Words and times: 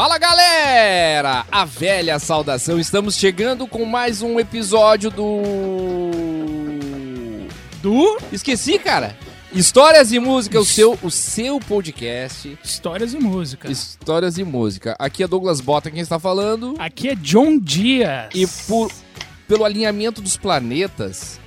Fala 0.00 0.16
galera! 0.16 1.44
A 1.52 1.66
velha 1.66 2.18
saudação, 2.18 2.80
estamos 2.80 3.16
chegando 3.16 3.66
com 3.66 3.84
mais 3.84 4.22
um 4.22 4.40
episódio 4.40 5.10
do. 5.10 5.42
Do 7.82 8.18
Esqueci, 8.32 8.78
cara! 8.78 9.14
Histórias 9.52 10.10
e 10.10 10.18
Música, 10.18 10.58
o 10.58 10.64
seu, 10.64 10.98
o 11.02 11.10
seu 11.10 11.60
podcast. 11.60 12.58
Histórias 12.64 13.12
e 13.12 13.18
Música. 13.18 13.70
Histórias 13.70 14.38
e 14.38 14.42
Música. 14.42 14.96
Aqui 14.98 15.22
é 15.22 15.28
Douglas 15.28 15.60
Bota 15.60 15.90
quem 15.90 16.00
está 16.00 16.18
falando. 16.18 16.76
Aqui 16.78 17.10
é 17.10 17.14
John 17.14 17.58
Dias. 17.58 18.30
E 18.34 18.46
por, 18.66 18.90
pelo 19.46 19.66
alinhamento 19.66 20.22
dos 20.22 20.38
planetas, 20.38 21.38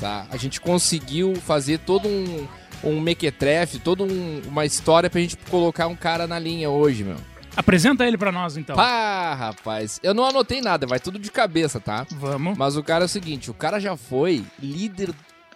tá? 0.00 0.26
A 0.30 0.38
gente 0.38 0.62
conseguiu 0.62 1.36
fazer 1.36 1.80
todo 1.80 2.08
um, 2.08 2.48
um 2.82 3.00
mequetrefe, 3.02 3.78
toda 3.78 4.02
um, 4.02 4.40
uma 4.46 4.64
história 4.64 5.10
pra 5.10 5.20
gente 5.20 5.36
colocar 5.50 5.88
um 5.88 5.94
cara 5.94 6.26
na 6.26 6.38
linha 6.38 6.70
hoje, 6.70 7.04
meu. 7.04 7.18
Apresenta 7.58 8.06
ele 8.06 8.16
pra 8.16 8.30
nós, 8.30 8.56
então. 8.56 8.76
Pá, 8.76 9.34
rapaz. 9.34 9.98
Eu 10.00 10.14
não 10.14 10.24
anotei 10.24 10.60
nada, 10.60 10.86
vai 10.86 11.00
tudo 11.00 11.18
de 11.18 11.28
cabeça, 11.28 11.80
tá? 11.80 12.06
Vamos. 12.12 12.56
Mas 12.56 12.76
o 12.76 12.84
cara 12.84 13.02
é 13.04 13.06
o 13.06 13.08
seguinte, 13.08 13.50
o 13.50 13.54
cara 13.54 13.80
já 13.80 13.96
foi 13.96 14.44
líder 14.62 15.10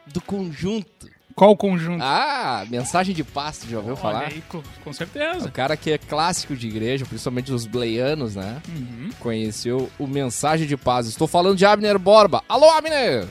do 0.07 0.21
conjunto. 0.21 1.09
Qual 1.35 1.53
o 1.53 1.57
conjunto? 1.57 2.03
Ah, 2.03 2.65
mensagem 2.69 3.15
de 3.15 3.23
paz, 3.23 3.59
tu 3.59 3.69
já 3.69 3.77
ouviu 3.79 3.93
Olha 3.95 4.03
falar? 4.03 4.25
aí, 4.27 4.43
com, 4.49 4.61
com 4.83 4.91
O 4.91 4.93
certeza. 4.93 5.49
cara 5.51 5.77
que 5.77 5.93
é 5.93 5.97
clássico 5.97 6.57
de 6.57 6.67
igreja, 6.67 7.07
principalmente 7.07 7.53
os 7.53 7.67
bleianos, 7.67 8.35
né? 8.35 8.61
Uhum. 8.69 9.11
Conheceu 9.21 9.89
o 9.99 10.07
Mensagem 10.09 10.67
de 10.67 10.77
Paz. 10.77 11.07
Estou 11.07 11.29
falando 11.29 11.57
de 11.57 11.65
Abner 11.65 11.99
Borba. 12.01 12.43
Alô, 12.49 12.69
Abner! 12.73 13.27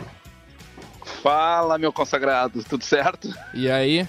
Fala, 1.21 1.77
meu 1.77 1.91
consagrado, 1.91 2.63
tudo 2.63 2.84
certo? 2.84 3.29
E 3.53 3.70
aí? 3.70 4.07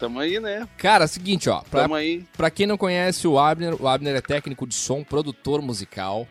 Tamo 0.00 0.18
aí, 0.18 0.40
né? 0.40 0.66
Cara, 0.78 1.06
seguinte, 1.06 1.48
ó. 1.50 1.60
Pra, 1.60 1.82
Tamo 1.82 1.94
aí. 1.94 2.24
pra 2.36 2.50
quem 2.50 2.66
não 2.66 2.76
conhece 2.78 3.28
o 3.28 3.38
Abner, 3.38 3.80
o 3.80 3.86
Abner 3.86 4.16
é 4.16 4.20
técnico 4.20 4.66
de 4.66 4.74
som, 4.74 5.04
produtor 5.04 5.60
musical. 5.62 6.26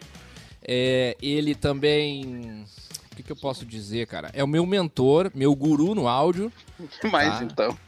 É, 0.67 1.15
ele 1.21 1.55
também... 1.55 2.65
O 3.11 3.15
que, 3.15 3.23
que 3.23 3.31
eu 3.31 3.35
posso 3.35 3.65
dizer, 3.65 4.07
cara? 4.07 4.29
É 4.33 4.43
o 4.43 4.47
meu 4.47 4.65
mentor, 4.65 5.29
meu 5.35 5.53
guru 5.55 5.93
no 5.93 6.07
áudio. 6.07 6.51
Mas 7.11 7.39
Tá. 7.39 7.43
então. 7.43 7.77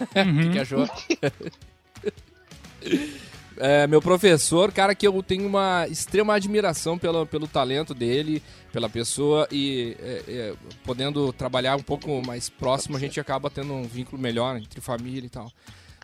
O 0.00 0.42
que, 0.42 0.52
que 0.52 0.58
achou? 0.58 0.88
É, 3.62 3.86
meu 3.86 4.00
professor, 4.00 4.72
cara, 4.72 4.94
que 4.94 5.06
eu 5.06 5.22
tenho 5.22 5.46
uma 5.46 5.86
extrema 5.86 6.34
admiração 6.34 6.96
pelo, 6.96 7.26
pelo 7.26 7.46
talento 7.46 7.92
dele, 7.92 8.42
pela 8.72 8.88
pessoa 8.88 9.46
e 9.52 9.94
é, 10.00 10.22
é, 10.26 10.54
podendo 10.82 11.30
trabalhar 11.30 11.76
um 11.76 11.82
pouco 11.82 12.26
mais 12.26 12.48
próximo, 12.48 12.96
a 12.96 13.00
gente 13.00 13.20
acaba 13.20 13.50
tendo 13.50 13.74
um 13.74 13.82
vínculo 13.82 14.20
melhor 14.20 14.56
entre 14.56 14.80
família 14.80 15.26
e 15.26 15.28
tal. 15.28 15.52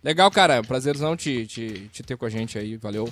Legal, 0.04 0.30
cara, 0.30 0.62
prazerzão 0.62 1.16
te, 1.16 1.46
te, 1.46 1.88
te 1.90 2.02
ter 2.02 2.18
com 2.18 2.26
a 2.26 2.28
gente 2.28 2.58
aí, 2.58 2.76
valeu. 2.76 3.10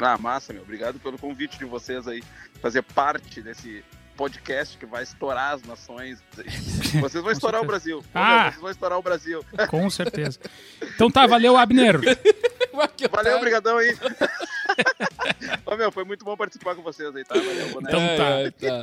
Ah, 0.00 0.16
massa, 0.16 0.54
meu. 0.54 0.62
Obrigado 0.62 0.98
pelo 0.98 1.18
convite 1.18 1.58
de 1.58 1.66
vocês 1.66 2.08
aí. 2.08 2.22
Fazer 2.62 2.80
parte 2.82 3.42
desse 3.42 3.84
podcast 4.16 4.78
que 4.78 4.86
vai 4.86 5.02
estourar 5.02 5.54
as 5.54 5.62
nações. 5.64 6.18
Vocês 6.98 7.22
vão 7.22 7.30
estourar 7.30 7.60
o 7.60 7.66
Brasil. 7.66 8.02
Ah. 8.14 8.50
vocês 8.50 8.60
vão 8.60 8.70
estourar 8.70 8.98
o 8.98 9.02
Brasil. 9.02 9.44
Com 9.68 9.88
certeza. 9.90 10.40
Então 10.94 11.10
tá, 11.10 11.26
valeu, 11.26 11.56
Abner. 11.56 12.00
Valeu, 13.10 13.36
obrigadão 13.36 13.76
aí. 13.78 13.96
Ô, 15.66 15.76
meu, 15.76 15.90
foi 15.92 16.04
muito 16.04 16.24
bom 16.24 16.36
participar 16.36 16.74
com 16.74 16.82
vocês 16.82 17.14
aí, 17.14 17.24
tá? 17.24 17.34
Valeu, 17.34 17.68
boné. 17.70 17.88
Então 17.88 18.00
tá. 18.16 18.24
É, 18.40 18.50
tá. 18.50 18.82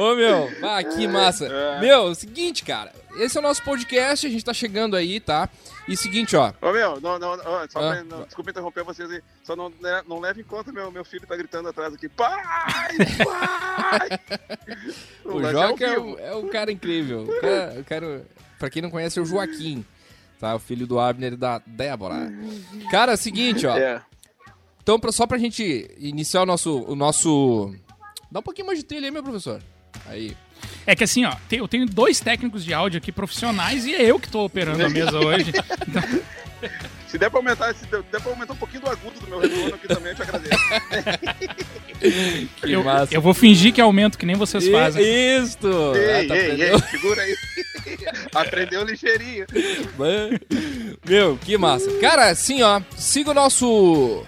Ô, 0.00 0.14
meu, 0.14 0.50
ah, 0.62 0.82
que 0.82 1.06
massa. 1.06 1.46
É. 1.46 1.80
Meu, 1.80 2.14
seguinte, 2.14 2.64
cara, 2.64 2.92
esse 3.16 3.36
é 3.36 3.40
o 3.40 3.42
nosso 3.42 3.62
podcast, 3.62 4.26
a 4.26 4.30
gente 4.30 4.44
tá 4.44 4.52
chegando 4.52 4.96
aí, 4.96 5.20
tá? 5.20 5.48
E 5.88 5.96
seguinte, 5.96 6.36
ó, 6.36 6.52
Ô, 6.60 6.72
meu, 6.72 7.00
não, 7.00 7.18
não, 7.18 7.36
não, 7.36 7.44
só 7.44 7.78
Ah. 7.78 7.92
pra, 7.92 8.04
não, 8.04 8.22
desculpa 8.24 8.50
interromper 8.50 8.84
vocês 8.84 9.10
aí. 9.10 9.22
Só 9.44 9.54
não, 9.56 9.70
né, 9.80 10.02
não 10.06 10.20
leve 10.20 10.40
em 10.40 10.44
conta, 10.44 10.72
meu, 10.72 10.90
meu 10.90 11.04
filho 11.04 11.26
tá 11.26 11.36
gritando 11.36 11.68
atrás 11.68 11.94
aqui. 11.94 12.08
Pai! 12.08 12.42
Pai! 13.24 14.08
O 15.24 15.38
lance 15.38 15.52
Joca 15.52 15.84
é, 15.84 15.98
um, 15.98 16.04
vivo. 16.06 16.18
é 16.18 16.34
um 16.34 16.48
cara 16.48 16.72
incrível. 16.72 17.22
O 17.22 17.40
cara, 17.40 17.74
o 17.80 17.84
cara- 17.84 18.22
pra 18.58 18.68
quem 18.70 18.82
não 18.82 18.90
conhece, 18.90 19.18
é 19.18 19.22
o 19.22 19.24
Joaquim. 19.26 19.84
Tá? 20.40 20.54
O 20.54 20.58
filho 20.58 20.86
do 20.86 20.98
Abner 20.98 21.34
e 21.34 21.36
da 21.36 21.60
Débora. 21.66 22.32
Cara, 22.90 23.12
é 23.12 23.14
o 23.14 23.18
seguinte, 23.18 23.66
ó. 23.66 23.76
É. 23.76 24.00
Então, 24.82 24.98
pra, 24.98 25.12
só 25.12 25.26
pra 25.26 25.36
gente 25.36 25.88
iniciar 25.98 26.42
o 26.42 26.46
nosso, 26.46 26.82
o 26.88 26.96
nosso... 26.96 27.74
Dá 28.32 28.40
um 28.40 28.42
pouquinho 28.42 28.66
mais 28.66 28.78
de 28.78 28.84
trilha 28.84 29.06
aí, 29.06 29.10
meu 29.10 29.22
professor. 29.22 29.60
Aí. 30.06 30.34
É 30.86 30.96
que 30.96 31.04
assim, 31.04 31.24
ó, 31.26 31.34
eu 31.52 31.68
tenho 31.68 31.84
dois 31.84 32.20
técnicos 32.20 32.64
de 32.64 32.72
áudio 32.72 32.98
aqui 32.98 33.12
profissionais 33.12 33.84
e 33.84 33.94
é 33.94 34.02
eu 34.02 34.18
que 34.18 34.28
tô 34.30 34.44
operando 34.44 34.84
a 34.84 34.88
mesa 34.88 35.18
hoje. 35.18 35.52
Se 37.06 37.18
der 37.18 37.28
pra 37.28 37.40
aumentar, 37.40 37.74
se 37.74 37.84
der, 37.86 38.02
der 38.02 38.20
pra 38.20 38.30
aumentar 38.30 38.52
um 38.52 38.56
pouquinho 38.56 38.82
do 38.82 38.90
agudo 38.90 39.18
do 39.18 39.26
meu 39.26 39.40
retorno 39.40 39.74
aqui 39.74 39.88
também, 39.88 40.12
eu 40.12 40.16
te 40.16 40.22
agradeço. 40.22 40.56
Que 42.00 42.72
Eu, 42.72 42.84
massa. 42.84 43.12
eu 43.14 43.20
vou 43.20 43.34
fingir 43.34 43.74
que 43.74 43.80
aumento, 43.80 44.16
que 44.16 44.24
nem 44.24 44.36
vocês 44.36 44.66
fazem. 44.68 45.02
Isto! 45.42 45.68
Ah, 45.94 46.20
ei, 46.22 46.28
tá 46.28 46.36
ei, 46.36 46.62
ei, 46.62 46.78
segura 46.78 47.20
aí. 47.20 47.34
Aprendeu 48.34 48.84
ligeirinho. 48.84 49.46
Meu, 51.06 51.36
que 51.38 51.56
massa. 51.56 51.90
Cara, 52.00 52.30
assim, 52.30 52.62
ó, 52.62 52.80
siga 52.96 53.30
o 53.30 53.34
nosso. 53.34 54.24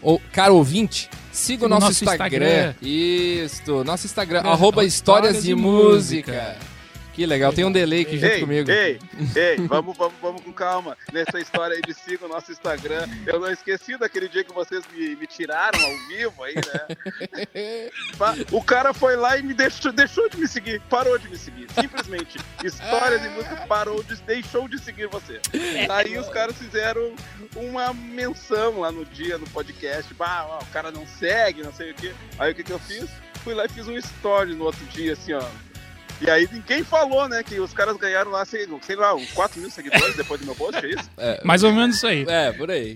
O, 0.00 0.18
cara 0.32 0.52
ouvinte, 0.52 1.08
siga 1.30 1.66
o 1.66 1.68
nosso, 1.68 1.86
nosso 1.86 2.04
Instagram. 2.04 2.46
Instagram. 2.46 2.74
Isso, 2.82 3.84
nosso 3.84 4.06
Instagram, 4.06 4.42
É, 4.44 4.48
arroba 4.48 4.84
Histórias 4.84 5.36
Histórias 5.36 5.42
de 5.42 5.48
de 5.50 5.54
Música. 5.54 6.32
Música. 6.32 6.71
Que 7.12 7.26
legal, 7.26 7.52
tem 7.52 7.64
um 7.64 7.70
delay 7.72 8.02
aqui 8.02 8.16
junto 8.18 8.32
Ei, 8.32 8.40
comigo. 8.40 8.70
ei, 8.70 8.98
ei, 9.36 9.56
vamos, 9.66 9.96
vamos, 9.96 10.14
vamos 10.20 10.40
com 10.42 10.52
calma. 10.52 10.96
Nessa 11.12 11.38
história 11.38 11.76
aí 11.76 11.82
de 11.82 11.92
siga 11.92 12.24
o 12.24 12.28
nosso 12.28 12.50
Instagram. 12.50 13.06
Eu 13.26 13.38
não 13.38 13.50
esqueci 13.50 13.98
daquele 13.98 14.28
dia 14.28 14.42
que 14.42 14.52
vocês 14.52 14.82
me, 14.94 15.14
me 15.16 15.26
tiraram 15.26 15.78
ao 15.78 15.98
vivo 16.08 16.42
aí, 16.42 16.54
né? 16.54 17.90
O 18.50 18.62
cara 18.62 18.94
foi 18.94 19.16
lá 19.16 19.36
e 19.36 19.42
me 19.42 19.52
deixou, 19.52 19.92
deixou 19.92 20.28
de 20.28 20.38
me 20.38 20.48
seguir, 20.48 20.80
parou 20.88 21.18
de 21.18 21.28
me 21.28 21.36
seguir. 21.36 21.66
Simplesmente. 21.78 22.38
História 22.64 23.18
de 23.18 23.28
música 23.30 23.56
parou 23.68 24.02
de, 24.02 24.16
deixou 24.22 24.66
de 24.68 24.78
seguir 24.78 25.06
você. 25.08 25.40
Aí 25.90 26.16
os 26.18 26.28
caras 26.28 26.56
fizeram 26.56 27.14
uma 27.56 27.92
menção 27.92 28.80
lá 28.80 28.90
no 28.90 29.04
dia, 29.04 29.36
no 29.36 29.46
podcast. 29.50 30.14
Bah, 30.14 30.46
ó, 30.48 30.62
o 30.62 30.66
cara 30.66 30.90
não 30.90 31.06
segue, 31.06 31.62
não 31.62 31.72
sei 31.72 31.90
o 31.90 31.94
quê. 31.94 32.12
Aí 32.38 32.52
o 32.52 32.54
que, 32.54 32.64
que 32.64 32.72
eu 32.72 32.78
fiz? 32.78 33.10
Fui 33.44 33.54
lá 33.54 33.64
e 33.66 33.68
fiz 33.68 33.86
um 33.88 33.96
story 33.96 34.54
no 34.54 34.64
outro 34.64 34.84
dia, 34.86 35.12
assim, 35.12 35.32
ó. 35.32 35.42
E 36.24 36.30
aí 36.30 36.48
ninguém 36.52 36.84
falou, 36.84 37.28
né, 37.28 37.42
que 37.42 37.58
os 37.58 37.72
caras 37.72 37.96
ganharam 37.96 38.30
lá, 38.30 38.44
sei, 38.44 38.68
sei 38.82 38.94
lá, 38.94 39.12
uns 39.14 39.32
4 39.32 39.60
mil 39.60 39.70
seguidores 39.70 40.14
depois 40.14 40.40
do 40.40 40.46
meu 40.46 40.54
post, 40.54 40.84
é 40.84 40.90
isso? 40.90 41.10
Mais 41.44 41.64
ou 41.64 41.72
menos 41.72 41.96
isso 41.96 42.06
aí. 42.06 42.24
É, 42.28 42.52
por 42.52 42.70
aí. 42.70 42.94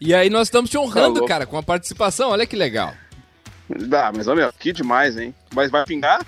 E 0.00 0.14
aí 0.14 0.28
nós 0.28 0.48
estamos 0.48 0.68
te 0.68 0.76
honrando, 0.76 1.20
Tá 1.20 1.26
cara, 1.26 1.46
com 1.46 1.56
a 1.56 1.62
participação, 1.62 2.30
olha 2.30 2.46
que 2.46 2.56
legal. 2.56 2.94
Dá, 3.68 4.12
mas 4.14 4.28
olha, 4.28 4.52
que 4.58 4.72
demais, 4.72 5.16
hein? 5.16 5.34
Mas 5.54 5.70
vai 5.70 5.84
pingar? 5.84 6.24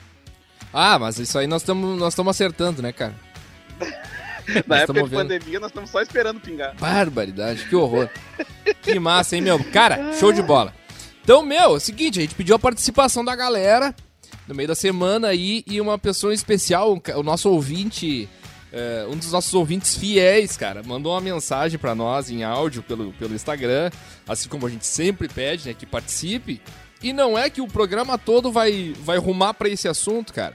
Ah, 0.72 0.98
mas 0.98 1.18
isso 1.18 1.38
aí 1.38 1.46
nós 1.46 1.60
estamos 1.62 1.98
nós 1.98 2.12
estamos 2.14 2.30
acertando, 2.30 2.80
né, 2.80 2.92
cara? 2.92 3.14
Na 4.46 4.62
Nós 4.66 4.80
época 4.80 5.02
de 5.04 5.08
vendo. 5.08 5.18
pandemia, 5.20 5.60
nós 5.60 5.70
estamos 5.70 5.90
só 5.90 6.00
esperando 6.02 6.40
pingar. 6.40 6.74
Barbaridade, 6.76 7.64
que 7.68 7.76
horror. 7.76 8.08
que 8.82 8.98
massa, 8.98 9.36
hein, 9.36 9.42
meu? 9.42 9.62
Cara, 9.72 10.12
show 10.14 10.32
de 10.32 10.42
bola. 10.42 10.74
Então, 11.22 11.44
meu, 11.44 11.60
é 11.60 11.68
o 11.68 11.78
seguinte, 11.78 12.18
a 12.18 12.22
gente 12.22 12.34
pediu 12.34 12.56
a 12.56 12.58
participação 12.58 13.24
da 13.24 13.36
galera 13.36 13.94
no 14.46 14.54
meio 14.54 14.68
da 14.68 14.74
semana 14.74 15.28
aí 15.28 15.64
e 15.66 15.80
uma 15.80 15.98
pessoa 15.98 16.34
especial, 16.34 17.00
o 17.16 17.22
nosso 17.22 17.50
ouvinte, 17.50 18.28
é, 18.72 19.06
um 19.08 19.16
dos 19.16 19.32
nossos 19.32 19.52
ouvintes 19.54 19.96
fiéis, 19.96 20.56
cara, 20.56 20.82
mandou 20.82 21.12
uma 21.12 21.20
mensagem 21.20 21.78
pra 21.78 21.94
nós 21.94 22.30
em 22.30 22.42
áudio 22.42 22.82
pelo, 22.82 23.12
pelo 23.12 23.34
Instagram, 23.34 23.90
assim 24.26 24.48
como 24.48 24.66
a 24.66 24.70
gente 24.70 24.86
sempre 24.86 25.28
pede, 25.28 25.68
né, 25.68 25.74
que 25.74 25.86
participe. 25.86 26.60
E 27.02 27.12
não 27.12 27.36
é 27.36 27.50
que 27.50 27.60
o 27.60 27.66
programa 27.66 28.16
todo 28.16 28.52
vai, 28.52 28.94
vai 29.00 29.18
rumar 29.18 29.54
pra 29.54 29.68
esse 29.68 29.88
assunto, 29.88 30.32
cara. 30.32 30.54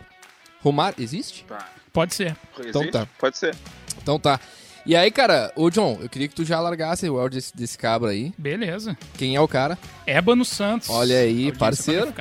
Rumar, 0.61 0.93
existe? 0.97 1.43
Tá. 1.45 1.69
Pode 1.91 2.13
ser. 2.15 2.37
Então 2.59 2.81
Existe? 2.81 2.91
tá. 2.91 3.07
Pode 3.19 3.37
ser. 3.37 3.55
Então 4.01 4.19
tá. 4.19 4.39
E 4.87 4.95
aí, 4.95 5.11
cara, 5.11 5.51
ô 5.53 5.69
John, 5.69 5.99
eu 6.01 6.07
queria 6.07 6.29
que 6.29 6.33
tu 6.33 6.45
já 6.45 6.61
largasse 6.61 7.09
o 7.09 7.19
áudio 7.19 7.37
desse, 7.37 7.55
desse 7.55 7.77
cabra 7.77 8.11
aí. 8.11 8.31
Beleza. 8.37 8.97
Quem 9.17 9.35
é 9.35 9.41
o 9.41 9.47
cara? 9.47 9.77
Ébano 10.05 10.45
Santos. 10.45 10.89
Olha 10.89 11.17
aí, 11.19 11.51
parceiro. 11.51 12.13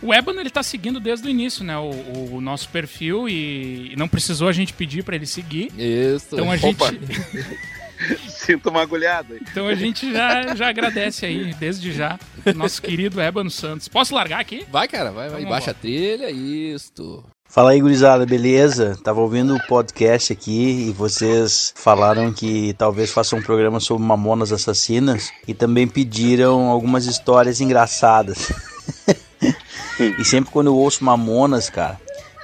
O 0.00 0.14
Ébano, 0.14 0.40
ele 0.40 0.48
tá 0.48 0.62
seguindo 0.62 0.98
desde 0.98 1.26
o 1.28 1.30
início, 1.30 1.62
né? 1.62 1.76
O, 1.76 1.90
o- 1.90 2.34
o 2.36 2.40
nosso 2.40 2.70
perfil 2.70 3.28
e 3.28 3.94
não 3.98 4.08
precisou 4.08 4.48
a 4.48 4.52
gente 4.52 4.72
pedir 4.72 5.04
pra 5.04 5.14
ele 5.14 5.26
seguir. 5.26 5.70
Isso. 5.78 6.28
Então 6.32 6.50
a 6.50 6.56
gente, 6.56 6.82
Opa. 6.82 6.90
Sinto 8.28 8.68
uma 8.70 8.82
agulhada 8.82 9.34
aí. 9.34 9.40
então 9.42 9.66
a 9.68 9.74
gente 9.74 10.10
já, 10.12 10.54
já 10.54 10.68
agradece 10.68 11.24
aí, 11.26 11.54
desde 11.54 11.92
já, 11.92 12.18
nosso 12.54 12.80
querido 12.80 13.20
Ébano 13.20 13.50
Santos. 13.50 13.88
Posso 13.88 14.14
largar 14.14 14.40
aqui? 14.40 14.66
Vai, 14.70 14.86
cara, 14.88 15.10
vai, 15.10 15.28
vai. 15.28 15.40
Vamos 15.42 15.48
Baixa 15.50 15.70
a 15.70 15.74
trilha, 15.74 16.30
isto. 16.30 17.24
Fala 17.48 17.70
aí, 17.70 17.80
gurizada, 17.80 18.26
beleza? 18.26 18.98
Tava 19.02 19.20
ouvindo 19.20 19.54
o 19.54 19.66
podcast 19.66 20.32
aqui 20.32 20.88
e 20.88 20.92
vocês 20.92 21.72
falaram 21.74 22.32
que 22.32 22.74
talvez 22.74 23.10
façam 23.10 23.38
um 23.38 23.42
programa 23.42 23.80
sobre 23.80 24.04
mamonas 24.04 24.52
assassinas 24.52 25.30
e 25.48 25.54
também 25.54 25.88
pediram 25.88 26.68
algumas 26.68 27.06
histórias 27.06 27.60
engraçadas. 27.60 28.52
e 30.18 30.24
sempre 30.24 30.50
quando 30.50 30.66
eu 30.66 30.76
ouço 30.76 31.02
mamonas, 31.02 31.70
cara, 31.70 31.98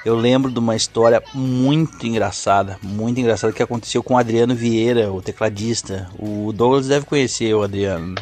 eu 0.04 0.16
lembro 0.16 0.50
de 0.50 0.58
uma 0.58 0.75
história 0.75 1.22
muito 1.34 2.06
engraçada, 2.06 2.78
muito 2.82 3.20
engraçada 3.20 3.52
que 3.52 3.62
aconteceu 3.62 4.02
com 4.02 4.14
o 4.14 4.19
Adriano 4.19 4.54
Vieira, 4.54 5.12
o 5.12 5.20
tecladista. 5.20 6.10
O 6.19 6.52
Douglas 6.52 6.88
deve 6.88 7.04
conhecer 7.04 7.54
o 7.54 7.62
Adriano. 7.62 8.14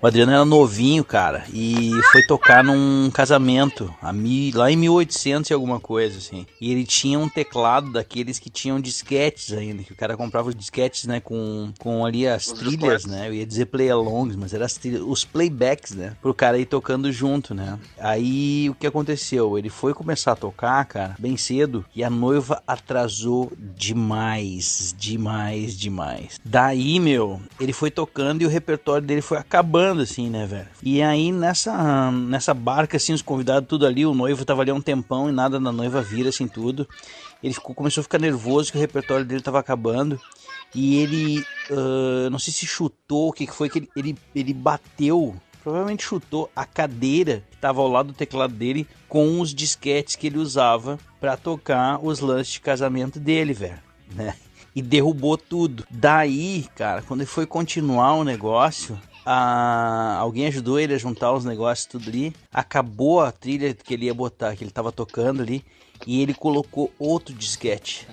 O 0.00 0.06
Adriano 0.06 0.32
era 0.32 0.44
novinho, 0.44 1.02
cara, 1.02 1.44
e 1.52 1.90
foi 2.12 2.22
tocar 2.22 2.62
num 2.62 3.10
casamento, 3.10 3.92
a 4.00 4.12
mi, 4.12 4.52
lá 4.52 4.70
em 4.70 4.76
1800 4.76 5.50
e 5.50 5.54
alguma 5.54 5.80
coisa, 5.80 6.18
assim. 6.18 6.46
E 6.60 6.70
ele 6.70 6.84
tinha 6.84 7.18
um 7.18 7.28
teclado 7.28 7.90
daqueles 7.90 8.38
que 8.38 8.50
tinham 8.50 8.78
disquetes 8.78 9.52
ainda, 9.52 9.82
que 9.82 9.92
o 9.92 9.96
cara 9.96 10.16
comprava 10.16 10.48
os 10.50 10.54
disquetes, 10.54 11.04
né, 11.06 11.18
com, 11.20 11.72
com 11.78 12.04
ali 12.04 12.26
as 12.26 12.46
Os 12.48 12.52
trilhas, 12.52 12.76
disquetes. 12.78 13.06
né? 13.06 13.28
Eu 13.28 13.34
ia 13.34 13.46
dizer 13.46 13.66
play-alongs, 13.66 14.36
mas 14.36 14.52
eram 14.52 14.66
as 14.66 14.74
trilhas, 14.74 15.02
os 15.02 15.24
playbacks, 15.24 15.92
né? 15.94 16.14
Pro 16.20 16.34
cara 16.34 16.58
ir 16.58 16.66
tocando 16.66 17.10
junto, 17.10 17.54
né? 17.54 17.78
Aí 17.98 18.68
o 18.68 18.74
que 18.74 18.86
aconteceu? 18.86 19.56
Ele 19.58 19.70
foi 19.70 19.94
começar 19.94 20.32
a 20.32 20.36
tocar, 20.36 20.84
cara, 20.84 21.16
bem 21.18 21.36
cedo, 21.38 21.84
e 21.94 22.04
a 22.04 22.10
noiva 22.10 22.62
atrasou 22.66 23.50
demais, 23.58 24.94
demais, 24.98 25.76
demais. 25.76 26.38
Daí, 26.44 27.00
meu, 27.00 27.40
ele 27.58 27.72
foi 27.72 27.90
tocando 27.90 28.42
e 28.42 28.46
o 28.46 28.48
repertório 28.50 29.06
dele 29.06 29.22
foi 29.22 29.38
acabando, 29.38 29.85
assim, 29.92 30.28
né, 30.30 30.46
velho? 30.46 30.68
E 30.82 31.02
aí 31.02 31.32
nessa, 31.32 32.10
nessa 32.10 32.54
barca, 32.54 32.96
assim, 32.96 33.12
os 33.12 33.22
convidados 33.22 33.68
tudo 33.68 33.86
ali, 33.86 34.04
o 34.06 34.14
noivo 34.14 34.44
tava 34.44 34.62
ali 34.62 34.70
há 34.70 34.74
um 34.74 34.80
tempão 34.80 35.28
e 35.28 35.32
nada 35.32 35.58
da 35.58 35.72
noiva 35.72 36.02
vira, 36.02 36.28
assim, 36.28 36.48
tudo. 36.48 36.88
Ele 37.42 37.54
ficou, 37.54 37.74
começou 37.74 38.00
a 38.00 38.04
ficar 38.04 38.18
nervoso 38.18 38.72
que 38.72 38.78
o 38.78 38.80
repertório 38.80 39.24
dele 39.24 39.42
tava 39.42 39.58
acabando. 39.58 40.20
E 40.74 40.96
ele, 40.96 41.44
ah, 41.70 42.28
não 42.30 42.38
sei 42.38 42.52
se 42.52 42.66
chutou, 42.66 43.28
o 43.28 43.32
que 43.32 43.46
que 43.46 43.54
foi 43.54 43.68
que 43.68 43.78
ele, 43.78 43.90
ele, 43.96 44.18
ele 44.34 44.52
bateu, 44.52 45.34
provavelmente 45.62 46.04
chutou 46.04 46.50
a 46.54 46.64
cadeira 46.64 47.42
que 47.50 47.56
estava 47.56 47.80
ao 47.80 47.88
lado 47.88 48.08
do 48.08 48.14
teclado 48.14 48.54
dele 48.54 48.86
com 49.08 49.40
os 49.40 49.54
disquetes 49.54 50.14
que 50.14 50.28
ele 50.28 50.38
usava 50.38 50.98
para 51.20 51.36
tocar 51.36 51.98
os 52.04 52.20
lances 52.20 52.52
de 52.52 52.60
casamento 52.60 53.18
dele, 53.18 53.52
velho, 53.52 53.80
né? 54.14 54.36
E 54.74 54.82
derrubou 54.82 55.36
tudo. 55.38 55.84
Daí, 55.90 56.66
cara, 56.76 57.02
quando 57.02 57.22
ele 57.22 57.30
foi 57.30 57.46
continuar 57.46 58.14
o 58.14 58.22
negócio, 58.22 59.00
a- 59.26 60.16
alguém 60.20 60.46
ajudou 60.46 60.78
ele 60.78 60.94
a 60.94 60.98
juntar 60.98 61.32
os 61.32 61.44
negócios 61.44 61.86
tudo 61.86 62.08
ali. 62.08 62.32
Acabou 62.52 63.20
a 63.20 63.32
trilha 63.32 63.74
que 63.74 63.94
ele 63.94 64.06
ia 64.06 64.14
botar, 64.14 64.54
que 64.54 64.62
ele 64.62 64.70
tava 64.70 64.92
tocando 64.92 65.42
ali, 65.42 65.64
e 66.06 66.22
ele 66.22 66.32
colocou 66.32 66.92
outro 66.98 67.34
disquete. 67.34 68.06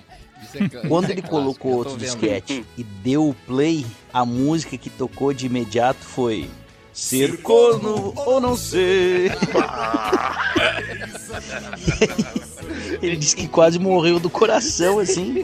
É 0.54 0.68
Quando 0.88 1.08
é 1.08 1.12
ele 1.12 1.22
clássico, 1.22 1.30
colocou 1.30 1.72
outro 1.72 1.96
disquete 1.96 2.64
e 2.76 2.82
deu 2.82 3.28
o 3.28 3.34
play, 3.46 3.86
a 4.12 4.26
música 4.26 4.76
que 4.76 4.90
tocou 4.90 5.32
de 5.32 5.46
imediato 5.46 6.04
foi 6.04 6.50
Ser 6.92 7.42
corno 7.42 8.12
ou 8.14 8.40
não 8.40 8.56
ser. 8.56 9.32
ele 13.02 13.16
disse 13.16 13.34
que 13.34 13.48
quase 13.48 13.80
morreu 13.80 14.20
do 14.20 14.30
coração, 14.30 15.00
assim. 15.00 15.42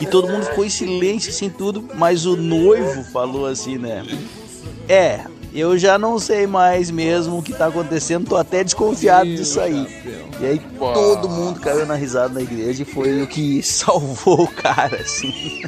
E 0.00 0.06
todo 0.06 0.28
mundo 0.28 0.46
ficou 0.46 0.64
em 0.64 0.70
silêncio, 0.70 1.28
assim, 1.30 1.50
tudo. 1.50 1.86
Mas 1.94 2.24
o 2.24 2.36
noivo 2.36 3.04
falou 3.04 3.44
assim, 3.46 3.76
né? 3.76 4.02
É, 4.88 5.24
eu 5.54 5.76
já 5.76 5.98
não 5.98 6.18
sei 6.18 6.46
mais 6.46 6.90
mesmo 6.90 7.38
o 7.38 7.42
que 7.42 7.52
tá 7.52 7.66
acontecendo, 7.66 8.28
tô 8.28 8.36
até 8.36 8.64
desconfiado 8.64 9.28
disso 9.28 9.60
aí. 9.60 9.86
E 10.40 10.46
aí 10.46 10.60
todo 10.78 11.28
mundo 11.28 11.60
caiu 11.60 11.84
na 11.84 11.94
risada 11.94 12.34
na 12.34 12.40
igreja 12.40 12.82
e 12.82 12.86
foi 12.86 13.22
o 13.22 13.26
que 13.26 13.60
salvou 13.64 14.44
o 14.44 14.48
cara, 14.48 14.96
assim. 14.96 15.62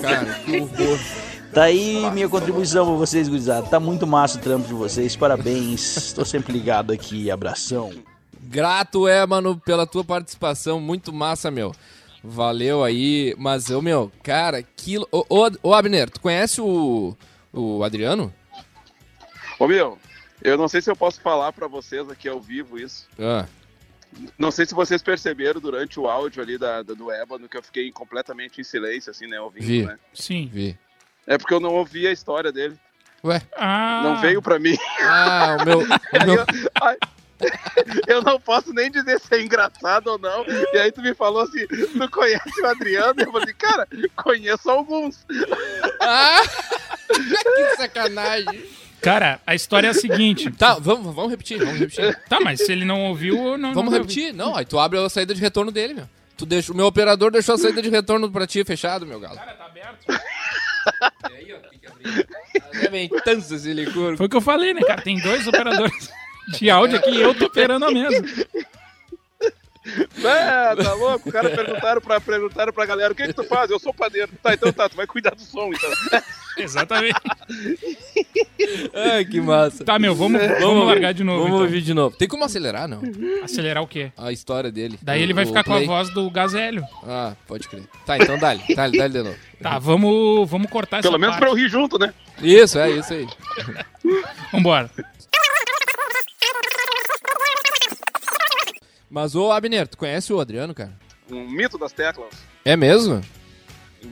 Cara, 0.00 0.34
que 0.44 0.60
horror. 0.60 0.98
Tá 1.52 1.64
aí 1.64 2.08
minha 2.12 2.28
contribuição 2.28 2.86
pra 2.86 2.94
vocês, 2.94 3.28
gurizada. 3.28 3.66
Tá 3.66 3.80
muito 3.80 4.06
massa 4.06 4.38
o 4.38 4.40
trampo 4.40 4.68
de 4.68 4.74
vocês, 4.74 5.16
parabéns. 5.16 6.12
Tô 6.14 6.24
sempre 6.24 6.52
ligado 6.52 6.92
aqui, 6.92 7.30
abração. 7.30 7.90
Grato 8.40 9.06
é, 9.08 9.24
mano, 9.26 9.60
pela 9.64 9.86
tua 9.86 10.04
participação. 10.04 10.80
Muito 10.80 11.12
massa, 11.12 11.50
meu. 11.50 11.72
Valeu 12.22 12.84
aí. 12.84 13.34
Mas, 13.38 13.68
eu, 13.68 13.80
meu, 13.82 14.12
cara, 14.22 14.62
que. 14.62 14.98
Ô, 14.98 15.24
ô, 15.28 15.50
ô, 15.62 15.74
Abner, 15.74 16.10
tu 16.10 16.20
conhece 16.20 16.60
o. 16.60 17.16
O 17.52 17.82
Adriano? 17.82 18.32
Ô, 19.60 19.68
meu, 19.68 19.96
eu 20.42 20.56
não 20.58 20.66
sei 20.66 20.80
se 20.80 20.90
eu 20.90 20.96
posso 20.96 21.20
falar 21.20 21.52
pra 21.52 21.68
vocês 21.68 22.08
aqui 22.10 22.28
ao 22.28 22.40
vivo 22.40 22.78
isso. 22.78 23.06
Ah, 23.18 23.46
Não 24.36 24.50
sei 24.50 24.66
se 24.66 24.74
vocês 24.74 25.00
perceberam 25.02 25.60
durante 25.60 26.00
o 26.00 26.08
áudio 26.08 26.42
ali 26.42 26.58
da, 26.58 26.82
da- 26.82 26.94
do 26.94 27.12
Ébano 27.12 27.48
que 27.48 27.56
eu 27.56 27.62
fiquei 27.62 27.92
completamente 27.92 28.60
em 28.60 28.64
silêncio, 28.64 29.10
assim, 29.10 29.26
né, 29.28 29.40
ouvindo, 29.40 29.66
Vi. 29.66 29.84
né? 29.86 29.98
Sim. 30.12 30.50
vi. 30.52 30.76
É 31.26 31.38
porque 31.38 31.54
eu 31.54 31.60
não 31.60 31.74
ouvi 31.74 32.06
a 32.08 32.12
história 32.12 32.50
dele. 32.50 32.76
Ué? 33.22 33.40
Ah, 33.56 34.00
Não 34.02 34.20
veio 34.20 34.40
pra 34.42 34.58
mim. 34.58 34.76
Ah, 35.02 35.58
o 35.60 35.64
meu. 35.64 35.78
O 35.80 35.82
Aí 35.82 36.26
meu 36.26 36.34
eu, 36.36 36.46
ai, 36.82 36.96
eu 38.08 38.22
não 38.22 38.40
posso 38.40 38.72
nem 38.72 38.90
dizer 38.90 39.20
se 39.20 39.32
é 39.34 39.42
engraçado 39.42 40.06
ou 40.08 40.18
não. 40.18 40.44
E 40.72 40.78
aí 40.78 40.90
tu 40.90 41.02
me 41.02 41.14
falou 41.14 41.42
assim, 41.42 41.66
tu 41.66 42.10
conhece 42.10 42.60
o 42.62 42.66
Adriano? 42.66 43.14
Eu 43.20 43.30
falei, 43.30 43.54
cara, 43.54 43.86
conheço 44.16 44.70
alguns. 44.70 45.24
Ah! 46.00 46.40
que 47.06 47.76
sacanagem. 47.76 48.64
Cara, 49.00 49.40
a 49.46 49.54
história 49.54 49.88
é 49.88 49.90
a 49.90 49.94
seguinte. 49.94 50.50
Tá, 50.50 50.74
vamos, 50.74 51.14
vamos 51.14 51.30
repetir, 51.30 51.58
vamos 51.58 51.78
repetir. 51.78 52.18
Tá, 52.28 52.38
mas 52.40 52.64
se 52.64 52.70
ele 52.70 52.84
não 52.84 53.06
ouviu, 53.06 53.56
não. 53.56 53.72
Vamos 53.72 53.92
não 53.92 53.98
repetir? 53.98 54.32
Não, 54.34 54.54
aí 54.54 54.64
tu 54.64 54.78
abre 54.78 54.98
a 54.98 55.08
saída 55.08 55.34
de 55.34 55.40
retorno 55.40 55.70
dele, 55.70 55.94
meu. 55.94 56.08
Tu 56.36 56.46
deixa, 56.46 56.72
o 56.72 56.76
meu 56.76 56.86
operador 56.86 57.30
deixou 57.30 57.54
a 57.54 57.58
saída 57.58 57.82
de 57.82 57.90
retorno 57.90 58.30
pra 58.30 58.46
ti 58.46 58.64
fechado, 58.64 59.06
meu 59.06 59.20
galo. 59.20 59.36
Cara, 59.36 59.52
tá 59.52 59.66
aberto. 59.66 60.04
aí, 61.24 61.52
ó, 61.52 61.68
tem 61.68 61.78
que 61.78 61.86
abrir. 61.86 63.08
Tanto 63.24 63.54
esse 63.54 63.72
licor. 63.72 64.16
Foi 64.16 64.26
o 64.26 64.28
que 64.28 64.36
eu 64.36 64.40
falei, 64.40 64.72
né, 64.72 64.80
cara? 64.82 65.02
Tem 65.02 65.18
dois 65.18 65.46
operadores 65.46 66.10
de 66.58 66.70
áudio 66.70 66.98
aqui 66.98 67.10
e 67.10 67.20
eu 67.20 67.34
tô 67.34 67.46
operando 67.46 67.84
a 67.84 67.90
mesa. 67.90 68.22
É, 70.22 70.76
tá 70.82 70.94
louco? 70.94 71.28
O 71.28 71.32
cara 71.32 71.50
perguntaram 71.50 72.00
pra, 72.00 72.20
perguntaram 72.20 72.72
pra 72.72 72.86
galera, 72.86 73.12
o 73.12 73.16
que 73.16 73.26
que 73.26 73.32
tu 73.32 73.44
faz? 73.44 73.70
Eu 73.70 73.78
sou 73.78 73.92
padeiro. 73.94 74.30
Tá, 74.42 74.54
então 74.54 74.72
tá, 74.72 74.88
tu 74.88 74.96
vai 74.96 75.06
cuidar 75.06 75.34
do 75.34 75.42
som, 75.42 75.70
então. 75.72 75.90
Exatamente. 76.58 77.18
Ai, 78.92 79.24
que 79.24 79.40
massa. 79.40 79.84
Tá, 79.84 79.98
meu, 79.98 80.14
vamos, 80.14 80.40
vamos, 80.60 80.86
largar 80.86 81.14
de 81.14 81.24
novo. 81.24 81.38
Vamos 81.38 81.54
então. 81.54 81.62
ouvir 81.64 81.80
de 81.80 81.94
novo. 81.94 82.16
Tem 82.16 82.28
como 82.28 82.44
acelerar, 82.44 82.86
não? 82.86 83.00
Acelerar 83.42 83.82
o 83.82 83.86
quê? 83.86 84.12
A 84.16 84.30
história 84.30 84.70
dele. 84.70 84.98
Daí 85.00 85.20
O- 85.20 85.22
ele 85.22 85.32
vai 85.32 85.44
o 85.44 85.46
ficar 85.46 85.64
com 85.64 85.72
a 85.72 85.76
play. 85.76 85.86
voz 85.86 86.10
do 86.10 86.28
Gazélio. 86.30 86.84
Ah, 87.06 87.32
pode 87.46 87.66
crer. 87.68 87.84
Tá, 88.04 88.18
então 88.18 88.38
dá-lhe. 88.38 88.62
Dá-lhe, 88.74 88.98
dá-lhe 88.98 89.12
de 89.12 89.22
novo. 89.22 89.36
Tá, 89.62 89.78
vamos, 89.78 90.50
vamos 90.50 90.70
cortar 90.70 90.98
essa 90.98 91.08
Pelo 91.08 91.18
menos 91.18 91.36
parte. 91.36 91.40
pra 91.40 91.50
eu 91.50 91.54
rir 91.54 91.68
junto, 91.70 91.98
né? 91.98 92.12
Isso, 92.42 92.78
é 92.78 92.90
isso 92.90 93.12
aí. 93.14 93.26
Vambora. 94.52 94.90
Mas, 99.10 99.34
ô 99.34 99.50
Abner, 99.50 99.88
tu 99.88 99.98
conhece 99.98 100.32
o 100.32 100.40
Adriano, 100.40 100.74
cara? 100.74 100.92
Um 101.30 101.48
mito 101.50 101.76
das 101.76 101.92
teclas. 101.92 102.32
É 102.64 102.76
mesmo? 102.76 103.20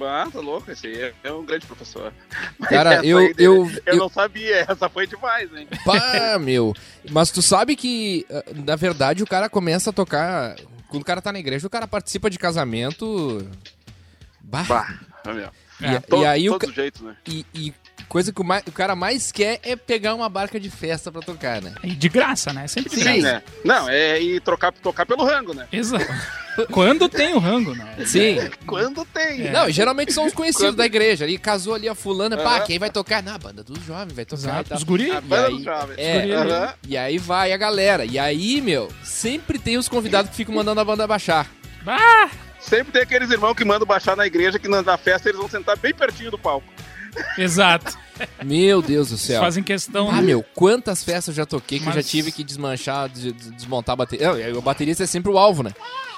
Ah, 0.02 0.28
tá 0.30 0.40
louco, 0.40 0.70
esse 0.70 0.86
aí 0.86 1.14
é- 1.24 1.32
um 1.32 1.44
grande 1.46 1.64
professor. 1.66 2.12
Mas 2.58 2.68
Cara, 2.68 2.96
eu- 3.06 3.18
dele, 3.20 3.34
eu- 3.38 3.64
eu, 3.66 3.82
eu- 3.86 3.96
não 3.96 4.08
sabia, 4.10 4.66
essa 4.68 4.88
foi 4.88 5.06
demais, 5.06 5.48
hein? 5.56 5.66
Pá, 5.84 6.38
meu. 6.38 6.74
Mas 7.10 7.30
tu 7.30 7.40
sabe 7.40 7.74
que, 7.74 8.26
ah, 8.30 8.42
na 8.66 8.76
verdade, 8.76 9.22
o 9.22 9.26
cara 9.26 9.48
começa 9.48 9.88
a 9.90 9.92
tocar. 9.92 10.56
Quando 10.88 11.02
o 11.02 11.06
cara 11.06 11.22
tá 11.22 11.32
na 11.32 11.38
igreja, 11.38 11.66
o 11.66 11.70
cara 11.70 11.86
participa 11.88 12.28
de 12.28 12.38
casamento. 12.38 13.46
Bah. 14.42 14.64
Bah, 14.68 14.98
meu. 15.32 15.48
E, 15.80 15.84
É. 15.86 16.00
To- 16.00 16.22
e 16.22 16.26
aí 16.26 16.50
o, 16.50 16.58
jeitos, 16.72 17.00
né? 17.02 17.16
e, 17.26 17.46
e 17.54 17.74
coisa 18.08 18.32
que 18.32 18.40
o, 18.40 18.44
mai- 18.44 18.62
o 18.66 18.72
cara 18.72 18.96
mais 18.96 19.30
quer 19.30 19.60
é 19.62 19.76
pegar 19.76 20.14
uma 20.14 20.28
barca 20.28 20.58
de 20.58 20.70
festa 20.70 21.12
pra 21.12 21.20
tocar, 21.20 21.60
né? 21.62 21.74
E 21.84 21.90
de 21.94 22.08
graça, 22.08 22.52
né? 22.52 22.66
Sempre 22.66 22.90
de 22.90 22.96
Sim, 22.96 23.20
graça. 23.20 23.22
né? 23.22 23.42
Não, 23.64 23.88
é 23.88 24.20
e 24.20 24.40
trocar, 24.40 24.72
tocar 24.72 25.04
pelo 25.06 25.24
rango, 25.24 25.52
né? 25.54 25.66
Exato. 25.72 26.06
Quando 26.72 27.08
tem 27.08 27.34
o 27.34 27.38
rango, 27.38 27.72
né? 27.72 27.94
Sim. 28.04 28.36
Quando 28.66 29.04
tem. 29.04 29.46
É. 29.46 29.50
Não, 29.52 29.68
e 29.68 29.72
geralmente 29.72 30.12
são 30.12 30.26
os 30.26 30.32
conhecidos 30.32 30.70
Quando- 30.70 30.76
da 30.78 30.86
igreja. 30.86 31.24
Ali 31.24 31.38
casou 31.38 31.72
ali 31.74 31.88
a 31.88 31.94
fulana, 31.94 32.36
pá, 32.36 32.56
Aham. 32.56 32.64
quem 32.66 32.78
vai 32.80 32.90
tocar? 32.90 33.22
Na 33.22 33.38
banda 33.38 33.62
dos 33.62 33.78
jovens, 33.84 34.12
vai 34.14 34.24
tocar 34.24 34.42
e 34.42 34.44
Exato. 34.46 34.68
tal. 34.70 34.78
Os 34.78 34.82
guri. 34.84 35.10
A 35.12 35.18
E 35.18 35.20
banda 35.20 35.46
aí- 35.46 35.54
dos 35.54 35.64
jovens. 35.64 35.98
É. 35.98 36.32
Aham. 36.34 36.74
E 36.88 36.96
aí 36.96 37.16
vai 37.18 37.52
a 37.52 37.56
galera. 37.56 38.04
E 38.04 38.18
aí, 38.18 38.60
meu, 38.60 38.88
sempre 39.04 39.56
tem 39.58 39.78
os 39.78 39.88
convidados 39.88 40.30
que 40.32 40.36
ficam 40.36 40.52
mandando 40.54 40.80
a 40.80 40.84
banda 40.84 41.06
baixar. 41.06 41.46
Ah! 41.86 42.28
Sempre 42.60 42.92
tem 42.92 43.02
aqueles 43.02 43.30
irmãos 43.30 43.54
que 43.54 43.64
mandam 43.64 43.86
baixar 43.86 44.16
na 44.16 44.26
igreja 44.26 44.58
que 44.58 44.66
na 44.66 44.96
festa 44.98 45.28
eles 45.28 45.38
vão 45.38 45.48
sentar 45.48 45.76
bem 45.78 45.94
pertinho 45.94 46.32
do 46.32 46.38
palco. 46.38 46.66
Exato. 47.36 47.96
Meu 48.44 48.82
Deus 48.82 49.10
do 49.10 49.18
céu. 49.18 49.40
Fazem 49.40 49.62
questão. 49.62 50.10
Ah, 50.10 50.20
meu, 50.20 50.42
quantas 50.54 51.04
festas 51.04 51.28
eu 51.28 51.34
já 51.34 51.46
toquei 51.46 51.78
que 51.78 51.84
eu 51.86 51.92
já 51.92 51.96
Mas- 51.98 52.08
tive 52.10 52.32
que 52.32 52.42
desmanchar, 52.42 53.08
des- 53.08 53.32
des- 53.32 53.50
desmontar 53.52 53.92
a 53.92 53.96
bateria. 53.96 54.56
O 54.58 54.62
baterista 54.62 55.04
é 55.04 55.06
sempre 55.06 55.30
o 55.30 55.38
alvo, 55.38 55.62
né? 55.62 55.72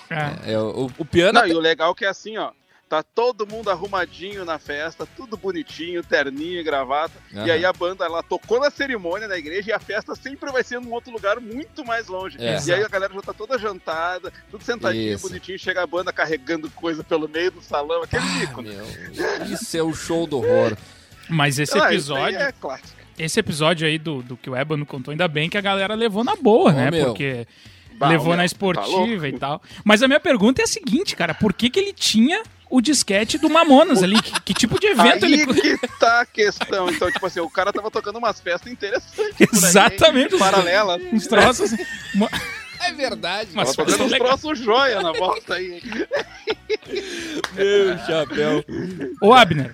É. 0.09 0.53
É, 0.55 0.59
o, 0.59 0.91
o 0.99 1.05
piano. 1.05 1.39
Não, 1.41 1.47
e 1.47 1.53
o 1.55 1.61
legal 1.61 1.93
é 1.93 1.95
que 1.95 2.05
é 2.05 2.09
assim, 2.09 2.37
ó. 2.37 2.51
Tá 2.91 3.05
todo 3.05 3.47
mundo 3.47 3.71
arrumadinho 3.71 4.45
na 4.45 4.59
festa, 4.59 5.07
tudo 5.17 5.37
bonitinho, 5.37 6.03
terninho 6.03 6.59
e 6.59 6.63
gravata. 6.65 7.13
Aham. 7.33 7.47
E 7.47 7.51
aí 7.53 7.65
a 7.65 7.73
banda, 7.73 8.05
ela 8.05 8.21
tocou 8.21 8.59
na 8.59 8.69
cerimônia 8.69 9.29
na 9.29 9.39
igreja 9.39 9.71
e 9.71 9.73
a 9.73 9.79
festa 9.79 10.17
sempre 10.17 10.51
vai 10.51 10.65
ser 10.65 10.81
num 10.81 10.93
outro 10.93 11.13
lugar 11.13 11.39
muito 11.39 11.85
mais 11.85 12.09
longe. 12.09 12.37
É. 12.41 12.59
E 12.67 12.73
aí 12.73 12.83
a 12.83 12.89
galera 12.89 13.15
já 13.15 13.23
tá 13.23 13.33
toda 13.33 13.57
jantada, 13.57 14.33
tudo 14.51 14.65
sentadinho, 14.65 15.15
Isso. 15.15 15.29
bonitinho. 15.29 15.57
Chega 15.57 15.85
a 15.85 15.87
banda 15.87 16.13
carregando 16.13 16.69
coisa 16.73 17.05
pelo 17.05 17.29
meio 17.29 17.53
do 17.53 17.63
salão, 17.63 18.03
aquele 18.03 18.25
Ah, 18.25 18.39
bico, 18.41 18.61
né? 18.61 18.71
meu, 18.73 19.47
isso 19.55 19.77
é 19.77 19.83
o 19.85 19.95
show 19.95 20.27
do 20.27 20.39
horror. 20.39 20.77
Mas 21.29 21.61
esse 21.61 21.75
Ah, 21.79 21.95
isso 21.95 22.13
aí 22.13 22.25
episódio. 22.35 22.39
é 22.41 22.51
clássico. 22.53 23.01
Esse 23.17 23.39
episódio 23.39 23.87
aí 23.87 23.99
do, 24.01 24.21
do 24.21 24.37
que 24.37 24.51
o 24.51 24.57
Ebano 24.57 24.85
contou, 24.85 25.13
ainda 25.13 25.29
bem 25.29 25.49
que 25.49 25.57
a 25.57 25.61
galera 25.61 25.95
levou 25.95 26.25
na 26.25 26.35
boa, 26.35 26.71
Ô, 26.71 26.73
né? 26.73 26.91
meu. 26.91 27.07
Porque 27.07 27.47
Bah, 27.95 28.09
levou 28.09 28.29
meu, 28.29 28.37
na 28.39 28.43
tá 28.43 28.47
esportiva 28.47 28.91
louco? 28.91 29.27
e 29.27 29.39
tal. 29.39 29.63
Mas 29.85 30.03
a 30.03 30.09
minha 30.09 30.19
pergunta 30.19 30.61
é 30.61 30.65
a 30.65 30.67
seguinte, 30.67 31.15
cara: 31.15 31.35
por 31.35 31.53
que, 31.53 31.71
que 31.71 31.79
ele 31.79 31.93
tinha 31.93 32.43
o 32.71 32.81
disquete 32.81 33.37
do 33.37 33.51
Mamonas 33.51 34.03
ali. 34.03 34.21
Que, 34.23 34.41
que 34.43 34.55
tipo 34.55 34.79
de 34.81 34.87
evento 34.87 35.27
Aí 35.27 35.33
ele. 35.35 35.47
que 35.61 35.77
tá 35.99 36.21
a 36.23 36.27
questão. 36.27 36.89
Então, 36.89 37.11
tipo 37.11 37.27
assim, 37.27 37.41
o 37.41 37.51
cara 37.51 37.73
tava 37.73 37.91
tocando 37.91 38.19
umas 38.19 38.41
festas 38.41 38.73
interessantes. 38.73 39.35
aí, 39.41 39.49
Exatamente. 39.53 40.39
Paralelas. 40.39 41.03
Uns 41.13 41.27
troços. 41.27 41.73
Uma- 42.15 42.31
É 42.87 42.93
verdade. 42.93 43.51
Mas 43.53 43.75
Tava 43.75 43.91
tocando 43.91 44.07
uns 44.07 44.13
legal. 44.13 44.29
troços 44.29 44.59
joia 44.59 45.03
na 45.03 45.13
volta 45.13 45.55
aí. 45.55 45.83
Meu 47.55 47.99
chapéu. 48.07 48.65
Ô, 49.21 49.33
Abner, 49.35 49.73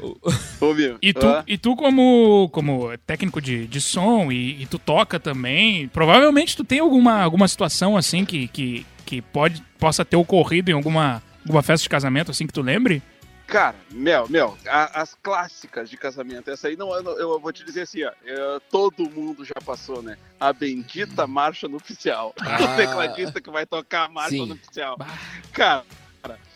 Ô, 0.61 0.75
meu. 0.75 0.99
e 1.01 1.13
tu, 1.13 1.27
Ah, 1.27 1.45
e 1.47 1.57
tu 1.59 1.77
como, 1.77 2.49
como 2.53 2.97
técnico 3.07 3.41
de, 3.41 3.67
de 3.67 3.81
som 3.81 4.31
e, 4.33 4.63
e 4.63 4.67
tu 4.67 4.79
toca 4.79 5.21
também, 5.21 5.89
provavelmente 5.89 6.57
tu 6.57 6.65
tem 6.65 6.81
alguma, 6.81 7.23
alguma 7.23 7.47
situação 7.49 7.97
assim 7.97 8.25
que, 8.25 8.49
que, 8.49 8.87
que 9.05 9.23
pode, 9.23 9.63
possa 9.79 10.05
ter 10.05 10.17
ocorrido 10.17 10.71
em 10.71 10.75
alguma, 10.75 11.23
alguma 11.47 11.63
festa 11.63 11.83
de 11.85 11.89
casamento 11.89 12.31
assim 12.31 12.47
que 12.47 12.53
tu 12.53 12.63
lembre? 12.63 13.03
Cara, 13.47 13.77
meu, 13.93 14.29
meu, 14.29 14.59
a- 14.67 15.01
as 15.03 15.15
clássicas 15.23 15.89
de 15.89 15.97
casamento, 15.97 16.51
essa 16.51 16.67
aí 16.67 16.77
não, 16.77 16.93
eu, 16.93 17.17
eu 17.19 17.41
vou 17.41 17.53
te 17.53 17.65
dizer 17.65 17.83
assim, 17.83 18.03
ó, 18.03 18.11
é, 18.25 18.61
todo 18.73 19.09
mundo 19.09 19.45
já 19.45 19.55
passou, 19.65 20.03
né? 20.03 20.19
A 20.41 20.53
bendita 20.53 21.27
marcha 21.29 21.69
nupcial. 21.69 22.35
Ah. 22.41 22.57
O 22.75 22.77
tecladista 22.77 23.41
que 23.41 23.49
vai 23.51 23.65
tocar 23.65 24.07
a 24.07 24.09
marcha 24.09 24.45
nupcial. 24.45 24.99
Cara, 25.53 25.85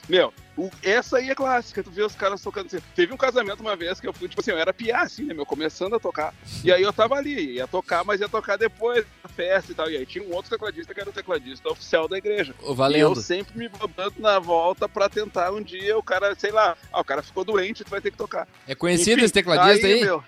meu, 0.08 0.34
o- 0.66 0.70
essa 0.82 1.18
aí 1.18 1.30
é 1.30 1.34
clássica, 1.34 1.82
tu 1.82 1.90
vê 1.90 2.02
os 2.02 2.14
caras 2.14 2.40
tocando 2.42 2.66
assim. 2.66 2.78
Teve 2.94 3.12
um 3.12 3.16
casamento 3.16 3.60
uma 3.60 3.74
vez 3.76 4.00
que 4.00 4.06
eu 4.06 4.12
fui, 4.12 4.28
tipo 4.28 4.40
assim, 4.40 4.50
eu 4.50 4.58
era 4.58 4.72
piá, 4.72 5.02
assim, 5.02 5.24
né, 5.24 5.34
meu, 5.34 5.46
começando 5.46 5.94
a 5.94 6.00
tocar. 6.00 6.34
E 6.64 6.72
aí 6.72 6.82
eu 6.82 6.92
tava 6.92 7.14
ali, 7.16 7.54
ia 7.54 7.66
tocar, 7.66 8.04
mas 8.04 8.20
ia 8.20 8.28
tocar 8.28 8.56
depois 8.56 9.04
da 9.22 9.28
festa 9.28 9.72
e 9.72 9.74
tal. 9.74 9.90
E 9.90 9.96
aí 9.96 10.04
tinha 10.06 10.24
um 10.24 10.34
outro 10.34 10.50
tecladista 10.50 10.92
que 10.94 11.00
era 11.00 11.08
o 11.10 11.12
tecladista 11.12 11.68
oficial 11.70 12.06
da 12.08 12.18
igreja. 12.18 12.54
Ô, 12.60 12.66
E 12.66 12.68
eu 12.70 12.74
Valendo. 12.74 13.22
sempre 13.22 13.56
me 13.58 13.68
babando 13.68 14.14
na 14.18 14.38
volta 14.38 14.88
pra 14.88 15.08
tentar 15.08 15.52
um 15.52 15.62
dia 15.62 15.96
o 15.96 16.02
cara, 16.02 16.34
sei 16.34 16.50
lá, 16.50 16.76
ah, 16.92 17.00
o 17.00 17.04
cara 17.04 17.22
ficou 17.22 17.44
doente, 17.44 17.84
tu 17.84 17.90
vai 17.90 18.00
ter 18.00 18.10
que 18.10 18.16
tocar. 18.18 18.46
É 18.68 18.74
conhecido 18.74 19.12
Enfim, 19.16 19.24
esse 19.24 19.32
tecladista 19.34 19.86
aí? 19.86 20.00
meu, 20.02 20.22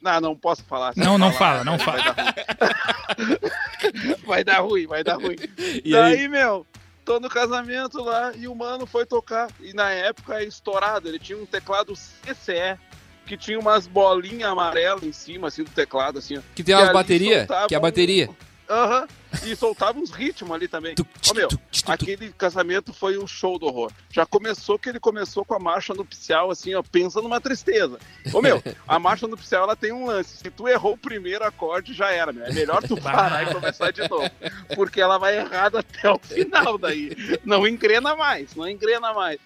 não, 0.00 0.20
não 0.20 0.36
posso 0.36 0.64
falar. 0.64 0.92
Não, 0.96 1.18
não 1.18 1.30
falar, 1.32 1.58
fala, 1.58 1.64
não 1.64 1.76
vai 1.78 1.98
fala. 2.02 2.14
dar 2.14 2.22
ruim. 2.22 3.40
Vai 4.24 4.44
dar 4.44 4.60
ruim, 4.60 4.86
vai 4.86 5.02
dar 5.04 5.14
ruim. 5.16 5.36
E 5.84 5.94
aí? 5.96 6.16
Daí, 6.16 6.28
meu, 6.28 6.66
tô 7.10 7.18
no 7.18 7.28
casamento 7.28 8.00
lá 8.04 8.32
e 8.36 8.46
o 8.46 8.54
mano 8.54 8.86
foi 8.86 9.04
tocar. 9.04 9.48
E 9.60 9.72
na 9.72 9.90
época 9.90 10.40
é 10.40 10.44
estourado, 10.44 11.08
ele 11.08 11.18
tinha 11.18 11.36
um 11.36 11.44
teclado 11.44 11.92
CCE 11.94 12.78
que 13.26 13.36
tinha 13.36 13.58
umas 13.58 13.88
bolinhas 13.88 14.48
amarelas 14.48 15.02
em 15.02 15.12
cima, 15.12 15.48
assim, 15.48 15.64
do 15.64 15.70
teclado, 15.70 16.20
assim. 16.20 16.40
Que 16.54 16.62
tem 16.62 16.74
umas 16.74 16.92
baterias? 16.92 17.48
Que 17.66 17.74
é 17.74 17.76
a 17.76 17.80
um- 17.80 17.82
bateria. 17.82 18.30
Aham. 18.68 19.08
E 19.44 19.56
soltava 19.56 19.98
uns 19.98 20.10
ritmos 20.10 20.52
ali 20.52 20.68
também. 20.68 20.94
Ô, 21.28 21.34
meu. 21.34 21.48
Aquele 21.86 22.32
casamento 22.32 22.92
foi 22.92 23.18
um 23.18 23.26
show 23.26 23.58
do 23.58 23.66
horror. 23.66 23.90
Já 24.10 24.26
começou 24.26 24.78
que 24.78 24.88
ele 24.88 25.00
começou 25.00 25.44
com 25.44 25.54
a 25.54 25.58
marcha 25.58 25.94
nupcial, 25.94 26.50
assim, 26.50 26.74
ó, 26.74 26.82
pensa 26.82 27.22
numa 27.22 27.40
tristeza. 27.40 27.98
Ô, 28.32 28.42
meu, 28.42 28.62
a 28.86 28.98
marcha 28.98 29.26
nupcial, 29.26 29.64
ela 29.64 29.76
tem 29.76 29.92
um 29.92 30.06
lance. 30.06 30.36
Se 30.36 30.50
tu 30.50 30.68
errou 30.68 30.94
o 30.94 30.98
primeiro 30.98 31.44
acorde, 31.44 31.94
já 31.94 32.10
era, 32.10 32.32
meu. 32.32 32.44
É 32.44 32.52
melhor 32.52 32.82
tu 32.82 32.96
parar 33.00 33.48
e 33.48 33.54
começar 33.54 33.90
de 33.90 34.06
novo. 34.08 34.30
Porque 34.74 35.00
ela 35.00 35.18
vai 35.18 35.38
errada 35.38 35.80
até 35.80 36.10
o 36.10 36.18
final 36.18 36.76
daí. 36.76 37.16
Não 37.44 37.66
engrena 37.66 38.14
mais, 38.14 38.54
não 38.54 38.68
engrena 38.68 39.12
mais. 39.12 39.38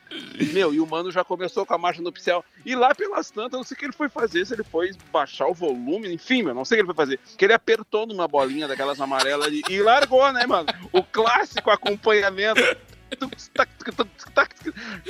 Meu, 0.53 0.75
e 0.75 0.81
o 0.81 0.87
mano 0.87 1.11
já 1.11 1.25
começou 1.25 1.65
com 1.65 1.75
a 1.75 1.79
marcha 1.79 2.03
nupcial. 2.03 2.45
E 2.65 2.75
lá 2.75 2.95
pelas 2.95 3.31
tantas, 3.31 3.53
eu 3.53 3.59
não 3.59 3.65
sei 3.65 3.75
o 3.75 3.79
que 3.79 3.85
ele 3.87 3.93
foi 3.93 4.09
fazer, 4.09 4.45
se 4.47 4.55
ele 4.55 4.65
foi 4.65 4.91
baixar 5.13 5.47
o 5.47 5.55
volume, 5.55 6.13
enfim, 6.13 6.43
meu, 6.43 6.55
não 6.55 6.65
sei 6.65 6.77
o 6.77 6.79
que 6.79 6.81
ele 6.83 6.95
foi 6.95 7.05
fazer. 7.07 7.21
Que 7.37 7.45
ele 7.45 7.53
apertou 7.53 8.07
numa 8.07 8.27
bolinha 8.27 8.67
daquelas 8.67 9.01
amarelas 9.01 9.47
ali 9.47 9.63
e 9.69 9.81
largou, 9.81 10.33
né, 10.33 10.47
mano? 10.47 10.67
O 10.93 11.03
clássico 11.03 11.71
acompanhamento. 11.71 12.61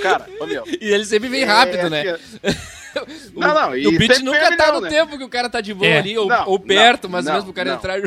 Cara, 0.03 0.27
ô 0.41 0.47
meu. 0.47 0.65
E 0.67 0.93
ele 0.93 1.05
sempre 1.05 1.29
vem 1.29 1.45
rápido, 1.45 1.89
né? 1.89 2.07
É, 2.07 2.19
Não, 3.35 3.53
não, 3.53 3.77
e 3.77 3.89
o 3.89 3.99
beat 3.99 4.21
nunca 4.21 4.57
tá 4.57 4.73
no 4.73 4.81
né? 4.83 4.89
tempo 4.89 5.19
que 5.19 5.25
o 5.25 5.29
cara 5.29 5.51
tá 5.51 5.61
de 5.61 5.75
boa 5.75 5.89
É. 5.91 5.99
ali, 5.99 6.17
ou, 6.17 6.29
Não, 6.29 6.47
ou 6.49 6.61
perto, 6.61 7.05
não, 7.05 7.11
mas 7.11 7.25
não, 7.25 7.33
mesmo 7.35 7.47
pro 7.47 7.53
cara 7.55 7.71
não. 7.71 7.77
entrar. 7.77 8.01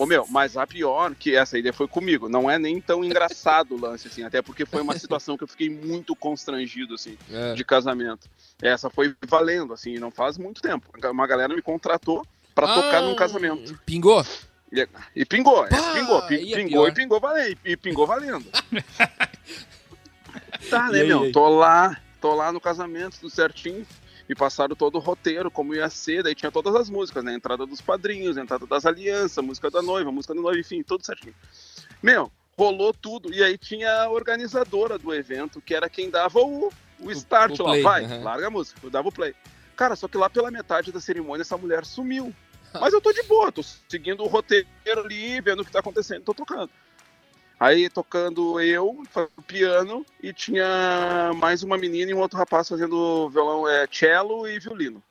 Ô 0.00 0.06
meu, 0.06 0.26
mas 0.30 0.56
a 0.56 0.66
pior, 0.66 1.14
que 1.14 1.36
essa 1.36 1.58
ideia 1.58 1.74
foi 1.74 1.86
comigo, 1.86 2.26
não 2.26 2.50
é 2.50 2.58
nem 2.58 2.80
tão 2.80 3.04
engraçado 3.04 3.74
o 3.74 3.78
lance, 3.78 4.08
assim, 4.08 4.22
até 4.22 4.40
porque 4.40 4.64
foi 4.64 4.80
uma 4.80 4.98
situação 4.98 5.36
que 5.36 5.44
eu 5.44 5.48
fiquei 5.48 5.68
muito 5.68 6.16
constrangido, 6.16 6.94
assim, 6.94 7.18
É. 7.30 7.52
de 7.52 7.62
casamento. 7.62 8.26
Essa 8.62 8.88
foi 8.88 9.14
valendo, 9.28 9.74
assim, 9.74 9.98
não 9.98 10.10
faz 10.10 10.38
muito 10.38 10.62
tempo. 10.62 10.86
Uma 11.10 11.26
galera 11.26 11.54
me 11.54 11.60
contratou 11.60 12.26
tocar 12.54 12.96
Ah, 12.96 13.02
num 13.02 13.14
casamento. 13.14 13.78
Pingou? 13.84 14.24
E, 14.72 14.88
e 15.16 15.26
pingou, 15.26 15.66
é, 15.66 15.68
Pá, 15.68 15.92
pingou, 15.92 16.18
é 16.18 16.26
pingou 16.28 16.88
e 16.88 16.92
pingou 16.92 17.20
valendo, 17.20 17.58
e 17.62 17.76
pingou 17.76 18.06
valendo. 18.06 18.46
tá, 20.70 20.88
né, 20.90 21.00
aí, 21.02 21.08
meu? 21.08 21.24
aí? 21.24 21.32
Tô 21.32 21.46
lá, 21.46 22.00
tô 22.22 22.34
lá 22.34 22.50
no 22.50 22.60
casamento, 22.60 23.18
tudo 23.20 23.28
certinho. 23.28 23.86
E 24.30 24.34
passaram 24.36 24.76
todo 24.76 24.94
o 24.94 25.00
roteiro, 25.00 25.50
como 25.50 25.74
ia 25.74 25.90
ser, 25.90 26.22
daí 26.22 26.36
tinha 26.36 26.52
todas 26.52 26.72
as 26.76 26.88
músicas, 26.88 27.24
né? 27.24 27.34
Entrada 27.34 27.66
dos 27.66 27.80
padrinhos, 27.80 28.36
entrada 28.36 28.64
das 28.64 28.86
alianças, 28.86 29.44
música 29.44 29.68
da 29.68 29.82
noiva, 29.82 30.12
música 30.12 30.32
do 30.32 30.40
noivo, 30.40 30.60
enfim, 30.60 30.84
tudo 30.84 31.04
certinho. 31.04 31.34
Meu, 32.00 32.30
rolou 32.56 32.94
tudo. 32.94 33.34
E 33.34 33.42
aí 33.42 33.58
tinha 33.58 34.04
a 34.04 34.08
organizadora 34.08 34.96
do 34.96 35.12
evento, 35.12 35.60
que 35.60 35.74
era 35.74 35.90
quem 35.90 36.08
dava 36.08 36.38
o, 36.38 36.72
o 37.00 37.10
start 37.10 37.58
o 37.58 37.64
lá. 37.64 37.70
play, 37.70 37.82
Vai, 37.82 38.04
aham. 38.04 38.22
larga 38.22 38.46
a 38.46 38.50
música, 38.50 38.78
eu 38.84 38.88
dava 38.88 39.08
o 39.08 39.12
play. 39.12 39.34
Cara, 39.74 39.96
só 39.96 40.06
que 40.06 40.16
lá 40.16 40.30
pela 40.30 40.48
metade 40.48 40.92
da 40.92 41.00
cerimônia 41.00 41.42
essa 41.42 41.58
mulher 41.58 41.84
sumiu. 41.84 42.32
Mas 42.80 42.94
eu 42.94 43.00
tô 43.00 43.12
de 43.12 43.24
boa, 43.24 43.50
tô 43.50 43.64
seguindo 43.88 44.22
o 44.22 44.28
roteiro 44.28 44.68
ali, 44.86 45.40
vendo 45.40 45.62
o 45.62 45.64
que 45.64 45.72
tá 45.72 45.80
acontecendo, 45.80 46.22
tô 46.22 46.32
tocando. 46.32 46.70
Aí 47.60 47.90
tocando 47.90 48.58
eu, 48.58 49.02
piano, 49.46 50.06
e 50.22 50.32
tinha 50.32 51.30
mais 51.36 51.62
uma 51.62 51.76
menina 51.76 52.10
e 52.10 52.14
um 52.14 52.18
outro 52.18 52.38
rapaz 52.38 52.66
fazendo 52.66 53.28
violão, 53.28 53.68
é, 53.68 53.86
cello 53.92 54.48
e 54.48 54.58
violino. 54.58 55.02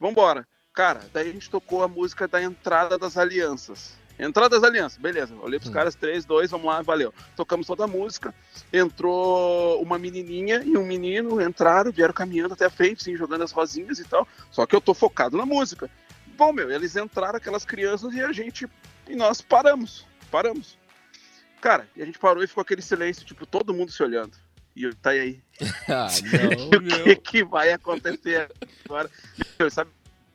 Vambora. 0.00 0.44
Cara, 0.74 1.02
daí 1.12 1.30
a 1.30 1.32
gente 1.32 1.48
tocou 1.48 1.84
a 1.84 1.86
música 1.86 2.26
da 2.26 2.42
entrada 2.42 2.98
das 2.98 3.16
alianças. 3.16 3.94
Entrada 4.18 4.48
das 4.58 4.64
alianças, 4.68 4.98
beleza. 4.98 5.32
Olhei 5.40 5.60
pros 5.60 5.70
Hum. 5.70 5.74
caras, 5.74 5.94
três, 5.94 6.24
dois, 6.24 6.50
vamos 6.50 6.66
lá, 6.66 6.82
valeu. 6.82 7.14
Tocamos 7.36 7.68
toda 7.68 7.84
a 7.84 7.88
música. 7.88 8.34
Entrou 8.72 9.80
uma 9.80 9.96
menininha 9.96 10.60
e 10.64 10.76
um 10.76 10.84
menino, 10.84 11.40
entraram, 11.40 11.92
vieram 11.92 12.12
caminhando 12.12 12.54
até 12.54 12.64
a 12.66 12.70
frente, 12.70 13.02
assim, 13.02 13.16
jogando 13.16 13.42
as 13.44 13.52
rosinhas 13.52 14.00
e 14.00 14.04
tal. 14.04 14.26
Só 14.50 14.66
que 14.66 14.74
eu 14.74 14.80
tô 14.80 14.92
focado 14.92 15.36
na 15.36 15.46
música. 15.46 15.88
Bom, 16.36 16.52
meu, 16.52 16.68
eles 16.68 16.96
entraram, 16.96 17.36
aquelas 17.36 17.64
crianças, 17.64 18.12
e 18.12 18.20
a 18.20 18.32
gente. 18.32 18.68
E 19.08 19.14
nós 19.14 19.40
paramos. 19.40 20.04
Paramos. 20.32 20.81
Cara, 21.62 21.88
e 21.96 22.02
a 22.02 22.04
gente 22.04 22.18
parou 22.18 22.42
e 22.42 22.46
ficou 22.48 22.60
aquele 22.60 22.82
silêncio, 22.82 23.24
tipo, 23.24 23.46
todo 23.46 23.72
mundo 23.72 23.90
se 23.92 24.02
olhando. 24.02 24.36
E 24.74 24.82
eu, 24.82 24.94
tá 24.96 25.10
aí? 25.10 25.40
Ah, 25.88 26.08
E 26.10 27.02
o 27.12 27.16
que, 27.16 27.16
que 27.16 27.44
vai 27.44 27.72
acontecer 27.72 28.50
agora? 28.84 29.08
Meu, 29.58 29.70
sabe, 29.70 29.90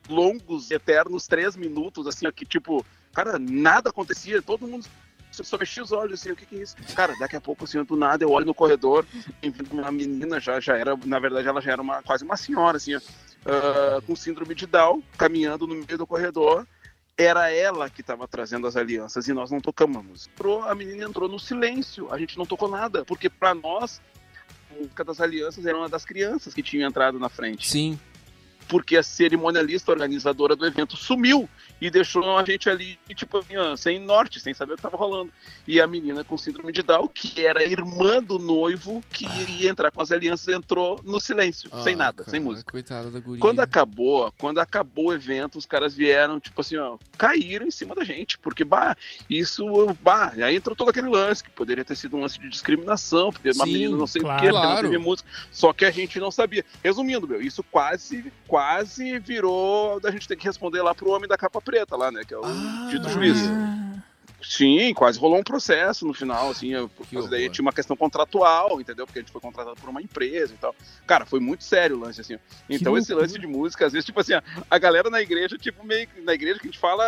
longos, 0.08 0.72
eternos 0.72 1.28
três 1.28 1.56
minutos, 1.58 2.08
assim, 2.08 2.32
que 2.32 2.46
tipo, 2.46 2.86
cara, 3.14 3.38
nada 3.38 3.90
acontecia, 3.90 4.42
todo 4.42 4.68
mundo 4.68 4.86
só- 5.32 5.58
mexia 5.58 5.84
os 5.84 5.92
olhos, 5.92 6.20
assim, 6.22 6.32
o 6.32 6.36
que 6.36 6.46
que 6.46 6.56
é 6.56 6.62
isso? 6.64 6.76
Cara, 6.96 7.14
daqui 7.20 7.36
a 7.36 7.42
pouco, 7.42 7.66
assim, 7.66 7.84
do 7.84 7.98
nada, 7.98 8.24
eu 8.24 8.32
olho 8.32 8.46
no 8.46 8.54
corredor, 8.54 9.06
e 9.44 9.52
uma 9.70 9.92
menina, 9.92 10.40
já, 10.40 10.60
já 10.62 10.78
era, 10.78 10.98
na 11.06 11.20
verdade, 11.20 11.48
ela 11.48 11.62
já 11.62 11.74
era 11.74 11.82
uma, 11.82 12.02
quase 12.04 12.24
uma 12.24 12.38
senhora, 12.38 12.78
assim, 12.78 12.96
ó, 12.96 13.02
ah, 13.46 14.02
com 14.08 14.16
síndrome 14.16 14.56
de 14.56 14.66
Down, 14.66 15.04
caminhando 15.18 15.68
no 15.68 15.76
meio 15.76 15.98
do 15.98 16.08
corredor, 16.08 16.66
era 17.18 17.52
ela 17.52 17.90
que 17.90 18.02
estava 18.02 18.28
trazendo 18.28 18.68
as 18.68 18.76
alianças 18.76 19.28
e 19.28 19.34
nós 19.34 19.50
não 19.50 19.60
tocamos 19.60 20.30
a 20.64 20.76
menina 20.76 21.06
entrou 21.06 21.28
no 21.28 21.40
silêncio, 21.40 22.14
a 22.14 22.18
gente 22.18 22.38
não 22.38 22.46
tocou 22.46 22.70
nada, 22.70 23.04
porque 23.04 23.30
para 23.30 23.56
nós 23.56 24.00
a 24.72 24.80
música 24.80 25.04
das 25.04 25.20
alianças 25.20 25.66
era 25.66 25.76
uma 25.76 25.90
das 25.90 26.06
crianças 26.06 26.54
que 26.54 26.62
tinham 26.62 26.88
entrado 26.88 27.18
na 27.18 27.30
frente. 27.30 27.68
Sim. 27.68 28.00
Porque 28.68 28.98
a 28.98 29.04
cerimonialista 29.04 29.92
organizadora 29.92 30.56
do 30.56 30.66
evento 30.66 30.98
sumiu 30.98 31.50
e 31.80 31.90
deixou 31.90 32.38
a 32.38 32.44
gente 32.44 32.70
ali, 32.70 32.98
tipo, 33.16 33.38
assim, 33.38 33.54
sem 33.78 34.00
norte, 34.00 34.40
sem 34.40 34.54
saber 34.54 34.74
o 34.74 34.76
que 34.76 34.80
estava 34.80 34.98
rolando. 34.98 35.32
E 35.68 35.80
a 35.80 35.88
menina 35.88 36.24
com 36.24 36.38
síndrome 36.38 36.72
de 36.72 36.82
Down, 36.82 37.08
que 37.08 37.46
era 37.46 37.64
irmã 37.64 38.22
do 38.22 38.40
noivo, 38.40 39.04
que 39.12 39.26
iria 39.42 39.70
entrar 39.70 39.92
com 39.92 40.02
as 40.02 40.12
alianças, 40.12 40.48
entrou 40.48 41.00
no 41.04 41.20
silêncio, 41.20 41.70
sem 41.84 41.94
Ah, 41.94 41.98
nada, 41.98 42.24
cara, 42.24 42.30
sem 42.30 42.40
música. 42.40 42.72
Coitada 42.72 43.10
da 43.12 43.20
guria. 43.20 43.40
Quando 43.40 43.60
acabou, 43.60 44.34
quando 44.38 44.60
acabou 44.60 45.08
o 45.08 45.14
evento, 45.14 45.58
os 45.58 45.66
caras 45.66 45.96
vieram, 45.96 46.40
tipo 46.40 46.60
assim, 46.60 46.78
ó, 46.78 46.98
caíram 47.18 47.66
em 47.68 47.72
cima 47.72 47.94
da 47.96 48.04
gente, 48.04 48.38
porque, 48.40 48.64
bah, 48.64 48.96
isso, 49.30 49.66
bah, 50.02 50.34
aí 50.36 50.56
entrou 50.56 50.76
todo 50.76 50.90
aquele 50.90 51.10
lance, 51.10 51.44
que 51.44 51.50
poderia 51.50 51.86
ter 51.86 51.96
sido 51.96 52.18
um 52.18 52.22
lance 52.22 52.40
de 52.40 52.50
discriminação, 52.50 53.32
porque 53.32 53.52
uma 53.52 53.66
Sim, 53.66 53.74
menina 53.74 53.96
não 53.98 54.08
sei 54.08 54.22
claro. 54.22 54.38
o 54.38 54.42
quê, 54.42 54.52
porque 54.52 54.68
não 54.68 54.82
teve 54.82 54.98
música, 54.98 55.30
só 55.52 55.72
que 55.74 55.86
a 55.86 55.92
gente 55.92 56.20
não 56.20 56.32
sabia. 56.32 56.66
Resumindo, 56.84 57.28
meu, 57.28 57.42
isso 57.42 57.64
quase, 57.64 58.32
quase 58.48 58.57
virou 59.20 60.00
da 60.00 60.12
gente 60.12 60.28
ter 60.28 60.36
que 60.36 60.46
responder 60.46 60.82
lá 60.82 60.94
pro 60.94 61.10
homem 61.10 61.28
da 61.28 61.38
capa 61.38 61.62
preta 61.62 61.96
lá, 61.96 62.12
né, 62.12 62.24
que 62.26 62.34
é 62.34 62.38
o 62.38 62.46
Ah, 62.46 62.88
dito 62.90 63.10
juiz. 63.10 63.38
Sim, 64.42 64.94
quase 64.94 65.18
rolou 65.20 65.40
um 65.40 65.44
processo 65.44 66.06
no 66.06 66.14
final, 66.14 66.50
assim, 66.52 66.70
eu, 66.70 66.90
daí 67.30 67.50
tinha 67.50 67.64
uma 67.64 67.74
questão 67.74 67.98
contratual, 67.98 68.80
entendeu? 68.80 69.06
Porque 69.06 69.18
a 69.20 69.22
gente 69.24 69.32
foi 69.32 69.42
contratado 69.42 69.76
por 69.80 69.90
uma 69.90 70.02
empresa 70.02 70.54
e 70.54 70.58
tal. 70.58 70.76
Cara, 71.08 71.26
foi 71.26 71.40
muito 71.40 71.64
sério 71.64 71.98
o 71.98 72.00
lance, 72.00 72.22
assim. 72.22 72.38
Então 72.70 72.96
esse 72.98 73.12
loucura. 73.12 73.28
lance 73.28 73.40
de 73.40 73.48
música, 73.48 73.88
às 73.88 73.94
vezes, 73.94 74.06
tipo 74.06 74.20
assim, 74.20 74.34
a 74.70 74.78
galera 74.78 75.10
na 75.10 75.22
igreja, 75.22 75.58
tipo, 75.58 75.84
meio 75.84 76.08
que- 76.08 76.22
na 76.22 76.34
igreja 76.36 76.60
que 76.60 76.68
a 76.68 76.72
gente 76.72 76.80
fala, 76.80 77.04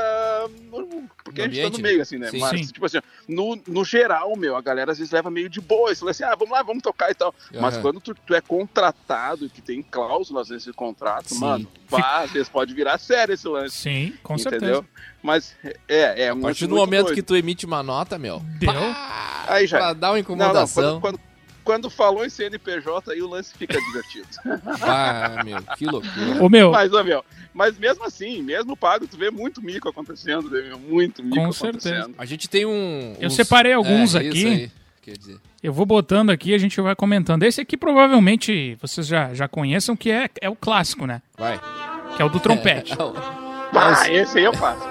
porque 1.24 1.41
No 1.41 1.48
a 1.48 1.50
gente 1.51 1.62
tá 1.62 1.67
ambiente, 1.67 1.71
no 1.71 1.77
né? 1.77 1.89
meio, 1.89 2.01
assim, 2.01 2.17
né? 2.17 2.31
Sim. 2.31 2.39
Mas, 2.39 2.59
Sim. 2.62 2.74
tipo 2.74 2.86
assim, 2.86 3.00
no, 3.27 3.62
no 3.67 3.86
geral, 3.86 4.36
meu, 4.36 4.55
a 4.55 4.62
galera 4.62 4.91
às 4.91 4.98
vezes 4.98 5.13
leva 5.13 5.29
meio 5.29 5.50
de 5.50 5.62
boa, 5.62 5.91
esse 5.91 6.03
lance, 6.03 6.24
ah, 6.24 6.36
vamos 6.36 6.51
lá, 6.51 6.63
vamos 6.63 6.81
tocar 6.81 7.12
e 7.12 7.15
tal. 7.15 7.33
Mas 7.53 7.75
Aham. 7.75 7.81
quando 7.83 8.01
tu, 8.01 8.15
tu 8.15 8.33
é 8.33 8.41
contratado 8.41 9.45
e 9.45 9.50
que 9.50 9.62
tem 9.62 9.83
cláusulas 9.83 10.50
nesse 10.50 10.74
contrato, 10.74 11.29
Sim. 11.36 11.39
mano, 11.41 11.71
pá, 11.89 12.19
às 12.24 12.31
vezes 12.31 12.48
pode 12.50 12.74
virar 12.74 12.98
sério 12.98 13.34
esse 13.34 13.48
lance. 13.48 13.75
Sim, 13.77 14.13
com 14.24 14.36
entendeu? 14.36 14.60
certeza. 14.60 14.86
Mas 15.22 15.55
é, 15.88 16.24
é 16.25 16.29
A 16.29 16.34
muito, 16.34 16.46
partir 16.46 16.67
do 16.67 16.75
momento 16.75 17.05
doido. 17.08 17.15
que 17.15 17.22
tu 17.24 17.36
emite 17.36 17.65
uma 17.65 17.84
nota, 17.84 18.17
meu. 18.17 18.39
Deu. 18.60 18.72
pá, 18.72 19.46
Aí 19.48 19.67
já. 19.67 19.77
Pra 19.77 19.93
dar 19.93 19.93
uma 19.93 20.01
Não, 20.08 20.13
não, 20.13 20.19
incomodação. 20.19 21.01
quando, 21.01 21.17
quando, 21.17 21.29
quando 21.63 21.89
falou 21.89 22.25
em 22.25 22.29
CNPJ, 22.29 23.12
aí 23.12 23.22
o 23.22 23.27
lance 23.27 23.53
fica 23.58 23.79
divertido. 23.79 24.27
Ah, 24.81 25.41
meu, 25.43 25.62
que 25.77 25.86
loucura. 25.86 26.43
Ô, 26.43 26.50
meu, 26.50 26.72
mas, 26.72 26.91
ó, 26.93 27.03
meu, 27.03 27.24
mas 27.53 27.77
mesmo 27.77 28.03
assim, 28.05 28.41
mesmo 28.41 28.75
pago, 28.77 29.08
tu 29.08 29.17
vê 29.17 29.29
muito 29.29 29.62
mico 29.62 29.88
acontecendo, 29.89 30.50
meu? 30.50 30.79
Muito 30.79 31.22
mico 31.24 31.36
Com 31.36 31.41
acontecendo. 31.50 31.81
certeza. 31.81 32.12
A 32.17 32.25
gente 32.25 32.48
tem 32.50 32.65
um. 32.65 33.15
Eu 33.19 33.27
uns- 33.27 33.36
separei 33.36 33.74
alguns 33.74 34.15
É, 34.15 34.19
aqui. 34.19 34.72
Quer 35.01 35.18
dizer. 35.18 35.38
eu 35.63 35.72
vou 35.74 35.86
botando 35.86 36.29
aqui 36.29 36.51
e 36.51 36.53
a 36.56 36.58
gente 36.58 36.79
vai 36.82 36.96
comentando. 36.96 37.44
Esse 37.44 37.62
aqui 37.62 37.75
provavelmente 37.77 38.77
vocês 38.82 39.08
já, 39.08 39.34
já 39.34 39.48
conheçam, 39.48 39.96
que 39.96 40.12
é, 40.12 40.29
é 40.41 40.50
o 40.50 40.56
clássico, 40.56 41.06
né? 41.06 41.22
Vai. 41.38 41.60
Que 42.15 42.22
é 42.22 42.25
o 42.25 42.29
do 42.29 42.39
trompete. 42.39 42.94
É, 43.00 43.03
o- 43.03 43.13
Ah, 43.77 44.10
esse 44.12 44.38
aí 44.39 44.44
eu 44.46 44.53
faço. 44.53 44.84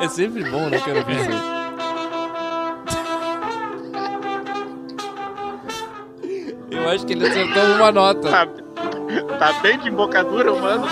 é 0.00 0.08
sempre 0.08 0.44
bom, 0.50 0.68
né, 0.68 0.78
cara? 0.78 1.02
ver 1.02 1.20
isso. 1.20 1.58
Eu 6.70 6.88
acho 6.90 7.06
que 7.06 7.12
ele 7.12 7.26
acertou 7.26 7.62
uma 7.76 7.90
nota. 7.92 8.28
Tá, 8.30 8.46
tá 9.38 9.52
bem 9.60 9.78
de 9.78 9.88
embocadura, 9.88 10.54
mano. 10.54 10.86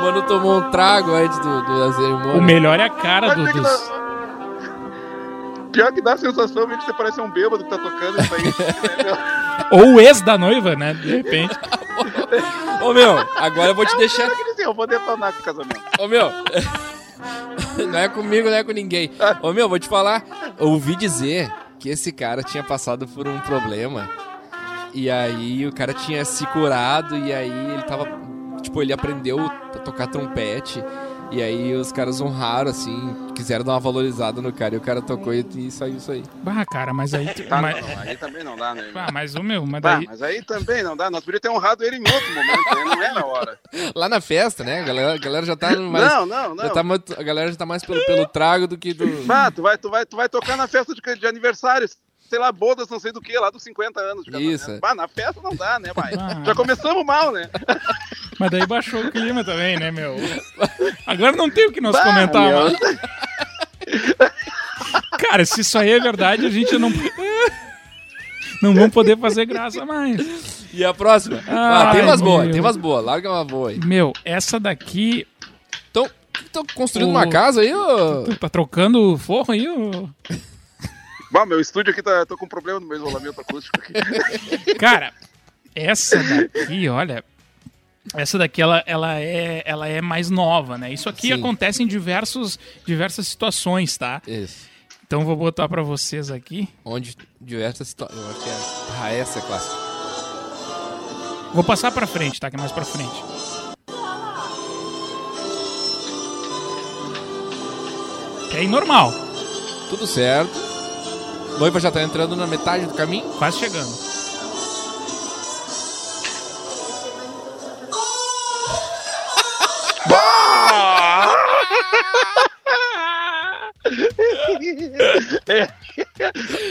O 0.00 0.04
mano 0.04 0.22
tomou 0.22 0.58
um 0.58 0.70
trago 0.70 1.12
antes 1.12 1.38
do, 1.38 1.62
do- 1.62 1.86
da 1.86 1.92
cerimônia. 1.92 2.32
O 2.34 2.42
melhor 2.42 2.80
é 2.80 2.84
a 2.84 2.90
cara 2.90 3.34
do, 3.34 3.46
é 3.46 3.52
que 3.52 3.58
dos... 3.58 3.62
dá- 3.62 4.00
Pior 5.72 5.92
que 5.92 6.00
dá 6.02 6.14
a 6.14 6.16
sensação 6.16 6.66
de 6.66 6.76
que 6.78 6.84
você 6.84 6.92
parece 6.92 7.20
um 7.20 7.30
bêbado 7.30 7.62
que 7.62 7.70
tá 7.70 7.78
tocando 7.78 8.20
isso 8.20 8.34
aí. 8.34 8.42
Ou 9.78 9.94
o 9.94 10.00
ex 10.00 10.20
da 10.20 10.36
noiva, 10.36 10.74
né? 10.74 10.94
De 10.94 11.16
repente. 11.16 11.56
Ô, 12.82 12.92
meu, 12.92 13.18
agora 13.36 13.68
eu 13.70 13.74
vou 13.74 13.86
te 13.86 13.96
deixar. 13.96 14.24
Eu 14.24 14.36
queria 14.36 14.52
dizer, 14.52 14.64
eu 14.66 14.74
vou 14.74 14.86
detonar 14.86 15.32
com 15.32 15.40
o 15.40 15.42
casamento. 15.44 15.80
Ô, 15.98 16.08
meu. 16.08 16.30
Não 17.86 17.98
é 17.98 18.08
comigo, 18.08 18.48
não 18.48 18.56
é 18.56 18.64
com 18.64 18.72
ninguém. 18.72 19.10
Ô, 19.42 19.52
meu, 19.52 19.68
vou 19.68 19.78
te 19.78 19.86
falar. 19.88 20.24
Eu 20.58 20.68
ouvi 20.68 20.96
dizer 20.96 21.52
que 21.78 21.88
esse 21.90 22.10
cara 22.10 22.42
tinha 22.42 22.62
passado 22.64 23.06
por 23.06 23.28
um 23.28 23.38
problema. 23.40 24.08
E 24.92 25.10
aí 25.10 25.66
o 25.66 25.72
cara 25.72 25.92
tinha 25.94 26.24
se 26.24 26.44
curado. 26.46 27.16
E 27.16 27.32
aí 27.32 27.48
ele 27.50 27.82
tava. 27.82 28.08
Tipo, 28.60 28.82
ele 28.82 28.92
aprendeu 28.92 29.38
a 29.40 29.48
tocar 29.78 30.06
trompete. 30.06 30.82
E 31.32 31.40
aí 31.40 31.72
os 31.74 31.92
caras 31.92 32.20
honraram, 32.20 32.70
assim. 32.70 33.14
Quiseram 33.36 33.64
dar 33.64 33.74
uma 33.74 33.80
valorizada 33.80 34.42
no 34.42 34.52
cara. 34.52 34.74
E 34.74 34.78
o 34.78 34.80
cara 34.80 35.00
tocou 35.00 35.32
e, 35.32 35.46
e 35.54 35.70
saiu 35.70 35.94
isso 35.96 36.10
aí. 36.10 36.24
Bah, 36.42 36.64
cara, 36.66 36.92
mas 36.92 37.14
aí... 37.14 37.32
tu- 37.32 37.44
Tá, 37.44 37.62
mas, 37.62 37.80
não, 37.80 37.88
não, 37.88 37.98
aí 38.02 38.16
também 38.16 38.42
não 38.44 38.56
dá, 38.56 38.74
né? 38.74 38.90
Ah, 38.96 39.10
mas 39.12 39.34
o 39.36 39.42
meu, 39.42 39.64
mas 39.64 39.80
Bah, 39.80 39.96
daí... 39.96 40.06
mas 40.08 40.22
aí 40.22 40.42
também 40.42 40.82
não 40.82 40.96
dá. 40.96 41.08
Nós 41.08 41.24
poderíamos 41.24 41.40
ter 41.42 41.48
honrado 41.50 41.84
ele 41.84 41.96
em 41.98 42.00
outro 42.12 42.34
momento, 42.34 42.74
né? 42.74 42.84
Não 42.96 43.02
é 43.02 43.12
na 43.14 43.24
hora. 43.24 43.58
Lá 43.94 44.08
na 44.08 44.20
festa, 44.20 44.64
né? 44.64 44.80
A 44.80 44.84
galera, 44.84 45.14
a 45.14 45.18
galera 45.18 45.46
já 45.46 45.54
tá 45.56 45.70
mais. 45.76 46.04
Não, 46.12 46.26
não, 46.26 46.56
já 46.56 46.64
não. 46.64 46.72
tá 46.72 46.82
muito- 46.82 47.18
a 47.18 47.22
galera 47.22 47.48
já 47.52 47.56
tá 47.56 47.64
mais 47.66 47.84
pelo, 47.84 48.04
pelo 48.06 48.26
trago 48.26 48.66
do 48.66 48.76
que 48.76 48.92
do. 48.92 49.06
Bah, 49.24 49.52
tu 49.52 49.62
vai, 49.62 49.78
tu 49.78 49.88
vai, 49.88 50.04
tu 50.04 50.16
vai 50.16 50.28
tocar 50.28 50.56
na 50.56 50.66
festa 50.66 50.92
de, 50.94 51.00
de 51.16 51.26
aniversário. 51.28 51.88
Sei 52.30 52.38
lá, 52.38 52.50
bodas, 52.52 52.88
não 52.88 53.00
sei 53.00 53.10
do 53.10 53.20
que, 53.20 53.36
lá 53.36 53.50
dos 53.50 53.60
50 53.64 54.00
anos 54.00 54.24
de 54.24 54.30
casamento. 54.30 54.54
Isso. 54.54 54.78
Bah, 54.80 54.94
na 54.94 55.08
festa 55.08 55.40
não 55.42 55.52
dá, 55.54 55.78
né, 55.80 55.92
pai? 55.92 56.12
Ah. 56.18 56.42
Já 56.46 56.54
começamos 56.54 57.04
mal, 57.04 57.32
né? 57.32 57.50
Mas 58.38 58.50
daí 58.52 58.64
baixou 58.66 59.00
o 59.04 59.10
clima 59.10 59.42
também, 59.44 59.76
né, 59.78 59.90
meu? 59.90 60.14
Agora 61.06 61.32
não 61.32 61.50
tem 61.50 61.66
o 61.66 61.72
que 61.72 61.80
nós 61.80 61.92
Bah, 61.96 62.04
comentar 62.04 62.42
meu. 62.48 62.62
mais. 62.62 62.78
Cara, 65.18 65.44
se 65.44 65.60
isso 65.60 65.76
aí 65.78 65.90
é 65.90 66.00
verdade, 66.00 66.46
a 66.46 66.50
gente 66.50 66.78
não... 66.78 66.90
Não 68.62 68.74
vamos 68.74 68.90
poder 68.92 69.18
fazer 69.18 69.46
graça 69.46 69.84
mais. 69.86 70.66
E 70.72 70.84
a 70.84 70.92
próxima? 70.94 71.38
Ah, 71.48 71.90
tem 71.92 72.00
Ai, 72.02 72.06
umas 72.06 72.20
boas, 72.20 72.50
tem 72.50 72.60
umas 72.60 72.76
boas. 72.76 73.04
Larga 73.04 73.30
uma 73.30 73.44
boa 73.44 73.70
aí. 73.70 73.78
Meu, 73.80 74.12
essa 74.24 74.60
daqui... 74.60 75.26
Então, 75.90 76.08
estão 76.44 76.64
construindo 76.74 77.08
O- 77.08 77.10
uma 77.10 77.28
casa 77.28 77.62
aí, 77.62 77.74
ô? 77.74 78.24
Tá 78.38 78.48
trocando 78.48 79.16
forro 79.18 79.52
aí, 79.52 79.68
ô? 79.68 80.08
Bah, 81.30 81.46
meu 81.46 81.60
estúdio 81.60 81.92
aqui 81.92 82.02
tá. 82.02 82.26
tô 82.26 82.36
com 82.36 82.46
problema 82.48 82.80
no 82.80 82.86
meu 82.86 82.96
isolamento 82.96 83.40
acústico 83.40 83.78
aqui. 83.80 84.74
Cara, 84.74 85.12
essa 85.74 86.16
daqui, 86.18 86.88
olha. 86.88 87.24
Essa 88.14 88.38
daqui, 88.38 88.60
ela, 88.60 88.82
ela, 88.86 89.20
é, 89.20 89.62
ela 89.64 89.86
é 89.86 90.00
mais 90.00 90.30
nova, 90.30 90.76
né? 90.76 90.92
Isso 90.92 91.08
aqui 91.08 91.28
Sim. 91.28 91.34
acontece 91.34 91.82
em 91.82 91.86
diversos, 91.86 92.58
diversas 92.84 93.28
situações, 93.28 93.96
tá? 93.96 94.20
Isso. 94.26 94.68
Então 95.06 95.24
vou 95.24 95.36
botar 95.36 95.68
pra 95.68 95.82
vocês 95.82 96.30
aqui. 96.30 96.68
Onde 96.84 97.16
diversas 97.40 97.88
situações. 97.88 98.20
Eu 98.20 98.30
acho 98.30 98.40
que 98.42 98.48
é. 98.48 98.54
Ah, 99.00 99.12
essa 99.12 99.38
é 99.38 99.42
clássica. 99.42 99.76
Vou 101.52 101.64
passar 101.64 101.90
pra 101.92 102.06
frente, 102.06 102.40
tá? 102.40 102.48
Que 102.48 102.56
é 102.56 102.58
mais 102.58 102.72
pra 102.72 102.84
frente. 102.84 103.22
É 108.52 108.66
normal, 108.66 109.10
Tudo 109.88 110.06
certo. 110.06 110.69
Noiva 111.60 111.78
já 111.78 111.90
tá 111.92 112.02
entrando 112.02 112.34
na 112.34 112.46
metade 112.46 112.86
do 112.86 112.94
caminho. 112.94 113.28
quase 113.38 113.58
chegando. 113.58 113.90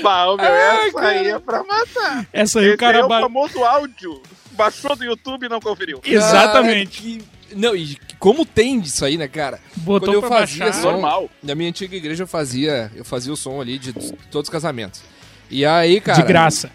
bah, 0.03 0.25
meu, 0.37 0.45
Ai, 0.45 0.87
essa 0.87 0.99
aí 1.01 1.27
é 1.27 1.39
pra 1.39 1.63
matar. 1.63 2.25
Essa 2.31 2.59
aí 2.59 2.65
Esse 2.67 2.75
o 2.75 2.77
cara 2.77 2.99
é 2.99 3.03
o 3.03 3.07
ba- 3.07 3.21
famoso 3.21 3.63
áudio. 3.63 4.21
Baixou 4.51 4.95
do 4.95 5.03
YouTube 5.05 5.45
e 5.45 5.49
não 5.49 5.59
conferiu. 5.59 6.01
Exatamente. 6.03 7.01
Cara, 7.01 7.19
que- 7.19 7.38
Não, 7.55 7.75
e 7.75 7.97
como 8.17 8.45
tem 8.45 8.79
disso 8.79 9.03
aí, 9.05 9.17
né, 9.17 9.27
cara? 9.27 9.59
Botou 9.77 10.13
Quando 10.13 10.23
eu 10.23 10.29
fazia 10.29 10.65
baixar. 10.65 10.81
som, 10.81 10.91
Normal. 10.91 11.29
na 11.41 11.55
minha 11.55 11.69
antiga 11.69 11.95
igreja 11.95 12.23
eu 12.23 12.27
fazia, 12.27 12.91
eu 12.95 13.03
fazia 13.05 13.31
o 13.31 13.37
som 13.37 13.59
ali 13.61 13.77
de 13.79 13.93
todos 13.93 14.47
os 14.47 14.49
casamentos. 14.49 15.01
E 15.49 15.65
aí, 15.65 15.99
cara. 16.01 16.21
De 16.21 16.27
graça. 16.27 16.71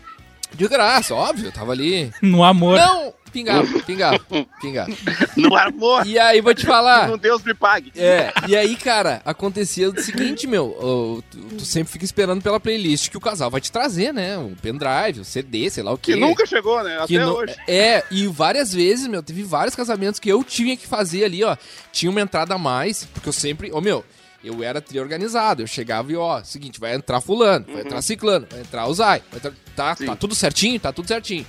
De 0.53 0.69
graça, 0.69 1.15
óbvio, 1.15 1.47
eu 1.49 1.53
tava 1.53 1.73
ali. 1.73 2.13
No 2.23 2.43
amor. 2.45 2.79
Não, 2.79 3.13
pingava, 3.35 3.66
pingava, 3.81 4.18
pingava. 4.61 4.90
No 5.37 5.55
amor. 5.57 6.07
E 6.07 6.18
aí, 6.18 6.40
vou 6.40 6.55
te 6.55 6.64
falar. 6.64 7.11
Um 7.11 7.18
Deus 7.18 7.42
me 7.42 7.53
pague. 7.53 7.92
É, 7.97 8.33
e 8.49 8.57
aí, 8.57 8.77
cara, 8.77 9.20
acontecia 9.25 9.90
o 9.90 10.01
seguinte, 10.01 10.47
meu, 10.47 11.23
tu, 11.31 11.38
tu 11.59 11.64
sempre 11.64 11.92
fica 11.92 12.05
esperando 12.05 12.40
pela 12.40 12.61
playlist 12.61 13.11
que 13.11 13.16
o 13.16 13.20
casal 13.20 13.51
vai 13.51 13.61
te 13.61 13.73
trazer, 13.73 14.12
né? 14.14 14.38
Um 14.38 14.55
pendrive, 14.55 15.20
um 15.20 15.25
CD, 15.25 15.68
sei 15.68 15.83
lá 15.83 15.92
o 15.92 15.99
quê. 15.99 16.14
Que 16.14 16.20
nunca 16.20 16.47
chegou, 16.47 16.83
né? 16.85 16.97
Até 17.01 17.18
não- 17.18 17.35
hoje. 17.35 17.55
É, 17.66 18.05
e 18.11 18.27
várias 18.29 18.73
vezes, 18.73 19.07
meu, 19.09 19.23
teve 19.23 19.42
vários 19.42 19.75
casamentos 19.75 20.20
que 20.20 20.29
eu 20.29 20.44
tinha 20.44 20.77
que 20.77 20.87
fazer 20.87 21.25
ali, 21.25 21.42
ó. 21.42 21.57
Tinha 21.92 22.11
uma 22.11 22.20
entrada 22.20 22.55
a 22.55 22.59
mais, 22.59 23.05
porque 23.12 23.29
eu 23.29 23.33
sempre. 23.33 23.73
Ô, 23.73 23.81
meu, 23.81 24.05
eu 24.44 24.62
era 24.62 24.81
tri 24.81 25.01
organizado. 25.01 25.62
Eu 25.62 25.66
chegava 25.66 26.12
e, 26.12 26.16
ó, 26.16 26.42
seguinte, 26.44 26.79
vai 26.79 26.94
entrar 26.94 27.20
fulano, 27.20 27.66
vai 27.66 27.81
entrar 27.83 28.01
ciclano, 28.03 28.47
vai 28.51 28.61
entrar 28.61 28.87
o 28.87 28.94
Zai. 28.94 29.23
Vai 29.31 29.38
entrar, 29.38 29.53
tá, 29.75 29.97
Sim. 29.97 30.07
tá 30.07 30.14
tudo 30.16 30.35
certinho, 30.35 30.79
tá 30.79 30.92
tudo 30.92 31.09
certinho. 31.09 31.44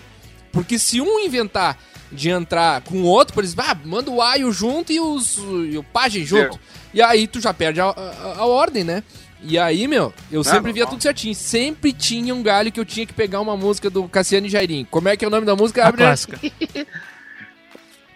Porque 0.56 0.80
se 0.80 1.00
um 1.02 1.20
inventar 1.20 1.78
de 2.12 2.30
entrar 2.30 2.82
com 2.82 3.02
o 3.02 3.04
outro, 3.06 3.34
por 3.34 3.44
exemplo, 3.44 3.66
ah, 3.68 3.78
manda 3.86 4.10
o 4.10 4.22
Aio 4.22 4.52
junto 4.52 4.92
e, 4.92 5.00
os, 5.00 5.38
e 5.38 5.78
o 5.78 5.84
Pajem 5.84 6.26
junto. 6.26 6.58
E 6.94 7.02
aí 7.02 7.28
tu 7.28 7.42
já 7.42 7.54
perde 7.54 7.82
a, 7.82 7.86
a- 7.90 8.36
a 8.38 8.46
ordem, 8.46 8.84
né? 8.86 9.04
E 9.44 9.60
aí, 9.60 9.88
meu, 9.88 10.14
eu 10.32 10.44
sempre 10.44 10.72
via 10.72 10.88
tudo 10.88 11.04
certinho. 11.04 11.36
Sempre 11.36 11.92
tinha 11.94 12.34
um 12.34 12.42
galho 12.42 12.72
que 12.72 12.80
eu 12.80 12.86
tinha 12.86 13.06
que 13.06 13.14
pegar 13.14 13.42
uma 13.42 13.56
música 13.58 13.90
do 13.92 14.08
Cassiano 14.08 14.48
e 14.48 14.50
Jairim. 14.50 14.88
Como 14.90 15.08
é 15.10 15.16
que 15.18 15.24
é 15.24 15.28
o 15.28 15.32
nome 15.32 15.46
da 15.46 15.56
música? 15.56 15.84
A 15.84 15.90
Abner? 15.90 16.08
clássica. 16.08 16.40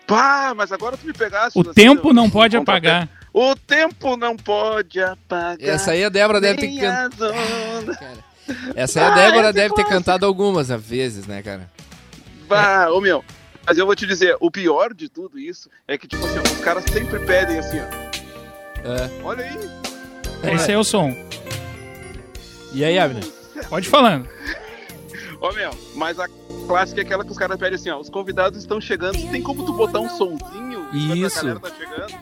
Pá, 0.07 0.53
mas 0.55 0.71
agora 0.71 0.97
tu 0.97 1.05
me 1.05 1.13
pegaste. 1.13 1.57
O 1.57 1.61
assim, 1.61 1.73
tempo 1.73 2.09
eu- 2.09 2.13
não 2.13 2.29
pode 2.29 2.57
apagar. 2.57 3.07
O 3.31 3.55
tempo 3.55 4.17
não 4.17 4.35
pode 4.35 4.99
apagar. 4.99 5.57
Essa 5.61 5.91
aí 5.91 6.03
a 6.03 6.09
Débora 6.09 6.41
deve 6.41 6.59
ter 6.61 6.79
cantado. 6.79 7.25
Essa 8.75 9.01
aí 9.01 9.05
a 9.05 9.09
Ah, 9.09 9.15
Débora 9.15 9.47
é 9.49 9.53
deve 9.53 9.69
ter 9.69 9.75
clássica. 9.83 9.95
cantado 9.97 10.25
algumas 10.25 10.69
vezes, 10.69 11.27
né, 11.27 11.43
cara? 11.43 11.69
Bah, 12.49 12.89
ô 12.91 12.99
meu. 12.99 13.23
Mas 13.65 13.77
eu 13.77 13.85
vou 13.85 13.95
te 13.95 14.07
dizer, 14.07 14.35
o 14.39 14.49
pior 14.49 14.93
de 14.95 15.07
tudo 15.07 15.37
isso 15.37 15.69
é 15.87 15.95
que, 15.95 16.07
tipo 16.07 16.25
assim, 16.25 16.39
os 16.39 16.59
caras 16.61 16.83
sempre 16.85 17.19
pedem 17.19 17.59
assim, 17.59 17.79
ó. 17.79 18.09
É. 18.87 19.23
Olha 19.23 19.45
aí. 19.45 20.55
Esse 20.55 20.71
é 20.71 20.77
o 20.77 20.83
som. 20.83 21.15
E 22.73 22.83
aí, 22.83 22.97
Abner? 22.97 23.23
Pode 23.69 23.87
ir 23.87 23.89
falando. 23.91 24.27
Ô 25.39 25.51
meu, 25.53 25.71
mas 25.95 26.19
a 26.19 26.27
clássica 26.67 27.01
é 27.01 27.03
aquela 27.03 27.23
que 27.23 27.31
os 27.31 27.37
caras 27.37 27.57
pedem 27.57 27.75
assim, 27.75 27.89
ó. 27.91 27.99
Os 27.99 28.09
convidados 28.09 28.57
estão 28.57 28.81
chegando. 28.81 29.15
Tem 29.29 29.41
como 29.43 29.63
tu 29.65 29.73
botar 29.73 29.99
um 29.99 30.09
sonzinho 30.09 30.87
enquanto 30.91 31.17
Isso. 31.17 31.39
a 31.39 31.41
galera 31.41 31.59
tá 31.59 31.71
chegando? 31.77 32.18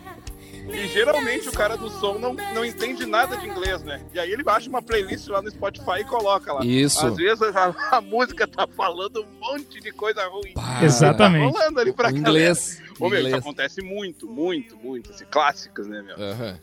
E 0.78 0.88
geralmente 0.90 1.50
o 1.50 1.52
cara 1.52 1.76
do 1.76 1.90
som 1.90 2.20
não, 2.20 2.34
não 2.54 2.64
entende 2.64 3.06
nada 3.06 3.36
de 3.36 3.48
inglês, 3.48 3.82
né? 3.82 4.00
E 4.14 4.20
aí 4.20 4.32
ele 4.32 4.44
baixa 4.44 4.70
uma 4.70 4.82
playlist 4.82 5.28
lá 5.28 5.42
no 5.42 5.50
Spotify 5.50 6.02
e 6.02 6.04
coloca 6.04 6.54
lá. 6.54 6.64
Isso. 6.64 7.04
Às 7.06 7.16
vezes 7.16 7.42
a, 7.42 7.76
a 7.92 8.00
música 8.02 8.48
tá 8.48 8.68
falando 8.68 9.24
um 9.24 9.40
monte 9.40 9.80
de 9.80 9.92
coisa 9.92 10.28
ruim. 10.28 10.54
Pá, 10.54 10.84
Exatamente. 10.84 11.52
Tá 11.52 11.60
rolando 11.60 11.80
ali 11.80 11.92
pra 11.92 12.12
galera. 12.12 12.30
Inglês. 12.30 12.82
Ô, 13.00 13.10
meu, 13.10 13.20
isso 13.20 13.28
inglês. 13.28 13.44
acontece 13.44 13.82
muito, 13.82 14.28
muito, 14.28 14.78
muito. 14.78 15.12
Assim, 15.12 15.26
clássicas, 15.26 15.88
né, 15.88 16.02
meu? 16.02 16.16
Aham. 16.16 16.60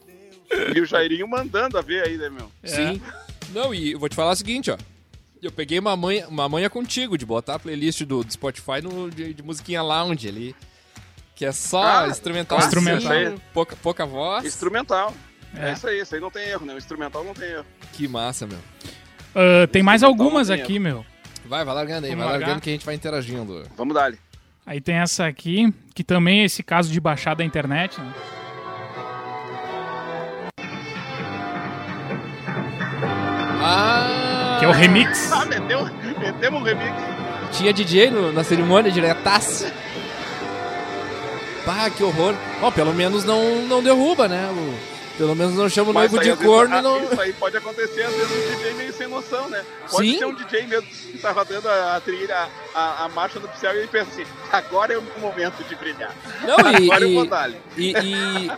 E 0.74 0.80
o 0.80 0.86
Jairinho 0.86 1.26
mandando 1.26 1.76
a 1.76 1.82
ver 1.82 2.06
aí, 2.06 2.16
né, 2.16 2.28
meu? 2.28 2.50
Sim. 2.62 3.02
Não, 3.52 3.74
e 3.74 3.92
eu 3.92 3.98
vou 3.98 4.08
te 4.08 4.14
falar 4.14 4.32
o 4.32 4.36
seguinte, 4.36 4.70
ó. 4.70 4.78
Eu 5.42 5.52
peguei 5.52 5.78
uma 5.78 5.96
manha, 5.96 6.26
uma 6.28 6.48
manha 6.48 6.70
contigo 6.70 7.18
de 7.18 7.26
botar 7.26 7.56
a 7.56 7.58
playlist 7.58 8.02
do, 8.04 8.24
do 8.24 8.32
Spotify 8.32 8.80
no, 8.82 9.10
de, 9.10 9.34
de 9.34 9.42
musiquinha 9.42 9.82
lounge 9.82 10.26
ali. 10.26 10.56
Que 11.34 11.44
é 11.44 11.52
só 11.52 12.04
Ah, 12.04 12.08
instrumental. 12.08 12.58
Instrumental. 12.58 13.12
assim, 13.12 13.36
pouca, 13.52 13.76
pouca 13.76 14.06
voz. 14.06 14.44
Instrumental. 14.44 15.12
É. 15.56 15.70
É. 15.70 15.72
isso 15.72 15.86
aí, 15.86 16.00
isso 16.00 16.14
aí 16.14 16.20
não 16.20 16.30
tem 16.30 16.48
erro, 16.48 16.64
né? 16.66 16.74
O 16.74 16.78
instrumental 16.78 17.24
não 17.24 17.34
tem 17.34 17.48
erro. 17.50 17.64
Que 17.92 18.06
massa, 18.08 18.46
meu. 18.46 18.58
Ah, 19.34 19.66
tem 19.70 19.82
mais 19.82 20.02
algumas 20.02 20.48
aqui, 20.50 20.78
meu. 20.78 21.04
Vai, 21.46 21.64
vai 21.64 21.74
largando 21.74 22.06
aí, 22.06 22.10
Vamos 22.12 22.24
vai 22.24 22.32
largar? 22.32 22.46
largando 22.46 22.62
que 22.62 22.70
a 22.70 22.72
gente 22.72 22.86
vai 22.86 22.94
interagindo. 22.94 23.62
Vamos 23.76 23.94
dar 23.94 24.04
ali. 24.04 24.18
Aí 24.64 24.80
tem 24.80 24.94
essa 24.96 25.26
aqui, 25.26 25.72
que 25.94 26.02
também 26.02 26.40
é 26.40 26.44
esse 26.44 26.62
caso 26.62 26.90
de 26.90 26.98
baixar 27.00 27.34
da 27.34 27.44
internet, 27.44 28.00
né? 28.00 28.12
Ah! 33.62 34.56
Que 34.58 34.64
é 34.64 34.68
o 34.68 34.72
remix. 34.72 35.32
Ah, 35.32 35.44
meteu, 35.46 35.84
metemos 36.18 36.60
um 36.60 36.64
remix. 36.64 36.92
Tinha 37.52 37.72
DJ 37.72 38.10
no- 38.10 38.32
na 38.32 38.44
cerimônia 38.44 38.90
diretaço. 38.90 39.66
Pá, 41.64 41.88
que 41.90 42.02
horror. 42.02 42.34
Ó, 42.62 42.70
pelo 42.70 42.92
menos 42.92 43.24
não, 43.24 43.62
não 43.66 43.82
derruba, 43.82 44.28
né? 44.28 44.48
O- 44.50 44.94
pelo 45.16 45.36
menos 45.36 45.54
não 45.54 45.68
chama 45.68 45.90
o 45.90 45.92
noivo 45.92 46.18
de 46.18 46.30
vezes, 46.30 46.44
corno 46.44 46.82
não. 46.82 47.04
Isso 47.04 47.20
aí 47.20 47.32
pode 47.34 47.56
acontecer, 47.56 48.02
às 48.02 48.12
vezes, 48.14 48.32
um 48.32 48.56
DJ 48.56 48.74
meio 48.74 48.92
sem 48.92 49.06
noção, 49.06 49.48
né? 49.48 49.62
Pode 49.88 50.10
Sim. 50.10 50.18
ser 50.18 50.24
um 50.26 50.34
DJ 50.34 50.66
mesmo 50.66 50.88
que 50.88 51.18
tá 51.18 51.30
rodando 51.30 51.68
a, 51.68 51.94
a 51.94 52.00
trilha, 52.00 52.48
a, 52.74 53.04
a 53.04 53.08
marcha 53.10 53.38
do 53.38 53.48
céu 53.56 53.72
e 53.74 53.78
ele 53.78 53.86
pensa 53.86 54.10
assim, 54.10 54.24
agora 54.52 54.92
é 54.92 54.98
o 54.98 55.02
momento 55.20 55.62
de 55.68 55.76
brilhar. 55.76 56.12
Não, 56.42 56.56
e, 56.72 56.86
agora 56.90 57.04
eu 57.04 57.10
e- 57.10 57.14
vou 57.14 57.26
dar 57.26 57.44
ali. 57.44 57.56
E, 57.76 57.94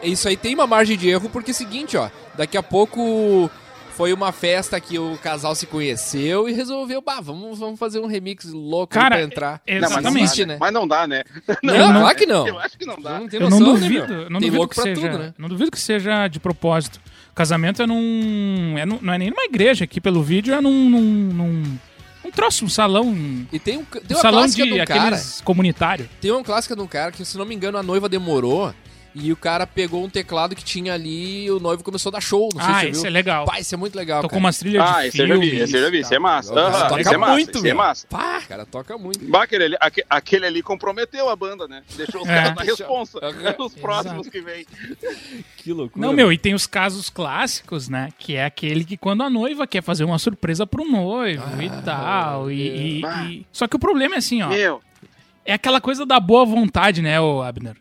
e 0.02 0.12
isso 0.12 0.26
aí 0.26 0.36
tem 0.36 0.54
uma 0.54 0.66
margem 0.66 0.96
de 0.96 1.10
erro, 1.10 1.28
porque 1.28 1.50
é 1.50 1.52
o 1.52 1.54
seguinte, 1.54 1.94
ó. 1.98 2.08
Daqui 2.34 2.56
a 2.56 2.62
pouco 2.62 3.50
foi 3.96 4.12
uma 4.12 4.30
festa 4.30 4.78
que 4.80 4.98
o 4.98 5.16
casal 5.22 5.54
se 5.54 5.66
conheceu 5.66 6.48
e 6.48 6.52
resolveu, 6.52 7.00
bah, 7.00 7.20
vamos, 7.20 7.58
vamos 7.58 7.78
fazer 7.78 7.98
um 7.98 8.06
remix 8.06 8.44
louco 8.52 8.92
Cara, 8.92 9.16
pra 9.16 9.22
entrar. 9.24 9.62
é- 9.66 9.74
Não, 9.74 9.80
mas 9.82 9.90
não 9.90 9.98
exatamente. 10.00 10.24
existe, 10.24 10.40
dá, 10.44 10.46
né? 10.52 10.56
Mas 10.60 10.72
não 10.72 10.86
dá, 10.86 11.06
né? 11.06 11.22
Não, 11.62 11.74
Eu 11.74 11.92
não- 11.92 12.00
claro 12.02 12.16
que 12.16 12.26
não. 12.26 12.46
Eu 12.46 12.58
acho 12.58 12.78
que 12.78 12.84
não 12.84 13.00
dá. 13.00 13.18
Não 13.20 13.28
tem 13.28 13.40
Eu 13.40 13.48
não 13.48 13.58
noção, 13.58 13.74
né, 13.74 13.80
duvido, 13.80 14.12
eu 14.12 14.30
não 14.30 14.40
duvido 14.40 14.68
que 14.68 14.74
seja, 14.80 15.00
tudo, 15.08 15.18
né? 15.18 15.34
não 15.38 15.48
duvido 15.48 15.70
que 15.70 15.80
seja 15.80 16.28
de 16.28 16.38
propósito. 16.38 17.00
Casamento 17.34 17.82
é 17.82 17.86
num, 17.86 18.74
é 18.78 18.84
num- 18.86 18.98
não 19.00 19.12
é 19.14 19.18
nem 19.18 19.30
numa 19.30 19.44
igreja 19.44 19.84
aqui 19.84 20.00
pelo 20.00 20.22
vídeo, 20.22 20.54
é 20.54 20.60
num, 20.60 20.88
num, 20.90 21.00
num 21.02 21.78
um 22.24 22.30
troço, 22.30 22.64
um 22.64 22.68
salão, 22.68 23.14
E 23.52 23.58
tem, 23.58 23.78
um, 23.78 23.84
tem 23.84 24.02
um 24.10 24.14
uma 24.14 24.20
salão 24.20 24.40
clássica 24.40 24.64
de 24.64 24.72
de 24.72 24.80
um 24.80 24.84
cara, 24.84 25.00
aqueles 25.06 25.40
comunitário. 25.42 26.08
tem 26.20 26.30
uma 26.32 26.42
clássica 26.42 26.74
de 26.74 26.82
um 26.82 26.86
cara 26.86 27.12
que, 27.12 27.24
se 27.24 27.38
não 27.38 27.44
me 27.46 27.54
engano, 27.54 27.78
a 27.78 27.82
noiva 27.82 28.08
demorou 28.08 28.74
e 29.18 29.32
o 29.32 29.36
cara 29.36 29.66
pegou 29.66 30.04
um 30.04 30.08
teclado 30.10 30.54
que 30.54 30.62
tinha 30.62 30.92
ali 30.94 31.44
e 31.46 31.50
o 31.50 31.58
noivo 31.58 31.82
começou 31.82 32.10
a 32.10 32.12
dar 32.14 32.20
show, 32.20 32.48
não 32.54 32.62
sei 32.62 32.74
Ah, 32.74 32.80
se 32.80 32.88
isso 32.90 33.00
viu. 33.00 33.08
é 33.08 33.10
legal. 33.10 33.44
Pá, 33.46 33.58
isso 33.58 33.74
é 33.74 33.78
muito 33.78 33.94
legal, 33.96 34.18
Tocou 34.22 34.30
cara. 34.36 34.40
umas 34.40 34.58
trilhas 34.58 34.84
de 34.84 34.90
Ah, 34.96 35.06
esse 35.06 35.18
eu 35.18 35.26
já 35.26 35.36
vi, 35.36 35.56
esse 35.56 35.76
eu 35.76 35.80
já 35.82 35.90
vi, 35.90 35.98
esse 36.00 36.14
é 36.14 36.18
massa. 36.18 36.54
Aham, 36.54 36.88
toca 36.88 37.00
esse 37.00 37.14
é 37.14 37.16
massa, 37.16 37.32
muito, 37.32 37.58
esse 37.58 37.68
é 37.68 37.74
massa. 37.74 38.06
Pá, 38.08 38.42
cara 38.48 38.66
toca 38.66 38.98
muito. 38.98 39.24
Bah, 39.26 39.42
aquele 39.44 39.64
ali, 39.64 39.76
aque- 39.80 40.04
aquele 40.10 40.46
ali 40.46 40.62
comprometeu 40.62 41.28
a 41.28 41.36
banda, 41.36 41.66
né? 41.66 41.82
Deixou 41.96 42.22
os 42.22 42.28
É. 42.28 42.34
caras 42.34 42.54
na 42.56 42.62
responsa. 42.62 43.18
Aham. 43.22 43.54
Os 43.66 43.74
próximos 43.74 44.28
que 44.28 44.40
vem. 44.40 44.66
Que 45.56 45.72
loucura. 45.72 46.06
Não, 46.06 46.12
meu, 46.12 46.32
e 46.32 46.38
tem 46.38 46.54
os 46.54 46.66
casos 46.66 47.08
clássicos, 47.08 47.88
né? 47.88 48.10
Que 48.18 48.36
é 48.36 48.44
aquele 48.44 48.84
que 48.84 48.96
quando 48.96 49.22
a 49.22 49.30
noiva 49.30 49.66
quer 49.66 49.82
fazer 49.82 50.04
uma 50.04 50.18
surpresa 50.18 50.66
pro 50.66 50.84
noivo 50.84 51.62
e 51.62 51.70
tal. 51.84 52.50
E, 52.50 53.00
e- 53.00 53.04
Ah. 53.04 53.24
e- 53.30 53.46
Só 53.52 53.66
que 53.66 53.76
o 53.76 53.78
problema 53.78 54.14
é 54.14 54.18
assim, 54.18 54.42
ó. 54.42 54.48
Meu, 54.48 54.82
É 55.48 55.52
aquela 55.52 55.80
coisa 55.80 56.04
da 56.04 56.18
boa 56.18 56.44
vontade, 56.44 57.00
né, 57.00 57.20
ô 57.20 57.40
Abner? 57.40 57.76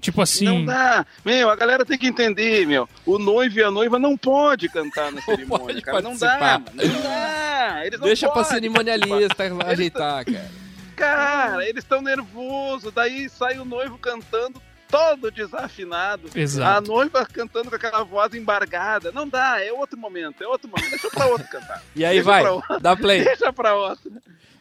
Tipo 0.00 0.22
assim. 0.22 0.44
não 0.44 0.64
dá. 0.64 1.04
Meu, 1.24 1.50
a 1.50 1.56
galera 1.56 1.84
tem 1.84 1.98
que 1.98 2.06
entender, 2.06 2.66
meu. 2.66 2.88
O 3.04 3.18
noivo 3.18 3.58
e 3.58 3.62
a 3.62 3.70
noiva 3.70 3.98
não 3.98 4.16
pode 4.16 4.68
cantar 4.68 5.10
na 5.10 5.20
cerimônia, 5.20 5.66
pode 5.66 5.82
cara. 5.82 6.00
Não 6.02 6.16
participar. 6.16 6.38
dá, 6.38 6.72
mano. 6.72 6.92
Não 6.92 7.02
dá. 7.02 7.86
Eles 7.86 7.98
não 8.00 8.06
Deixa 8.06 8.26
pra 8.26 8.34
podem 8.36 8.50
cerimonialista 8.50 9.44
ajeitar, 9.66 10.24
cara. 10.24 10.50
Cara, 10.94 11.68
eles 11.68 11.84
estão 11.84 12.02
nervosos, 12.02 12.92
daí 12.92 13.28
sai 13.28 13.58
o 13.58 13.64
noivo 13.64 13.96
cantando 13.98 14.60
todo 14.88 15.30
desafinado. 15.30 16.28
Exato. 16.34 16.78
A 16.78 16.80
noiva 16.80 17.26
cantando 17.26 17.70
com 17.70 17.76
aquela 17.76 18.02
voz 18.02 18.34
embargada. 18.34 19.12
Não 19.12 19.28
dá, 19.28 19.62
é 19.62 19.72
outro 19.72 19.98
momento, 19.98 20.42
é 20.42 20.46
outro 20.46 20.68
momento. 20.68 20.90
Deixa 20.90 21.10
pra 21.10 21.26
outro 21.26 21.46
cantar. 21.48 21.82
E 21.94 22.04
aí 22.04 22.16
Deixa 22.16 22.24
vai, 22.30 22.42
pra 22.42 22.78
dá 22.80 22.96
play. 22.96 23.22
Deixa 23.24 23.52
pra 23.52 23.74
outro. 23.74 24.10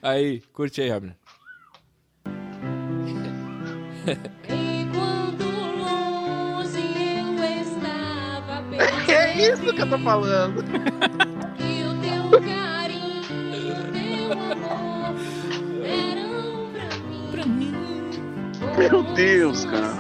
Aí, 0.02 0.42
curte 0.54 0.82
aí, 0.82 0.92
Abner. 0.92 1.16
É 9.38 9.54
isso 9.54 9.72
que 9.74 9.82
eu 9.82 9.90
tô 9.90 10.00
falando. 10.00 10.64
E 11.60 11.84
o 11.84 11.94
teu 12.02 12.42
carinho, 12.42 13.22
o 13.22 13.92
teu 13.94 14.32
amor 14.34 15.16
eram 15.86 16.72
pra 17.32 17.46
mim. 17.46 17.74
Meu 18.78 19.04
Deus, 19.14 19.64
cara. 19.66 20.00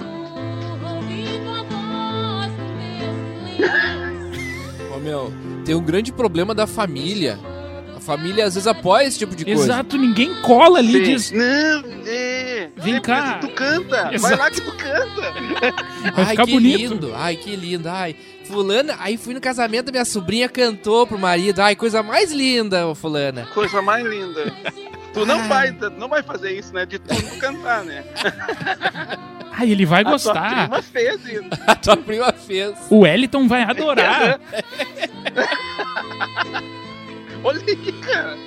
Ouvindo 0.91 1.50
a 1.52 1.63
voz 1.63 2.52
do 2.52 2.63
meu 2.80 3.13
silêncio. 3.56 4.95
Ô, 4.95 5.00
meu, 5.00 5.32
tem 5.63 5.76
um 5.76 5.84
grande 5.84 6.12
problema 6.12 6.56
da 6.56 6.65
família. 6.65 7.38
Família 8.08 8.46
às 8.46 8.54
vezes 8.56 8.65
apoia 8.67 9.06
esse 9.06 9.20
tipo 9.20 9.36
de 9.36 9.43
coisa. 9.43 9.63
Exato, 9.63 9.98
ninguém 9.98 10.34
cola 10.41 10.80
ali 10.80 10.98
e 10.98 11.06
Sim. 11.06 11.12
diz. 11.13 11.32
Não, 11.32 11.84
é. 12.08 12.70
Vem 12.78 12.96
É, 12.96 13.00
cá. 13.02 13.34
Tu 13.41 13.50
canta. 13.50 14.04
Vai 14.06 14.15
Exato. 14.15 14.38
lá 14.38 14.50
que 14.50 14.62
tu 14.62 14.72
canta. 14.78 15.22
Vai 16.15 16.24
Ai, 16.26 16.26
ficar 16.32 16.46
que 16.46 16.52
bonito. 16.54 16.93
lindo. 16.93 17.13
Ai, 17.15 17.36
que 17.36 17.56
lindo. 17.56 17.89
Ai, 17.89 18.15
fulana, 18.46 18.96
aí 19.00 19.17
fui 19.17 19.34
no 19.34 19.41
casamento 19.41 19.88
da 19.88 19.91
minha 19.91 20.06
sobrinha, 20.06 20.48
cantou 20.48 21.06
pro 21.06 21.20
marido. 21.20 21.60
Ai, 21.60 21.76
coisa 21.76 22.02
mais 22.02 22.32
linda, 22.32 22.88
ô 22.88 22.96
fulana. 22.96 23.46
Coisa 23.54 23.82
mais 23.82 24.06
linda. 24.06 24.54
Tu 25.13 25.26
não 25.26 25.39
Ah. 25.41 25.48
vai, 25.48 25.76
não 25.98 26.08
vai 26.08 26.24
fazer 26.24 26.58
isso, 26.58 26.74
né? 26.74 26.86
De 26.86 26.98
tu 27.00 27.13
não 27.13 27.38
cantar, 27.39 27.84
né? 27.84 28.04
Ai, 29.60 29.72
ele 29.72 29.86
vai 29.86 30.02
A 30.02 30.04
tua 30.06 30.12
gostar. 30.13 30.70
prima 30.70 30.82
fez 30.82 31.26
isso. 31.26 31.43
A 31.67 31.76
tua 31.76 31.98
prima 31.98 32.32
fez. 32.32 32.74
O 32.89 33.00
Wellington 33.00 33.48
vai 33.50 33.63
adorar. 33.63 34.39
Olha 37.48 37.62
aí, 37.66 37.92
cara. 37.94 38.38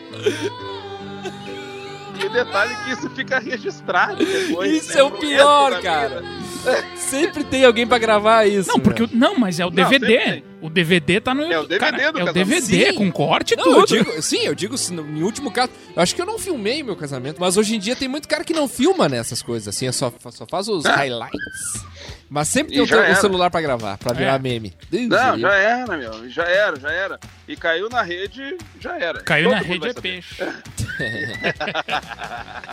E 2.23 2.27
o 2.27 2.31
detalhe 2.31 2.73
é 2.73 2.85
que 2.85 2.91
isso 2.93 3.09
fica 3.11 3.39
registrado 3.39 4.17
depois. 4.25 4.73
Isso 4.85 4.95
né, 4.95 5.01
é 5.01 5.03
o 5.03 5.11
pior, 5.11 5.81
cara. 5.81 6.21
vida. 6.21 6.85
Sempre 6.97 7.43
tem 7.45 7.65
alguém 7.65 7.87
pra 7.87 7.97
gravar 7.99 8.45
isso. 8.47 8.69
Não, 8.69 8.79
porque. 8.79 9.05
o- 9.05 9.09
Não, 9.13 9.39
mas 9.39 9.59
é 9.59 9.65
o 9.65 9.71
sempre 9.71 9.99
DVD. 9.99 10.45
O 10.63 10.71
DVD 10.71 11.21
tá 11.21 11.35
no. 11.35 11.43
É 11.45 11.59
o 11.59 11.67
DVD 11.67 11.79
cara, 11.79 12.13
do 12.13 12.19
É 12.21 12.25
o. 12.25 12.33
DVD, 12.33 12.87
Sim. 12.87 12.95
com 12.95 13.11
corte 13.13 13.55
e 13.55 13.57
Não, 13.57 13.67
eu 13.67 13.87
tudo. 13.87 14.05
digo, 14.05 14.23
sim, 14.23 14.41
eu 14.45 14.55
digo, 14.55 14.75
em 14.91 15.23
último 15.23 15.51
caso, 15.51 15.71
eu 15.97 16.03
acho 16.03 16.15
que 16.15 16.21
eu 16.23 16.27
não 16.27 16.39
filmei 16.39 16.83
meu 16.83 16.97
casamento, 16.97 17.41
mas 17.41 17.57
hoje 17.57 17.77
em 17.77 17.79
dia 17.79 17.97
tem 17.97 18.09
muito 18.09 18.29
cara 18.29 18.45
que 18.45 18.53
não 18.53 18.69
filma 18.69 19.09
nessas 19.09 19.43
coisas, 19.43 19.69
assim, 19.75 19.87
é 19.87 19.93
só, 19.93 20.13
só 20.31 20.47
faz 20.47 20.69
os 20.69 20.85
Ah. 20.87 20.97
highlights. 20.97 21.91
Mas 22.33 22.47
sempre 22.47 22.75
tem 22.75 22.81
o, 22.83 22.87
teu- 22.87 23.03
o 23.11 23.17
celular 23.17 23.51
pra 23.51 23.61
gravar, 23.61 23.99
pra 23.99 24.13
virar 24.13 24.37
É. 24.37 24.39
meme. 24.39 24.73
Não, 24.93 25.37
já 25.39 25.53
era, 25.53 25.97
meu. 25.97 26.31
Já 26.31 26.45
era, 26.45 26.79
já 26.79 26.91
era. 26.93 27.19
E 27.49 27.57
caiu 27.57 27.89
na 27.89 28.03
rede, 28.03 28.57
já 28.79 28.97
era. 28.97 29.21
Caiu 29.23 29.49
Todo 29.51 29.57
na 29.59 29.63
rede 29.67 29.89
é 29.89 29.93
peixe. 29.95 30.37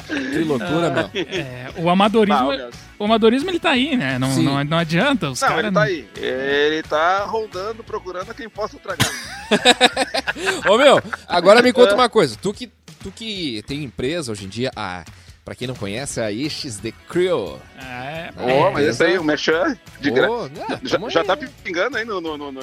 Que 0.07 0.39
loucura, 0.43 0.89
meu. 0.91 1.09
É, 1.27 1.67
o 1.77 1.89
amadorismo. 1.89 2.51
Ah, 2.51 2.57
meu. 2.57 2.69
o 2.99 3.03
amadorismo 3.05 3.49
ele 3.49 3.59
tá 3.59 3.71
aí, 3.71 3.95
né? 3.95 4.17
Não, 4.19 4.29
não, 4.41 4.63
não 4.63 4.77
adianta. 4.77 5.29
Os 5.29 5.41
Não, 5.41 5.47
caras. 5.47 5.65
ele 5.65 5.73
tá 5.73 5.83
aí. 5.83 6.07
Ele 6.17 6.83
tá 6.83 7.19
rodando, 7.25 7.76
procurando 7.83 8.33
quem 8.33 8.49
possa 8.49 8.77
tragar. 8.77 9.09
Ô, 10.69 10.77
meu, 10.77 11.01
agora 11.27 11.61
me 11.61 11.73
conta 11.73 11.93
uma 11.93 12.09
coisa. 12.09 12.37
Tu 12.41 12.53
que, 12.53 12.67
tu 13.01 13.11
que 13.11 13.63
tem 13.67 13.83
empresa 13.83 14.31
hoje 14.31 14.45
em 14.45 14.49
dia, 14.49 14.71
a, 14.75 15.03
pra 15.47 15.55
quem 15.55 15.65
não 15.65 15.75
conhece, 15.75 16.19
a 16.19 16.27
XD 16.29 16.91
Crew. 17.07 17.57
É, 17.81 18.31
é, 18.37 18.69
mas 18.69 18.85
esse 18.85 19.01
aí, 19.01 19.17
o 19.17 19.23
Merchan, 19.23 19.77
de 20.01 20.11
gra... 20.11 20.29
Ô, 20.29 20.49
não, 20.49 20.77
já, 20.83 20.99
já 21.09 21.23
tá 21.23 21.37
pingando 21.63 21.95
aí 21.95 22.03
no, 22.03 22.19
no, 22.19 22.37
no, 22.37 22.61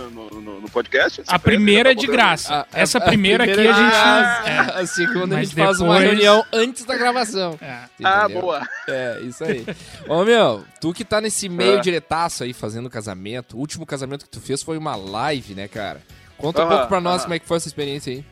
no, 0.60 0.68
podcast? 0.68 1.22
A 1.26 1.38
primeira 1.38 1.92
é 1.92 1.94
de 1.94 2.06
graça. 2.06 2.52
A- 2.54 2.60
a- 2.60 2.66
Essa 2.74 2.98
a 2.98 3.00
primeira, 3.00 3.44
primeira 3.44 3.72
aqui 3.72 3.80
a 3.80 3.84
gente. 3.84 3.96
Ah, 3.96 4.80
a 4.80 4.86
segunda 4.86 5.34
a 5.34 5.38
Mas 5.38 5.48
gente 5.48 5.58
faz 5.64 5.80
uma 5.80 5.98
reunião 5.98 6.44
antes 6.52 6.84
da 6.84 6.94
gravação. 6.94 7.58
É. 7.58 7.84
Ah, 8.04 8.28
boa. 8.28 8.60
É, 8.86 9.18
isso 9.22 9.42
aí. 9.42 9.64
Ô, 10.06 10.22
meu, 10.22 10.62
tu 10.78 10.92
que 10.92 11.06
tá 11.06 11.22
nesse 11.22 11.48
meio 11.48 11.78
Ah. 11.78 11.80
diretaço 11.80 12.44
aí 12.44 12.52
fazendo 12.52 12.90
casamento, 12.90 13.56
o 13.56 13.60
último 13.60 13.86
casamento 13.86 14.26
que 14.26 14.30
tu 14.30 14.42
fez 14.42 14.62
foi 14.62 14.76
uma 14.76 14.94
live, 14.94 15.54
né, 15.54 15.68
cara? 15.68 16.02
Conta 16.36 16.66
um 16.66 16.68
pouco 16.68 16.86
pra 16.88 17.00
nós 17.00 17.22
como 17.22 17.32
é 17.32 17.38
que 17.38 17.46
foi 17.48 17.56
essa 17.56 17.68
experiência 17.68 18.12
aí. 18.12 18.22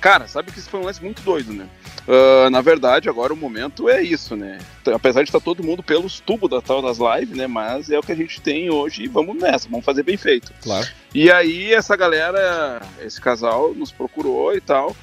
Cara, 0.00 0.28
sabe 0.28 0.52
que 0.52 0.58
isso 0.58 0.70
foi 0.70 0.80
um 0.80 0.84
lance 0.84 1.02
muito 1.02 1.22
doido, 1.22 1.52
né? 1.52 1.68
Ah, 2.08 2.48
na 2.48 2.62
verdade, 2.62 3.08
agora 3.08 3.34
o 3.34 3.36
momento 3.36 3.88
é 3.88 4.02
isso, 4.02 4.34
né? 4.34 4.58
Apesar 4.94 5.22
de 5.22 5.28
estar 5.28 5.40
todo 5.40 5.62
mundo 5.62 5.82
pelos 5.82 6.20
tubos 6.20 6.48
da 6.48 6.62
tal 6.62 6.80
das 6.80 6.96
lives, 6.98 7.36
né? 7.36 7.46
Mas 7.46 7.90
é 7.90 7.98
o 7.98 8.02
que 8.02 8.12
a 8.12 8.16
gente 8.16 8.40
tem 8.40 8.70
hoje 8.70 9.02
e 9.02 9.08
vamos 9.08 9.36
nessa, 9.36 9.68
vamos 9.68 9.84
fazer 9.84 10.02
bem 10.02 10.16
feito. 10.16 10.52
Claro. 10.62 10.86
E 11.14 11.30
aí 11.30 11.72
essa 11.72 11.94
galera, 11.94 12.80
esse 13.02 13.20
casal 13.20 13.74
nos 13.74 13.92
procurou 13.92 14.56
e 14.56 14.60
tal, 14.60 14.96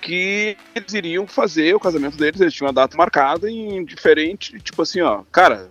que 0.00 0.56
eles 0.74 0.92
iriam 0.94 1.28
fazer 1.28 1.76
o 1.76 1.80
casamento 1.80 2.16
deles, 2.16 2.40
eles 2.40 2.52
tinham 2.52 2.70
a 2.70 2.72
data 2.72 2.96
marcada 2.96 3.48
em 3.48 3.84
diferente, 3.84 4.58
tipo 4.58 4.82
assim, 4.82 5.00
ó, 5.00 5.22
cara, 5.30 5.70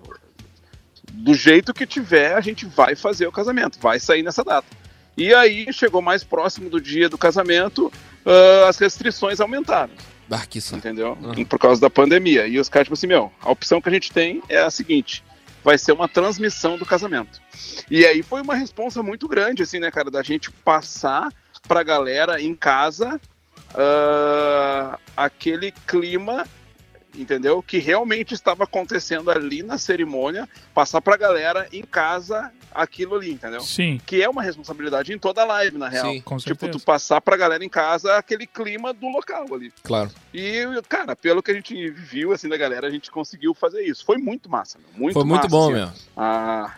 do 1.11 1.33
jeito 1.33 1.73
que 1.73 1.85
tiver, 1.85 2.33
a 2.33 2.39
gente 2.39 2.65
vai 2.65 2.95
fazer 2.95 3.27
o 3.27 3.31
casamento, 3.31 3.77
vai 3.77 3.99
sair 3.99 4.23
nessa 4.23 4.41
data. 4.41 4.67
E 5.17 5.33
aí 5.33 5.71
chegou 5.73 6.01
mais 6.01 6.23
próximo 6.23 6.69
do 6.69 6.79
dia 6.79 7.09
do 7.09 7.17
casamento, 7.17 7.91
ah, 8.25 8.69
as 8.69 8.77
restrições 8.77 9.39
aumentaram 9.39 9.91
Ah, 10.31 10.77
entendeu? 10.77 11.17
Uhum. 11.21 11.43
Por 11.43 11.59
causa 11.59 11.81
da 11.81 11.89
pandemia. 11.89 12.47
E 12.47 12.57
os 12.57 12.69
caras, 12.69 12.85
tipo 12.85 12.93
assim, 12.93 13.07
meu, 13.07 13.29
a 13.41 13.51
opção 13.51 13.81
que 13.81 13.89
a 13.89 13.91
gente 13.91 14.13
tem 14.13 14.41
é 14.47 14.59
a 14.59 14.71
seguinte: 14.71 15.21
vai 15.61 15.77
ser 15.77 15.91
uma 15.91 16.07
transmissão 16.07 16.77
do 16.77 16.85
casamento. 16.85 17.41
E 17.89 18.05
aí 18.05 18.23
foi 18.23 18.41
uma 18.41 18.55
responsa 18.55 19.03
muito 19.03 19.27
grande, 19.27 19.63
assim, 19.63 19.79
né, 19.79 19.91
cara, 19.91 20.09
da 20.09 20.23
gente 20.23 20.49
passar 20.49 21.29
pra 21.67 21.83
galera 21.83 22.41
em 22.41 22.55
casa 22.55 23.19
ah, 23.75 24.97
aquele 25.17 25.73
clima. 25.85 26.47
Entendeu? 27.15 27.61
Que 27.61 27.77
realmente 27.77 28.33
estava 28.33 28.63
acontecendo 28.63 29.29
ali 29.29 29.61
na 29.63 29.77
cerimônia, 29.77 30.47
passar 30.73 31.01
pra 31.01 31.17
galera 31.17 31.67
em 31.73 31.81
casa 31.83 32.51
aquilo 32.73 33.15
ali, 33.15 33.33
entendeu? 33.33 33.59
Sim, 33.61 33.99
Que 34.05 34.23
é 34.23 34.29
uma 34.29 34.41
responsabilidade 34.41 35.11
em 35.11 35.19
toda 35.19 35.41
a 35.41 35.45
live, 35.45 35.77
na 35.77 35.89
real. 35.89 36.05
Sim, 36.05 36.21
com 36.21 36.37
Tipo, 36.37 36.49
certeza. 36.61 36.71
tu 36.71 36.79
passar 36.79 37.19
pra 37.19 37.35
galera 37.35 37.65
em 37.65 37.69
casa 37.69 38.15
aquele 38.15 38.47
clima 38.47 38.93
do 38.93 39.09
local 39.09 39.45
ali. 39.53 39.73
claro. 39.83 40.09
E, 40.33 40.63
cara, 40.87 41.13
pelo 41.13 41.43
que 41.43 41.51
a 41.51 41.53
gente 41.53 41.89
viu, 41.89 42.31
assim, 42.31 42.47
da 42.47 42.55
galera, 42.55 42.87
a 42.87 42.89
gente 42.89 43.11
conseguiu 43.11 43.53
fazer 43.53 43.81
isso. 43.83 44.05
Foi 44.05 44.17
muito 44.17 44.49
massa, 44.49 44.79
meu. 44.79 44.87
Muito 44.97 45.13
Foi 45.13 45.25
muito 45.25 45.43
massa, 45.43 45.49
bom, 45.49 45.65
assim, 45.65 45.73
meu. 45.73 45.89
a- 46.15 46.75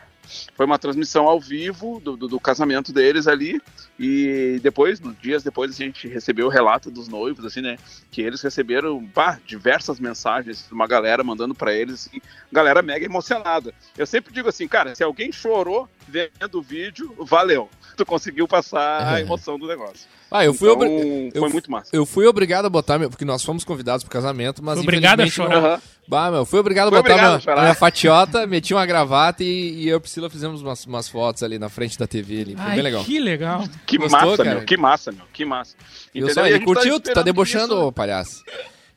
foi 0.55 0.65
uma 0.65 0.79
transmissão 0.79 1.27
ao 1.27 1.39
vivo 1.39 1.99
do, 1.99 2.15
do- 2.17 2.27
do 2.27 2.39
casamento 2.39 2.91
deles 2.91 3.27
ali. 3.27 3.61
E 4.03 4.59
depois, 4.61 4.99
nos 4.99 5.17
dias 5.17 5.43
depois, 5.43 5.71
a 5.71 5.73
gente 5.75 6.07
recebeu 6.09 6.47
o 6.47 6.49
relato 6.49 6.91
dos 6.91 7.07
noivos, 7.07 7.45
assim, 7.45 7.61
né? 7.61 7.77
Que 8.11 8.21
eles 8.21 8.41
receberam 8.41 9.01
pá, 9.07 9.39
diversas 9.47 9.97
mensagens 9.99 10.65
de 10.67 10.73
uma 10.73 10.85
galera 10.85 11.23
mandando 11.23 11.55
pra 11.55 11.73
eles, 11.73 11.93
assim, 12.07 12.19
galera 12.51 12.81
mega 12.81 13.05
emocionada. 13.05 13.73
Eu 13.97 14.05
sempre 14.05 14.33
digo 14.33 14.49
assim, 14.49 14.67
cara, 14.67 14.93
se 14.93 15.03
alguém 15.03 15.31
chorou 15.31 15.87
vendo 16.07 16.59
o 16.59 16.61
vídeo, 16.61 17.15
valeu. 17.19 17.69
Tu 17.95 18.03
conseguiu 18.07 18.47
passar 18.47 19.07
a 19.13 19.21
emoção 19.21 19.57
do 19.59 19.67
negócio. 19.67 20.07
Ah, 20.31 20.43
eu 20.43 20.51
fui, 20.51 20.67
então, 20.67 20.81
obri- 20.81 21.31
foi 21.31 21.47
eu- 21.47 21.51
muito 21.51 21.69
massa. 21.69 21.89
eu 21.95 22.07
fui 22.07 22.25
obrigado 22.25 22.65
a 22.65 22.69
botar, 22.69 22.97
meu, 22.97 23.07
porque 23.07 23.23
nós 23.23 23.43
fomos 23.43 23.63
convidados 23.63 24.03
pro 24.03 24.11
casamento, 24.11 24.63
mas 24.63 24.73
Foi 24.79 24.83
obrigado 24.83 25.19
a 25.21 25.27
chorar. 25.27 25.61
não- 25.61 25.67
Aham. 25.69 25.81
Bah, 26.07 26.31
meu, 26.31 26.43
fui 26.43 26.59
obrigado 26.59 26.89
Foi 26.89 26.97
a 26.97 27.01
botar 27.03 27.13
obrigado 27.13 27.43
minha, 27.45 27.55
a 27.55 27.61
minha 27.61 27.75
fatiota, 27.75 28.45
meti 28.47 28.73
uma 28.73 28.83
gravata 28.83 29.43
e, 29.43 29.83
e 29.83 29.87
eu 29.87 29.97
e 29.97 29.99
Priscila 29.99 30.27
fizemos 30.27 30.63
umas, 30.63 30.85
umas 30.87 31.07
fotos 31.07 31.43
ali 31.43 31.59
na 31.59 31.69
frente 31.69 31.99
da 31.99 32.07
TV 32.07 32.41
ali. 32.41 32.55
Foi 32.55 32.65
Ai, 32.65 32.73
bem 32.73 32.81
legal. 32.83 33.03
que 33.05 33.19
legal. 33.19 33.63
Que 33.97 34.03
Gostou, 34.03 34.29
massa, 34.29 34.43
cara? 34.43 34.55
meu. 34.57 34.65
Que 34.65 34.77
massa, 34.77 35.11
meu. 35.11 35.25
Que 35.33 35.45
massa. 35.45 35.75
Eu 36.13 36.25
Entendeu? 36.25 36.33
só, 36.33 36.41
E 36.41 36.43
a 36.43 36.47
ele 36.49 36.55
gente 36.57 36.65
curtiu, 36.65 36.99
tu 36.99 37.13
tá 37.13 37.21
debochando, 37.21 37.73
isso. 37.75 37.83
ô 37.83 37.91
palhaço. 37.91 38.43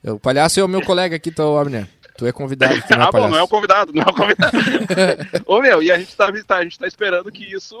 O 0.03 0.19
palhaço 0.19 0.59
é 0.59 0.63
o 0.63 0.67
meu 0.67 0.81
colega 0.81 1.15
aqui, 1.15 1.31
tô, 1.31 1.57
Abner. 1.57 1.87
Tu 2.17 2.25
é 2.25 2.31
convidado, 2.31 2.73
tu 2.81 2.89
não 2.95 2.97
é 2.97 3.03
ah, 3.03 3.05
bom, 3.05 3.11
palhaço. 3.11 3.31
não 3.31 3.37
é 3.37 3.43
o 3.43 3.47
convidado, 3.47 3.93
não 3.93 4.01
é 4.01 4.05
o 4.09 4.13
convidado. 4.13 4.57
Ô, 5.45 5.61
meu, 5.61 5.83
e 5.83 5.91
a 5.91 5.99
gente, 5.99 6.15
tá, 6.15 6.31
tá- 6.47 6.57
a 6.57 6.63
gente 6.63 6.79
tá 6.79 6.87
esperando 6.87 7.31
que 7.31 7.43
isso, 7.43 7.77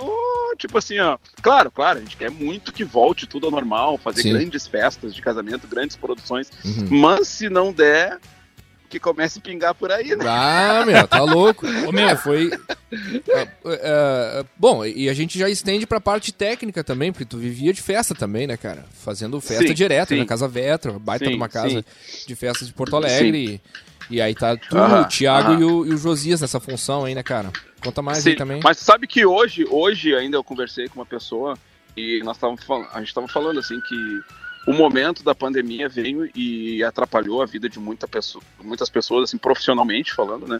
tipo 0.57 0.77
assim, 0.77 0.99
ó. 0.99 1.17
Claro, 1.41 1.71
claro, 1.71 1.97
a 1.97 2.01
gente 2.01 2.15
quer 2.17 2.29
muito 2.29 2.71
que 2.71 2.83
volte 2.83 3.25
tudo 3.25 3.47
ao 3.47 3.51
normal, 3.51 3.97
fazer 3.97 4.21
Sim. 4.21 4.33
grandes 4.33 4.67
festas 4.67 5.15
de 5.15 5.21
casamento, 5.23 5.67
grandes 5.67 5.95
produções. 5.95 6.51
Uhum. 6.63 6.87
Mas 6.99 7.27
se 7.27 7.49
não 7.49 7.71
der, 7.73 8.19
que 8.89 8.99
comece 8.99 9.39
a 9.39 9.41
pingar 9.41 9.75
por 9.75 9.91
aí, 9.91 10.15
né? 10.15 10.25
Ah, 10.27 10.83
meu, 10.85 11.07
tá 11.07 11.21
louco. 11.21 11.65
Ô, 11.87 11.91
meu. 11.91 12.07
É, 12.09 12.15
foi. 12.15 12.51
é, 13.29 13.47
é, 13.65 14.45
bom, 14.57 14.85
e 14.85 15.09
a 15.09 15.13
gente 15.13 15.37
já 15.37 15.49
estende 15.49 15.85
pra 15.85 15.99
parte 15.99 16.31
técnica 16.31 16.83
também, 16.83 17.11
porque 17.11 17.25
tu 17.25 17.37
vivia 17.37 17.73
de 17.73 17.81
festa 17.81 18.15
também, 18.15 18.47
né, 18.47 18.55
cara? 18.57 18.85
Fazendo 19.03 19.39
festa 19.41 19.67
Sim, 19.67 19.73
direto 19.73 20.09
sim. 20.09 20.17
na 20.17 20.25
Casa 20.25 20.47
Vetra, 20.47 20.97
baita 20.97 21.25
Sim, 21.25 21.31
numa 21.31 21.49
casa 21.49 21.81
sim. 21.81 22.25
de 22.25 22.35
festas 22.35 22.67
de 22.67 22.73
Porto 22.73 22.95
Alegre. 22.95 23.61
E, 24.09 24.15
e 24.15 24.21
aí 24.21 24.33
tá 24.33 24.55
tu, 24.55 24.77
Aham, 24.77 25.01
o 25.01 25.05
Thiago 25.05 25.51
aham. 25.51 25.59
e, 25.59 25.63
o, 25.65 25.85
e 25.85 25.93
o 25.93 25.97
Josias 25.97 26.39
nessa 26.41 26.59
função 26.59 27.03
aí, 27.05 27.13
né, 27.13 27.23
cara? 27.23 27.51
Conta 27.81 28.01
mais 28.01 28.23
Sim, 28.23 28.31
aí 28.31 28.35
também. 28.37 28.61
Mas 28.63 28.77
sabe 28.77 29.05
que 29.05 29.25
hoje, 29.25 29.65
hoje 29.69 30.15
ainda 30.15 30.37
eu 30.37 30.43
conversei 30.43 30.87
com 30.87 30.99
uma 30.99 31.05
pessoa 31.05 31.57
e 31.95 32.21
nós 32.23 32.37
távamos 32.37 32.63
fal- 32.63 32.87
a 32.93 32.99
gente 32.99 33.09
estava 33.09 33.27
falando 33.27 33.59
assim 33.59 33.79
que 33.81 34.21
o 34.67 34.73
momento 34.73 35.23
da 35.23 35.33
pandemia 35.33 35.87
veio 35.89 36.29
e 36.35 36.83
atrapalhou 36.83 37.41
a 37.41 37.45
vida 37.45 37.67
de 37.69 37.79
muita 37.79 38.07
pessoa, 38.07 38.43
muitas 38.61 38.89
pessoas 38.89 39.23
assim 39.29 39.37
profissionalmente 39.37 40.13
falando, 40.13 40.45
né? 40.47 40.59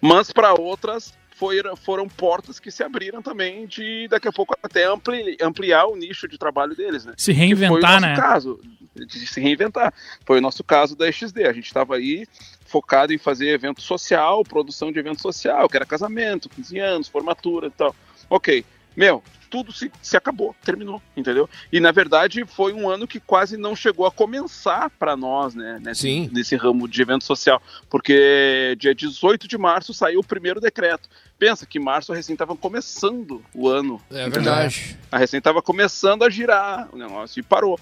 Mas 0.00 0.30
para 0.30 0.52
outras 0.54 1.14
foi- 1.34 1.62
foram 1.84 2.08
portas 2.08 2.60
que 2.60 2.70
se 2.70 2.82
abriram 2.84 3.20
também 3.22 3.66
de 3.66 4.06
daqui 4.08 4.28
a 4.28 4.32
pouco 4.32 4.54
até 4.62 4.84
ampli- 4.84 5.36
ampliar 5.40 5.86
o 5.86 5.96
nicho 5.96 6.28
de 6.28 6.38
trabalho 6.38 6.74
deles, 6.76 7.04
né? 7.04 7.14
Se 7.16 7.32
que 7.32 7.38
foi 7.38 7.46
o 7.46 7.48
reinventar, 7.58 7.92
nosso 8.00 8.06
né? 8.06 8.16
caso, 8.16 8.60
de 8.94 9.26
se 9.26 9.40
reinventar. 9.40 9.92
Foi 10.24 10.38
o 10.38 10.40
nosso 10.40 10.62
caso 10.64 10.94
da 10.96 11.10
XD. 11.10 11.46
A 11.46 11.52
gente 11.52 11.66
estava 11.66 11.96
aí 11.96 12.26
focado 12.66 13.12
em 13.12 13.18
fazer 13.18 13.48
evento 13.48 13.80
social, 13.82 14.42
produção 14.44 14.90
de 14.92 14.98
evento 14.98 15.20
social, 15.22 15.68
que 15.68 15.76
era 15.76 15.84
casamento, 15.86 16.48
15 16.48 16.78
anos, 16.78 17.08
formatura 17.08 17.68
e 17.68 17.70
tal. 17.70 17.94
Ok. 18.30 18.64
Meu, 18.96 19.22
tudo 19.50 19.72
se, 19.72 19.90
se 20.02 20.16
acabou, 20.16 20.54
terminou, 20.64 21.00
entendeu? 21.16 21.48
E 21.72 21.80
na 21.80 21.92
verdade 21.92 22.44
foi 22.44 22.72
um 22.72 22.88
ano 22.88 23.06
que 23.06 23.20
quase 23.20 23.56
não 23.56 23.76
chegou 23.76 24.06
a 24.06 24.10
começar 24.10 24.90
para 24.90 25.16
nós, 25.16 25.54
né? 25.54 25.78
Nesse, 25.82 26.02
Sim. 26.02 26.30
nesse 26.32 26.56
ramo 26.56 26.88
de 26.88 27.00
evento 27.02 27.24
social. 27.24 27.62
Porque 27.88 28.76
dia 28.78 28.94
18 28.94 29.46
de 29.46 29.56
março 29.56 29.94
saiu 29.94 30.20
o 30.20 30.24
primeiro 30.24 30.60
decreto. 30.60 31.08
Pensa 31.38 31.66
que 31.66 31.78
março 31.78 32.12
recém 32.12 32.34
estava 32.34 32.56
começando 32.56 33.42
o 33.54 33.68
ano. 33.68 34.00
É 34.10 34.22
entendeu? 34.22 34.42
verdade. 34.42 34.98
A 35.10 35.18
recém 35.18 35.40
tava 35.40 35.62
começando 35.62 36.22
a 36.24 36.30
girar 36.30 36.88
o 36.92 36.96
negócio 36.96 37.40
e 37.40 37.42
parou. 37.42 37.78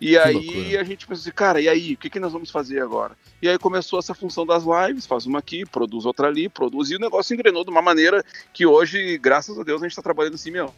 E 0.00 0.16
aí 0.16 0.34
loucura. 0.34 0.80
a 0.80 0.84
gente 0.84 1.06
pensou 1.06 1.22
assim, 1.22 1.30
cara, 1.32 1.60
e 1.60 1.68
aí, 1.68 1.94
o 1.94 1.96
que, 1.96 2.08
que 2.08 2.20
nós 2.20 2.32
vamos 2.32 2.50
fazer 2.50 2.80
agora? 2.80 3.16
E 3.42 3.48
aí 3.48 3.58
começou 3.58 3.98
essa 3.98 4.14
função 4.14 4.46
das 4.46 4.62
lives, 4.64 5.06
faz 5.06 5.26
uma 5.26 5.40
aqui, 5.40 5.66
produz 5.66 6.06
outra 6.06 6.28
ali, 6.28 6.48
produz, 6.48 6.90
e 6.90 6.96
o 6.96 7.00
negócio 7.00 7.34
engrenou 7.34 7.64
de 7.64 7.70
uma 7.70 7.82
maneira 7.82 8.24
que 8.52 8.64
hoje, 8.64 9.18
graças 9.18 9.58
a 9.58 9.64
Deus, 9.64 9.82
a 9.82 9.88
gente 9.88 9.96
tá 9.96 10.02
trabalhando 10.02 10.34
assim, 10.34 10.52
meu, 10.52 10.72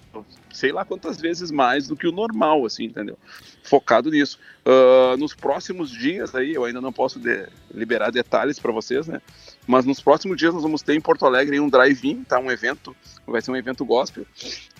sei 0.52 0.72
lá 0.72 0.84
quantas 0.84 1.20
vezes 1.20 1.50
mais 1.50 1.86
do 1.86 1.96
que 1.96 2.06
o 2.06 2.12
normal, 2.12 2.64
assim, 2.64 2.84
entendeu? 2.84 3.18
Focado 3.62 4.10
nisso. 4.10 4.38
Ah, 4.64 5.16
nos 5.18 5.34
próximos 5.34 5.90
dias 5.90 6.34
aí, 6.34 6.52
eu 6.54 6.64
ainda 6.64 6.80
não 6.80 6.92
posso 6.92 7.18
de- 7.18 7.46
liberar 7.74 8.10
detalhes 8.10 8.58
para 8.58 8.70
vocês, 8.72 9.06
né? 9.06 9.20
Mas 9.66 9.84
nos 9.84 10.00
próximos 10.00 10.36
dias 10.36 10.52
nós 10.52 10.62
vamos 10.62 10.82
ter 10.82 10.94
em 10.94 11.00
Porto 11.00 11.24
Alegre 11.24 11.58
um 11.60 11.68
drive-in, 11.68 12.24
tá? 12.24 12.38
Um 12.38 12.50
evento, 12.50 12.94
vai 13.26 13.40
ser 13.40 13.50
um 13.50 13.56
evento 13.56 13.84
gospel, 13.84 14.26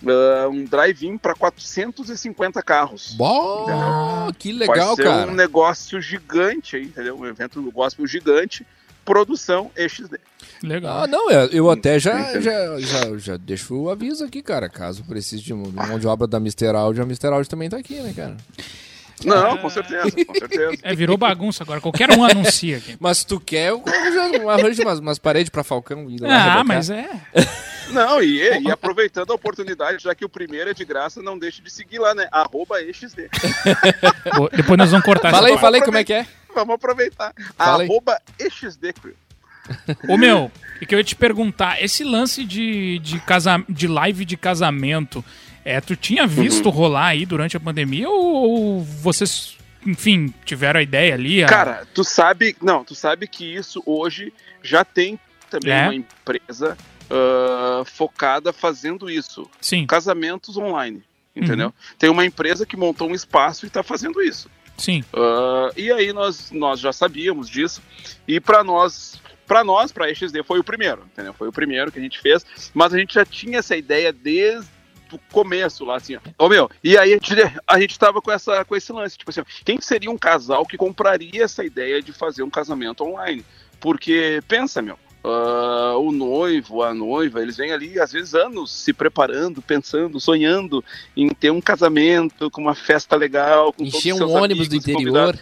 ah, 0.07 0.47
um 0.49 0.63
drive-in 0.65 1.17
para 1.17 1.33
450 1.33 2.61
carros. 2.61 3.13
Bom, 3.17 3.65
que 4.37 4.51
legal, 4.51 4.95
vai 4.95 4.95
ser 4.95 5.03
cara. 5.03 5.31
um 5.31 5.35
negócio 5.35 5.99
gigante 6.01 6.75
aí, 6.75 6.83
entendeu? 6.83 7.17
Um 7.17 7.25
evento 7.25 7.61
gospel 7.71 8.05
gigante, 8.05 8.65
produção 9.03 9.71
EXD. 9.75 10.19
Legal. 10.61 11.03
Ah, 11.03 11.07
não, 11.07 11.31
eu, 11.31 11.47
eu 11.47 11.69
até 11.71 11.97
já, 11.99 12.39
já, 12.39 12.79
já, 12.79 13.17
já 13.17 13.37
deixo 13.37 13.75
o 13.75 13.89
aviso 13.89 14.23
aqui, 14.23 14.43
cara. 14.43 14.69
Caso 14.69 15.03
precise 15.05 15.41
de 15.41 15.53
mão 15.53 15.97
de 15.99 16.05
obra 16.07 16.27
da 16.27 16.37
Mr. 16.37 16.67
Audio, 16.75 17.01
a 17.01 17.05
Mr. 17.05 17.27
Audio 17.27 17.49
também 17.49 17.67
tá 17.69 17.77
aqui, 17.77 17.95
né, 17.99 18.13
cara? 18.15 18.37
Não, 19.25 19.57
com 19.57 19.69
certeza, 19.69 20.11
com 20.25 20.33
certeza. 20.33 20.77
É, 20.81 20.95
virou 20.95 21.17
bagunça 21.17 21.63
agora. 21.63 21.81
Qualquer 21.81 22.11
um 22.11 22.23
anuncia 22.23 22.77
aqui. 22.77 22.97
Mas 22.99 23.19
se 23.19 23.27
tu 23.27 23.39
quer, 23.39 23.69
eu 23.69 24.49
arranjo, 24.49 24.81
umas, 24.81 24.99
umas 24.99 25.19
paredes 25.19 25.49
pra 25.49 25.63
Falcão. 25.63 26.07
lá 26.19 26.59
Ah, 26.59 26.63
mas 26.63 26.89
é. 26.89 27.09
Não, 27.89 28.21
e, 28.21 28.39
e 28.59 28.71
aproveitando 28.71 29.31
a 29.31 29.35
oportunidade, 29.35 30.03
já 30.03 30.15
que 30.15 30.23
o 30.23 30.29
primeiro 30.29 30.69
é 30.69 30.73
de 30.73 30.85
graça, 30.85 31.21
não 31.21 31.37
deixe 31.37 31.61
de 31.61 31.69
seguir 31.69 31.99
lá, 31.99 32.15
né? 32.15 32.27
Arroba 32.31 32.81
EXD. 32.81 33.29
Depois 34.55 34.77
nós 34.77 34.91
vamos 34.91 35.05
cortar 35.05 35.31
Fala 35.31 35.47
aí, 35.47 35.53
essa 35.53 35.61
fala 35.61 35.77
aí 35.77 35.83
como 35.83 35.97
é 35.97 36.03
que 36.03 36.13
é. 36.13 36.25
Vamos 36.53 36.75
aproveitar. 36.75 37.33
Fala 37.57 37.83
aí. 37.83 37.89
Arroba 37.89 38.19
EXD, 38.39 38.93
Crew. 38.93 39.15
Ô 40.07 40.17
meu, 40.17 40.51
e 40.81 40.85
que 40.85 40.95
eu 40.95 40.99
ia 40.99 41.03
te 41.03 41.15
perguntar, 41.15 41.81
esse 41.81 42.03
lance 42.03 42.43
de, 42.43 42.99
de, 42.99 43.19
casa, 43.19 43.63
de 43.69 43.87
live 43.87 44.25
de 44.25 44.35
casamento, 44.35 45.23
é, 45.65 45.79
tu 45.81 45.95
tinha 45.95 46.25
visto 46.27 46.65
Uhum. 46.67 46.71
rolar 46.71 47.07
aí 47.07 47.25
durante 47.25 47.55
a 47.55 47.59
pandemia 47.59 48.09
ou, 48.09 48.23
ou 48.25 48.83
vocês, 48.83 49.57
enfim, 49.85 50.33
tiveram 50.45 50.79
a 50.79 50.83
ideia 50.83 51.13
ali? 51.13 51.43
a- 51.43 51.47
Cara, 51.47 51.87
tu 51.93 52.03
sabe. 52.03 52.55
Não, 52.61 52.83
tu 52.83 52.95
sabe 52.95 53.27
que 53.27 53.45
isso 53.45 53.81
hoje 53.85 54.33
já 54.63 54.83
tem 54.85 55.19
também 55.49 55.73
É? 55.73 55.83
uma 55.83 55.95
empresa 55.95 56.77
ah, 57.09 57.83
focada 57.85 58.53
fazendo 58.53 59.09
isso. 59.09 59.49
Sim, 59.59 59.85
Casamentos 59.85 60.55
online. 60.57 61.03
Entendeu? 61.35 61.67
Uhum. 61.67 61.73
Tem 61.97 62.09
uma 62.09 62.25
empresa 62.25 62.65
que 62.65 62.75
montou 62.75 63.09
um 63.09 63.13
espaço 63.15 63.65
e 63.65 63.67
está 63.67 63.81
fazendo 63.83 64.21
isso. 64.21 64.49
sim. 64.77 65.03
Ah, 65.13 65.69
e 65.77 65.91
aí 65.91 66.11
nós, 66.11 66.51
nós 66.51 66.79
já 66.79 66.91
sabíamos 66.91 67.49
disso. 67.49 67.81
E 68.27 68.39
para 68.39 68.63
nós, 68.63 69.21
para 69.47 69.63
nós, 69.63 69.91
para 69.91 70.13
XD 70.13 70.43
foi 70.43 70.59
o 70.59 70.63
primeiro, 70.63 71.03
entendeu? 71.11 71.33
Foi 71.33 71.47
o 71.47 71.51
primeiro 71.51 71.91
que 71.91 71.99
a 71.99 72.01
gente 72.01 72.19
fez, 72.19 72.45
mas 72.73 72.93
a 72.93 72.97
gente 72.97 73.13
já 73.13 73.23
tinha 73.25 73.59
essa 73.59 73.75
ideia 73.77 74.11
desde 74.11 74.67
do 75.17 75.19
começo 75.31 75.83
lá, 75.85 75.97
assim, 75.97 76.15
ó. 76.15 76.45
Ô, 76.45 76.49
meu, 76.49 76.69
e 76.83 76.97
aí 76.97 77.11
a 77.11 77.15
gente, 77.15 77.33
a 77.67 77.79
gente 77.79 77.99
tava 77.99 78.21
com, 78.21 78.31
essa, 78.31 78.63
com 78.65 78.75
esse 78.75 78.91
lance, 78.91 79.17
tipo 79.17 79.29
assim, 79.29 79.41
ó, 79.41 79.45
quem 79.65 79.79
seria 79.81 80.11
um 80.11 80.17
casal 80.17 80.65
que 80.65 80.77
compraria 80.77 81.43
essa 81.43 81.63
ideia 81.63 82.01
de 82.01 82.13
fazer 82.13 82.43
um 82.43 82.49
casamento 82.49 83.03
online? 83.03 83.45
Porque, 83.79 84.41
pensa, 84.47 84.81
meu, 84.81 84.97
ah, 85.23 85.95
o 85.97 86.11
noivo, 86.11 86.81
a 86.81 86.93
noiva, 86.93 87.41
eles 87.41 87.57
vêm 87.57 87.71
ali, 87.71 87.99
às 87.99 88.11
vezes, 88.11 88.33
anos 88.33 88.71
se 88.71 88.91
preparando, 88.91 89.61
pensando, 89.61 90.19
sonhando 90.19 90.83
em 91.15 91.29
ter 91.29 91.51
um 91.51 91.61
casamento 91.61 92.49
com 92.49 92.61
uma 92.61 92.75
festa 92.75 93.15
legal, 93.15 93.71
com 93.71 93.83
Encher 93.83 94.13
um 94.13 94.31
ônibus 94.31 94.67
do 94.67 94.75
interior. 94.75 94.97
convidados. 94.97 95.41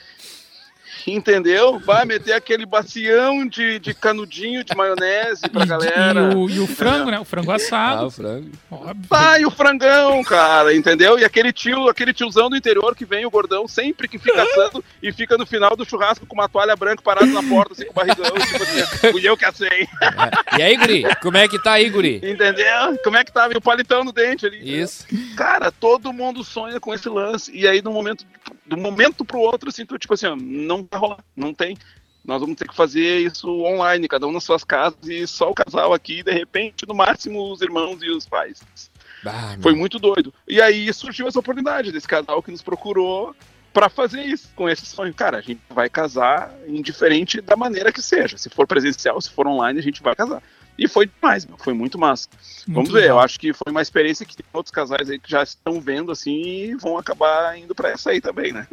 Entendeu? 1.07 1.79
Vai 1.79 2.05
meter 2.05 2.33
aquele 2.33 2.65
bacião 2.65 3.47
de, 3.47 3.79
de 3.79 3.93
canudinho 3.93 4.63
de 4.63 4.75
maionese 4.75 5.49
pra 5.49 5.63
E, 5.63 5.67
galera. 5.67 6.19
e 6.31 6.35
o, 6.35 6.49
e 6.49 6.59
o 6.59 6.67
frango, 6.67 7.09
né? 7.12 7.19
O 7.19 7.25
frango 7.25 7.51
Ah, 7.51 7.55
assado. 7.55 8.05
o 8.07 8.12
frango. 8.12 8.49
Óbvio. 8.71 9.47
O 9.47 9.51
frangão, 9.51 10.23
cara, 10.23 10.73
entendeu? 10.75 11.17
E 11.17 11.25
aquele 11.25 11.51
tio, 11.51 11.88
aquele 11.89 12.13
tiozão 12.13 12.49
do 12.49 12.55
interior 12.55 12.95
que 12.95 13.05
vem, 13.05 13.25
o 13.25 13.29
gordão, 13.31 13.67
sempre 13.67 14.07
que 14.07 14.17
fica 14.17 14.43
assando 14.43 14.83
e 15.01 15.12
fica 15.12 15.38
no 15.38 15.45
final 15.45 15.75
do 15.75 15.85
churrasco 15.85 16.25
com 16.25 16.35
uma 16.35 16.49
toalha 16.49 16.75
branca 16.75 17.01
parado 17.01 17.27
na 17.27 17.41
porta, 17.43 17.73
assim, 17.73 17.85
com 17.85 17.91
o 17.91 17.95
barrigão, 17.95 18.31
tipo 18.31 18.63
assim, 18.63 19.12
fui 19.12 19.27
eu 19.27 19.38
que 19.38 19.45
assei. 19.45 19.88
É. 20.51 20.59
E 20.59 20.62
aí, 20.62 20.77
Guri? 20.77 21.03
Como 21.21 21.38
é 21.38 21.47
que 21.47 21.62
tá 21.62 21.73
aí, 21.73 21.89
Guri? 21.89 22.17
Entendeu? 22.23 22.97
Como 23.03 23.17
é 23.17 23.23
que 23.23 23.31
tava? 23.31 23.53
E 23.53 23.57
o 23.57 23.62
palitão 23.62 24.03
no 24.03 24.12
dente 24.12 24.45
ali. 24.45 24.57
entendeu? 24.57 24.83
Isso. 24.83 25.05
Cara, 25.35 25.71
todo 25.71 26.13
mundo 26.13 26.43
sonha 26.43 26.79
com 26.79 26.93
esse 26.93 27.07
lance. 27.09 27.51
E 27.55 27.67
aí, 27.67 27.81
do 27.81 27.91
momento, 27.91 28.25
do 28.69 28.77
momento 28.77 29.25
pro 29.25 29.39
outro, 29.39 29.69
assim, 29.69 29.86
tu, 29.86 29.97
tipo 29.97 30.13
assim, 30.13 30.27
ó, 30.27 30.36
não 30.36 30.88
vai 30.89 30.99
rolar, 30.99 31.23
não 31.36 31.53
tem. 31.53 31.75
Nós 32.23 32.41
vamos 32.41 32.55
ter 32.55 32.67
que 32.67 32.75
fazer 32.75 33.19
isso 33.19 33.49
online, 33.63 34.08
cada 34.08 34.27
um 34.27 34.32
nas 34.32 34.43
suas 34.43 34.63
casas 34.63 34.99
e 35.08 35.25
só 35.25 35.49
o 35.49 35.55
casal 35.55 35.93
aqui, 35.93 36.21
de 36.21 36.32
repente, 36.32 36.88
no 36.88 36.93
máximo, 36.93 37.51
os 37.51 37.62
irmãos 37.62 38.03
e 38.03 38.10
os 38.10 38.27
pais. 38.27 38.62
Ah. 39.25 39.58
Foi 39.62 39.73
muito 39.73 39.97
doido. 39.97 40.34
E 40.47 40.62
aí 40.62 40.93
surgiu 40.93 41.27
essa 41.27 41.39
oportunidade 41.39 41.91
desse 41.91 42.08
casal 42.08 42.43
que 42.43 42.51
nos 42.51 42.62
procurou 42.62 43.36
pra 43.73 43.89
fazer 43.89 44.21
isso, 44.23 44.49
com 44.55 44.69
esse 44.69 44.86
sonho. 44.86 45.13
Cara, 45.13 45.38
a 45.38 45.41
gente 45.41 45.62
vai 45.69 45.89
casar 45.89 46.53
indiferente 46.67 47.41
da 47.41 47.55
maneira 47.55 47.91
que 47.91 48.01
seja. 48.01 48.38
Se 48.38 48.49
for 48.49 48.67
presencial, 48.67 49.19
se 49.21 49.29
for 49.29 49.47
online, 49.47 49.79
a 49.79 49.84
gente 49.84 50.03
vai 50.03 50.15
casar. 50.15 50.41
E 50.79 50.87
foi 50.87 51.07
demais, 51.07 51.45
meu. 51.45 51.57
Foi 51.57 51.73
muito 51.73 51.97
massa. 51.99 52.29
Muito 52.65 52.73
Vamos 52.75 52.89
ver, 52.91 53.01
legal. 53.01 53.17
eu 53.17 53.23
acho 53.23 53.39
que 53.39 53.51
foi 53.53 53.69
uma 53.71 53.81
experiência 53.81 54.25
que 54.25 54.35
tem 54.35 54.45
outros 54.53 54.71
casais 54.71 55.09
aí 55.09 55.19
que 55.19 55.29
já 55.29 55.43
estão 55.43 55.81
vendo 55.81 56.11
assim 56.11 56.31
e 56.41 56.75
vão 56.75 56.97
acabar 56.97 57.57
indo 57.59 57.75
pra 57.75 57.89
essa 57.89 58.11
aí 58.11 58.21
também, 58.21 58.53
né? 58.53 58.67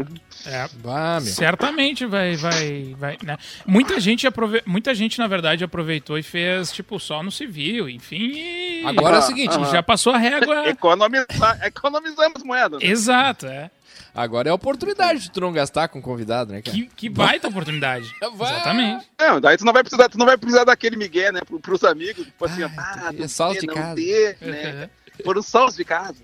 É. 0.47 0.67
Ah, 0.89 1.19
meu. 1.21 1.33
Certamente 1.33 2.07
vai, 2.07 2.37
vai, 2.37 2.95
vai, 2.99 3.19
né? 3.23 3.37
Muita 3.67 3.99
gente, 3.99 4.27
aprove... 4.27 4.63
Muita 4.67 4.95
gente, 4.95 5.19
na 5.19 5.27
verdade, 5.27 5.65
aproveitou 5.65 6.17
e 6.17 6.23
fez, 6.23 6.71
tipo, 6.73 6.99
só 7.01 7.23
no 7.23 7.31
civil, 7.31 7.89
enfim, 7.89 8.33
e... 8.35 8.83
Agora 8.87 9.17
é 9.17 9.19
o 9.19 9.23
Ah, 9.23 9.23
seguinte, 9.23 9.57
ah. 9.59 9.65
já 9.65 9.83
passou 9.83 10.13
a 10.13 10.19
régua... 10.19 10.67
Economizar, 10.71 11.59
economizamos 11.65 12.43
moedas. 12.45 12.81
né? 12.81 12.89
Exato, 12.89 13.47
é. 13.47 13.71
Agora 14.17 14.49
é 14.49 14.51
a 14.51 14.55
oportunidade 14.55 15.21
de 15.21 15.31
tu 15.31 15.41
não 15.41 15.53
gastar 15.53 15.89
com 15.89 16.01
convidado, 16.03 16.53
né, 16.53 16.63
cara? 16.63 16.77
Que, 16.77 16.87
que 16.87 17.09
baita 17.09 17.49
oportunidade. 17.49 18.11
Vai. 18.35 18.55
Exatamente. 18.55 19.07
Não, 19.19 19.41
daí 19.41 19.57
tu 19.57 19.65
não 19.65 19.73
vai 19.73 19.83
precisar, 19.83 20.09
tu 20.09 20.19
não 20.19 20.27
vai 20.27 20.37
precisar 20.37 20.65
daquele 20.65 20.97
migué, 20.97 21.31
né, 21.33 21.41
pro, 21.47 21.61
pros 21.61 21.85
amigos, 21.85 22.25
tipo 22.25 22.45
assim, 22.45 22.63
ah, 22.63 23.13
é 23.19 23.29
sal 23.29 23.53
ter, 23.53 23.61
de 23.61 23.67
não 23.67 23.75
casa. 23.75 23.95
ter, 23.97 24.37
né? 24.41 24.91
Foram 25.25 25.43
sós 25.43 25.77
de 25.77 25.85
casa. 25.85 26.17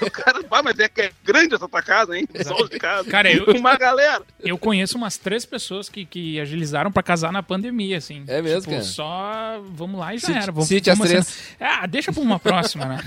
O 0.00 0.10
cara, 0.10 0.40
ah, 0.50 0.62
mas 0.62 0.78
é 0.78 0.88
que 0.88 1.02
é 1.02 1.10
grande 1.22 1.54
essa 1.54 1.68
tua 1.68 1.82
casa, 1.82 2.16
hein? 2.16 2.26
Sós 2.42 2.70
de 2.70 2.78
casa. 2.78 3.10
Cara, 3.10 3.30
eu- 3.30 3.44
Uma 3.54 3.76
galera. 3.76 4.22
Eu 4.40 4.56
conheço 4.56 4.96
umas 4.96 5.18
três 5.18 5.44
pessoas 5.44 5.90
que, 5.90 6.06
que 6.06 6.40
agilizaram 6.40 6.90
pra 6.90 7.02
casar 7.02 7.30
na 7.32 7.42
pandemia, 7.42 7.98
assim. 7.98 8.24
É 8.28 8.40
mesmo, 8.40 8.60
tipo, 8.60 8.70
cara? 8.72 8.82
Só 8.82 9.60
vamos 9.72 10.00
lá 10.00 10.14
e 10.14 10.18
já 10.18 10.32
era. 10.40 10.50
Vamos, 10.52 10.68
cite 10.68 10.88
as 10.90 10.98
três. 10.98 11.18
assinar. 11.18 11.82
Ah, 11.82 11.86
deixa 11.86 12.10
pra 12.12 12.22
uma 12.22 12.38
próxima, 12.38 12.86
né? 12.86 12.98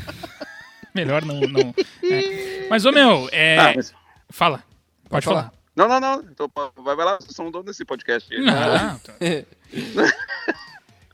Melhor 0.93 1.25
não. 1.25 1.39
não 1.39 1.73
é. 2.03 2.67
Mas, 2.69 2.85
ô 2.85 2.91
meu, 2.91 3.27
é... 3.31 3.57
Ah, 3.57 3.73
mas- 3.75 3.93
fala. 4.31 4.57
Pode, 4.57 5.09
Pode 5.09 5.25
falar. 5.25 5.41
falar. 5.43 5.53
Não, 5.75 5.87
não, 5.87 5.99
não. 5.99 6.23
Então, 6.29 6.49
vai, 6.77 6.95
vai 6.95 7.05
lá, 7.05 7.17
vocês 7.17 7.35
são 7.35 7.49
dono 7.51 7.63
desse 7.65 7.85
podcast. 7.85 8.33
aí. 8.33 8.41
Não, 8.41 8.99
tá. 8.99 9.13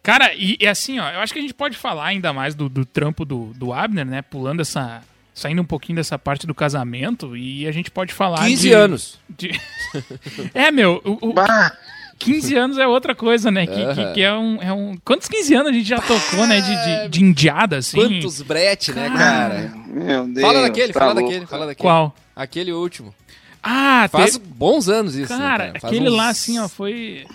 Cara, 0.02 0.34
e, 0.34 0.58
e 0.60 0.68
assim, 0.68 1.00
ó, 1.00 1.10
eu 1.12 1.20
acho 1.20 1.34
que 1.34 1.40
a 1.40 1.42
gente 1.42 1.54
pode 1.54 1.78
falar 1.78 2.06
ainda 2.06 2.32
mais 2.32 2.56
do, 2.56 2.70
do 2.70 2.86
trampo 2.86 3.26
do, 3.26 3.52
do 3.56 3.74
Abner, 3.74 4.06
né? 4.06 4.22
Pulando 4.22 4.62
essa. 4.62 5.02
Saindo 5.34 5.62
um 5.62 5.66
pouquinho 5.66 5.98
dessa 5.98 6.18
parte 6.18 6.48
do 6.48 6.56
casamento 6.56 7.38
e 7.38 7.68
a 7.68 7.72
gente 7.72 7.92
pode 7.92 8.12
falar 8.12 8.40
15 8.40 8.62
de- 8.70 8.74
anos. 8.74 9.20
de- 9.30 9.52
é, 10.52 10.72
meu, 10.72 11.00
o, 11.06 11.30
o- 11.30 11.34
15 12.20 12.56
anos 12.56 12.78
é 12.78 12.88
outra 12.88 13.14
coisa, 13.16 13.50
né? 13.52 13.66
Que, 13.68 13.74
que, 13.74 13.82
Aham. 14.02 14.14
que 14.14 14.22
é, 14.22 14.34
um, 14.34 14.62
é 14.62 14.74
um. 14.74 14.98
Quantos 15.06 15.28
15 15.28 15.54
anos 15.56 15.68
a 15.70 15.74
gente 15.74 15.88
já 15.88 16.00
tocou, 16.00 16.46
né? 16.48 16.60
De, 16.62 16.76
de, 17.04 17.10
de 17.10 17.24
indiada, 17.24 17.78
assim? 17.78 17.98
Quantos 17.98 18.42
brete, 18.42 18.92
né, 18.92 19.10
cara? 19.16 19.74
meu 19.88 20.28
Deus. 20.28 20.42
Fala 20.48 20.62
daquele, 20.62 20.94
tá 20.94 21.00
fala 21.00 21.14
louco. 21.14 21.28
daquele, 21.30 21.46
fala 21.46 21.66
daquele. 21.68 21.88
Qual? 21.88 22.16
Aquele 22.36 22.72
último. 22.72 23.14
Ah, 23.62 24.08
Faz 24.12 24.38
bons 24.38 24.88
anos 24.88 25.16
isso, 25.16 25.34
né, 25.34 25.40
Cara, 25.40 25.72
Faz 25.80 25.84
aquele 25.86 26.10
uns- 26.10 26.16
lá, 26.16 26.30
assim, 26.30 26.58
ó, 26.60 26.68
foi. 26.70 27.26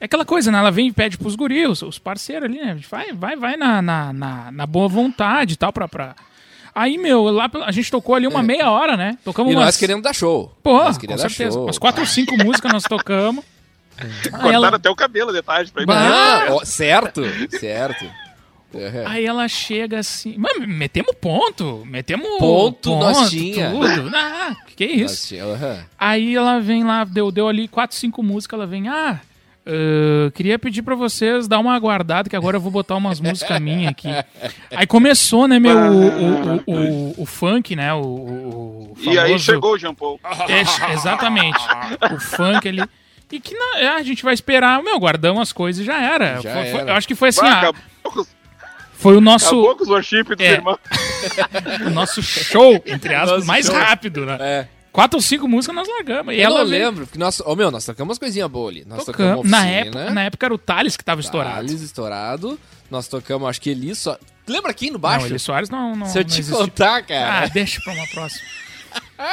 É 0.00 0.06
aquela 0.06 0.24
coisa, 0.24 0.50
né? 0.50 0.58
Ela 0.58 0.70
vem 0.70 0.88
e 0.88 0.92
pede 0.92 1.16
pros 1.16 1.34
guris, 1.36 1.68
os, 1.68 1.82
os 1.82 1.98
parceiros 1.98 2.48
ali, 2.48 2.58
né? 2.58 2.76
Vai, 2.90 3.12
vai, 3.12 3.36
vai 3.36 3.56
na, 3.56 3.80
na, 3.80 4.12
na, 4.12 4.50
na 4.52 4.66
boa 4.66 4.88
vontade 4.88 5.54
e 5.54 5.56
tal, 5.56 5.72
pra, 5.72 5.86
pra. 5.88 6.14
Aí, 6.74 6.98
meu, 6.98 7.22
lá 7.30 7.48
a 7.64 7.70
gente 7.70 7.88
tocou 7.90 8.16
ali 8.16 8.26
uma 8.26 8.42
meia 8.42 8.68
hora, 8.68 8.96
né? 8.96 9.16
Tocamos 9.24 9.50
É. 9.50 9.52
E 9.52 9.56
umas. 9.56 9.66
nós 9.66 9.76
querendo 9.76 10.02
dar 10.02 10.12
show. 10.12 10.52
Pô, 10.62 10.72
nós 10.82 10.96
com 10.96 11.02
queremos 11.02 11.22
dar 11.22 11.28
certeza. 11.28 11.52
show. 11.54 11.64
Umas 11.66 11.78
quatro 11.78 12.00
ou 12.00 12.06
cinco 12.06 12.36
músicas 12.44 12.72
nós 12.72 12.82
tocamos. 12.82 13.44
Cortaram 14.30 14.52
ela, 14.52 14.68
até 14.76 14.90
o 14.90 14.94
cabelo 14.96 15.32
de 15.32 15.42
tarde 15.42 15.70
pra 15.72 15.82
ir 15.82 15.86
Ah, 15.90 16.46
ó, 16.50 16.64
certo, 16.64 17.22
certo. 17.58 18.04
Uhum. 18.74 19.04
aí 19.06 19.24
ela 19.24 19.46
chega 19.46 20.00
assim. 20.00 20.36
Mano, 20.36 20.66
metemos 20.66 21.14
ponto. 21.20 21.84
Metemos 21.86 22.28
Ponto, 22.40 22.90
nós 22.96 23.30
tinha. 23.30 23.70
Tudo. 23.70 24.10
Ah, 24.14 24.56
que, 24.76 24.82
é 24.84 24.90
isso? 24.92 25.28
Tinha- 25.28 25.44
aham. 25.44 25.78
Aí 25.96 26.34
ela 26.34 26.58
vem 26.60 26.82
lá, 26.82 27.04
deu, 27.04 27.30
deu 27.30 27.46
ali 27.48 27.68
quatro, 27.68 27.96
cinco 27.96 28.20
músicas, 28.22 28.58
ela 28.58 28.66
vem, 28.66 28.88
ah, 28.88 29.20
ah, 29.64 30.30
queria 30.34 30.58
pedir 30.58 30.82
pra 30.82 30.96
vocês 30.96 31.46
dar 31.46 31.60
uma 31.60 31.72
aguardada, 31.74 32.28
que 32.28 32.34
agora 32.34 32.56
eu 32.56 32.60
vou 32.60 32.72
botar 32.72 32.96
umas 32.96 33.20
músicas 33.20 33.60
minhas 33.60 33.92
aqui. 33.92 34.08
Aí 34.74 34.86
começou, 34.88 35.46
né, 35.46 35.58
meu, 35.60 35.78
o, 35.78 36.08
o, 36.08 36.54
o, 36.66 37.10
o- 37.10 37.14
o 37.22 37.26
funk, 37.26 37.76
né, 37.76 37.94
o, 37.94 38.00
o, 38.02 38.92
o 38.92 38.96
E 39.04 39.10
aí 39.10 39.26
famoso- 39.28 39.44
chegou 39.44 39.74
o 39.74 39.78
Jean 39.78 39.94
Paul. 39.94 40.18
É, 40.48 40.92
exatamente, 40.94 41.58
o 42.12 42.18
funk 42.20 42.68
ali. 42.68 42.82
E 43.32 43.40
que 43.40 43.54
na- 43.56 43.78
é, 43.80 43.88
a 43.88 44.02
gente 44.02 44.22
vai 44.22 44.34
esperar, 44.34 44.82
meu, 44.82 44.98
guardamos 44.98 45.42
as 45.42 45.52
coisas 45.52 45.82
e 45.82 45.84
já 45.84 46.00
era. 46.00 46.40
Já 46.40 46.52
Foi- 46.54 46.70
foi- 46.70 46.80
era. 46.80 46.96
acho 46.96 47.08
que 47.08 47.14
foi 47.14 47.28
assim, 47.30 47.40
Bah, 47.40 47.72
ah, 48.04 48.22
foi 48.94 49.16
o 49.16 49.20
nosso, 49.20 49.46
acabou 49.46 49.76
com 49.76 49.82
os 49.82 49.88
worship 49.88 50.22
dos 50.24 50.40
É. 50.40 50.52
irmãos. 50.52 50.78
o 51.86 51.90
nosso 51.90 52.22
show, 52.22 52.74
entre 52.86 53.14
aspas, 53.14 53.30
Nosso 53.38 53.46
mais 53.46 53.66
show. 53.66 53.74
rápido, 53.74 54.24
né? 54.24 54.36
É. 54.40 54.68
Quatro 54.92 55.16
ou 55.18 55.22
cinco 55.22 55.48
músicas 55.48 55.74
nós 55.74 55.88
largamos. 55.88 56.32
E 56.32 56.38
Eu 56.38 56.44
ela 56.44 56.60
não 56.60 56.68
veio- 56.68 56.86
lembro, 56.86 57.06
porque 57.06 57.18
nós, 57.18 57.40
ô 57.40 57.56
meu, 57.56 57.68
nós 57.70 57.84
tocamos 57.84 58.10
umas 58.10 58.18
coisinhas 58.18 58.48
boas 58.48 58.72
ali. 58.74 58.84
Nós 58.86 59.04
Tocamos. 59.04 59.16
tocamos 59.42 59.50
Na 59.50 59.58
oficina, 59.58 59.80
época, 59.80 60.10
na 60.10 60.22
época 60.22 60.46
era 60.46 60.54
o 60.54 60.58
Thales 60.58 60.96
que 60.96 61.04
tava 61.04 61.20
estourado. 61.20 61.56
Thales 61.56 61.80
estourado. 61.82 62.60
Nós 62.88 63.08
tocamos, 63.08 63.48
acho 63.48 63.60
que 63.60 63.70
Eli 63.70 63.92
só. 63.96 64.16
Lembra 64.46 64.70
aqui 64.70 64.90
no 64.92 64.98
baixo? 64.98 65.20
Não, 65.24 65.26
Eli 65.32 65.38
Soares 65.40 65.68
não, 65.70 65.96
não 65.96 66.06
Se 66.06 66.18
eu 66.18 66.22
não 66.22 66.28
te 66.30 66.38
existe. 66.40 66.56
contar, 66.60 67.02
cara. 67.02 67.42
Ah, 67.44 67.46
deixa 67.48 67.80
pra 67.82 67.92
uma 67.92 68.06
próxima. 68.06 68.42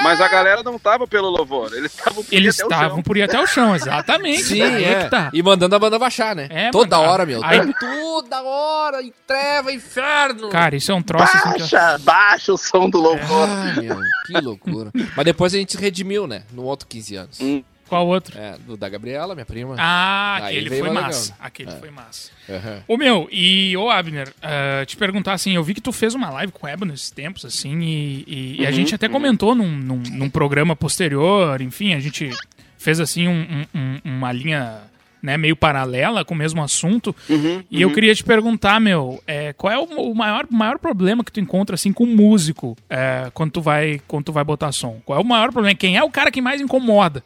Mas 0.04 0.22
a 0.22 0.28
galera 0.28 0.64
não 0.64 0.78
tava 0.78 1.08
pelo 1.08 1.30
louvor. 1.30 1.74
Eles 1.74 1.94
estavam 1.94 2.24
por 2.24 2.34
ir 2.34 2.38
Eles 2.38 2.56
até 2.60 2.64
o 2.64 2.68
estavam 2.68 3.02
por 3.02 3.18
ir 3.18 3.24
até 3.24 3.40
o 3.40 3.48
chão, 3.48 3.76
exatamente. 3.76 4.44
Sim, 4.44 4.62
é. 4.62 5.04
que 5.04 5.10
tá. 5.10 5.30
E 5.34 5.42
mandando 5.44 5.76
a 5.76 5.80
banda 5.80 5.98
baixar, 6.00 6.36
né? 6.36 6.48
É, 6.50 6.72
Toda 6.72 6.98
mano. 6.98 7.10
hora, 7.10 7.26
meu. 7.26 7.44
Aí- 7.44 7.74
Toda 7.80 8.42
hora, 8.44 9.02
em 9.02 9.14
treva, 9.26 9.72
inferno. 9.72 10.50
Cara, 10.50 10.76
isso 10.76 10.92
é 10.92 10.96
um 10.96 11.02
troço 11.02 11.24
assim 11.26 11.40
que 11.54 11.62
eu... 11.62 11.68
Baixa, 11.70 11.98
baixa 12.00 12.54
o 12.54 12.58
som 12.58 12.90
do 12.90 13.00
louvor. 13.00 13.48
Ah, 13.50 13.82
meu, 13.82 13.98
que 14.28 14.34
loucura. 14.42 14.92
Mas 15.16 15.26
depois 15.26 15.54
a 15.54 15.58
gente 15.58 15.78
redimiu, 15.78 16.28
né? 16.28 16.44
No 16.54 16.64
outro 16.64 16.88
15 16.88 17.16
anos. 17.16 17.40
Hum. 17.42 17.64
Qual 17.92 18.08
outro? 18.08 18.40
É, 18.40 18.56
do 18.66 18.78
da 18.78 18.88
Gabriela, 18.88 19.36
minha 19.36 19.46
prima. 19.46 19.76
Ah, 19.78 20.40
Aí 20.44 20.60
aquele 20.60 20.80
foi 20.80 20.90
massa. 20.90 21.34
legal. 21.34 21.38
Aquele 21.46 21.70
É. 21.72 21.76
foi 21.76 21.90
massa. 21.92 22.30
Aham. 22.50 22.84
Ô 22.88 22.96
meu, 22.96 23.28
e 23.30 23.76
ô 23.76 23.90
Abner, 23.90 24.34
ah, 24.42 24.86
te 24.86 24.96
perguntar 24.96 25.34
assim, 25.34 25.56
eu 25.56 25.64
vi 25.64 25.74
que 25.74 25.82
tu 25.82 25.92
fez 25.92 26.16
uma 26.16 26.30
live 26.30 26.54
com 26.54 26.66
o 26.66 26.70
Ebo 26.70 26.86
nesses 26.86 27.12
tempos, 27.12 27.44
assim, 27.44 27.82
e, 27.82 28.24
e- 28.26 28.56
e 28.62 28.66
a 28.66 28.70
Uhum, 28.70 28.76
gente 28.76 28.96
até 28.96 29.10
comentou 29.10 29.54
num, 29.54 29.70
num, 29.70 30.02
num 30.10 30.30
programa 30.30 30.74
posterior, 30.74 31.60
enfim, 31.62 31.94
a 31.94 32.00
gente 32.00 32.30
fez 32.78 32.98
assim 33.02 33.28
um- 33.28 33.66
um- 33.76 33.80
um- 33.82 34.00
uma 34.06 34.32
linha 34.32 34.84
né, 35.22 35.38
meio 35.38 35.56
paralela 35.56 36.26
com 36.26 36.34
o 36.34 36.38
mesmo 36.38 36.64
assunto. 36.64 37.16
Uhum, 37.30 37.62
E 37.70 37.80
eu 37.82 37.92
queria 37.94 38.16
te 38.16 38.24
perguntar, 38.24 38.80
meu, 38.80 39.22
é, 39.28 39.54
qual 39.54 39.72
é 39.72 39.78
o, 39.78 39.84
o 39.84 40.16
maior, 40.16 40.48
maior 40.50 40.80
problema 40.80 41.24
que 41.26 41.32
tu 41.32 41.40
encontra 41.42 41.76
assim 41.76 41.94
com 41.94 42.08
músico 42.08 42.76
é, 42.90 43.30
quando, 43.34 43.52
tu 43.52 43.62
vai, 43.62 44.02
quando 44.08 44.24
tu 44.26 44.32
vai 44.34 44.44
botar 44.44 44.72
som? 44.72 45.00
Qual 45.06 45.20
é 45.20 45.22
o 45.22 45.26
maior 45.26 45.52
problema? 45.52 45.76
Quem 45.76 45.96
é 45.98 46.02
o 46.04 46.10
cara 46.10 46.32
que 46.32 46.42
mais 46.42 46.60
incomoda? 46.62 47.24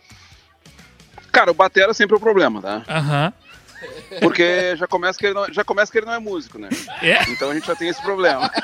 Cara, 1.35 1.51
o 1.51 1.53
batera 1.53 1.93
sempre 1.93 2.15
é 2.15 2.17
o 2.17 2.21
problema, 2.21 2.61
tá? 2.61 2.81
Aham. 2.87 3.33
Porque 4.21 4.73
já 4.77 4.87
começa 4.87 5.19
que 5.19 5.25
ele 5.25 5.33
não, 5.33 5.51
já 5.51 5.65
começa 5.65 5.91
que 5.91 5.97
ele 5.97 6.05
não 6.05 6.13
é 6.13 6.19
músico, 6.19 6.57
né? 6.57 6.69
É. 7.01 7.29
Então 7.29 7.51
a 7.51 7.53
gente 7.53 7.67
já 7.67 7.75
tem 7.75 7.89
esse 7.89 8.01
problema. 8.01 8.49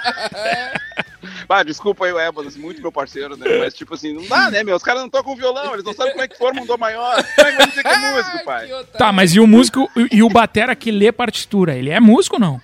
Ah, 1.48 1.64
desculpa 1.64 2.06
aí 2.06 2.14
o 2.14 2.20
Ebolas, 2.20 2.56
muito 2.56 2.82
meu 2.82 2.94
parceiro, 2.94 3.36
né? 3.36 3.46
Mas 3.60 3.74
tipo 3.74 3.94
assim, 3.94 4.14
não 4.14 4.26
dá, 4.26 4.50
né, 4.50 4.64
meu? 4.64 4.74
Os 4.74 4.82
caras 4.82 5.02
não 5.02 5.10
tocam 5.10 5.36
violão, 5.36 5.74
eles 5.74 5.84
não 5.84 5.94
sabem 5.94 6.14
como 6.14 6.24
é 6.24 6.28
que 6.28 6.38
forma 6.38 6.62
um 6.62 6.66
dó 6.66 6.78
maior. 6.78 7.22
Como 7.36 7.48
é 7.48 7.52
que 7.52 7.58
vai 7.58 7.68
dizer 7.68 7.84
que 7.84 7.90
é 7.90 7.98
músico, 8.16 8.46
pai? 8.46 8.70
Tá, 8.98 9.12
mas 9.12 9.36
e 9.36 9.40
o 9.42 9.46
músico 9.46 9.92
e 10.10 10.24
o 10.24 10.30
batera 10.30 10.74
que 10.74 10.90
lê 10.90 11.12
partitura? 11.12 11.76
Ele 11.76 11.90
é 11.90 12.00
músico 12.00 12.38
ou 12.38 12.40
não? 12.40 12.62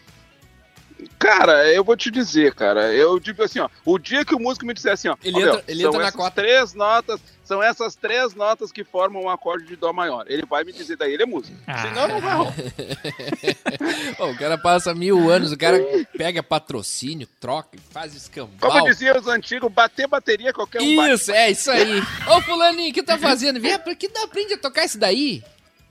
Cara, 1.20 1.72
eu 1.74 1.84
vou 1.84 1.98
te 1.98 2.12
dizer, 2.12 2.54
cara. 2.54 2.94
Eu 2.94 3.20
digo 3.20 3.44
assim, 3.44 3.60
ó. 3.60 3.68
O 3.84 3.98
dia 3.98 4.24
que 4.24 4.36
o 4.36 4.40
músico 4.40 4.66
me 4.66 4.74
disser 4.74 4.94
assim, 4.94 5.08
ó. 5.08 5.16
Ele 5.24 5.36
ó, 5.38 5.40
entra- 5.40 5.54
meu, 5.54 5.64
ele 5.68 5.82
são 5.82 5.90
entra 5.90 6.00
na 6.02 6.08
essas 6.08 6.16
cota. 6.20 6.42
três 6.42 6.74
notas, 6.76 7.20
são 7.44 7.64
essas 7.64 7.96
três 7.96 8.36
notas 8.36 8.72
que 8.72 8.84
formam 8.84 9.24
um 9.24 9.30
acorde 9.30 9.66
de 9.66 9.76
dó 9.76 9.92
maior. 9.92 10.26
Ele 10.30 10.46
vai 10.46 10.64
me 10.64 10.72
dizer 10.72 10.96
daí, 10.96 11.14
ele 11.14 11.24
é 11.24 11.26
músico. 11.26 11.58
Ah. 11.66 11.82
Senão 11.88 12.08
não 12.08 12.22
vai. 12.22 12.36
rolar. 12.36 12.54
O 14.32 14.38
cara 14.38 14.58
passa 14.58 14.94
mil 14.94 15.30
anos, 15.30 15.52
o 15.52 15.58
cara 15.58 15.80
pega 16.18 16.44
patrocínio, 16.44 17.28
troca, 17.40 17.78
faz 17.92 18.14
escambau. 18.16 18.72
Como 18.72 18.86
diziam 18.86 19.18
os 19.18 19.28
antigos, 19.28 19.72
bater 19.72 20.08
bateria 20.08 20.54
qualquer 20.54 20.82
um 20.82 20.96
bate. 20.96 21.14
Isso, 21.14 21.32
é 21.32 21.52
isso 21.52 21.72
aí. 21.72 22.00
Ô, 22.28 22.42
fulaninho, 22.42 22.92
o 22.92 22.94
que 22.94 23.04
tá 23.04 23.18
fazendo? 23.18 23.60
Vem, 23.60 23.78
por 23.80 23.96
que 23.96 24.08
não 24.10 24.24
aprende 24.24 24.54
a 24.54 24.58
tocar 24.58 24.86
isso 24.86 24.98
daí? 25.00 25.44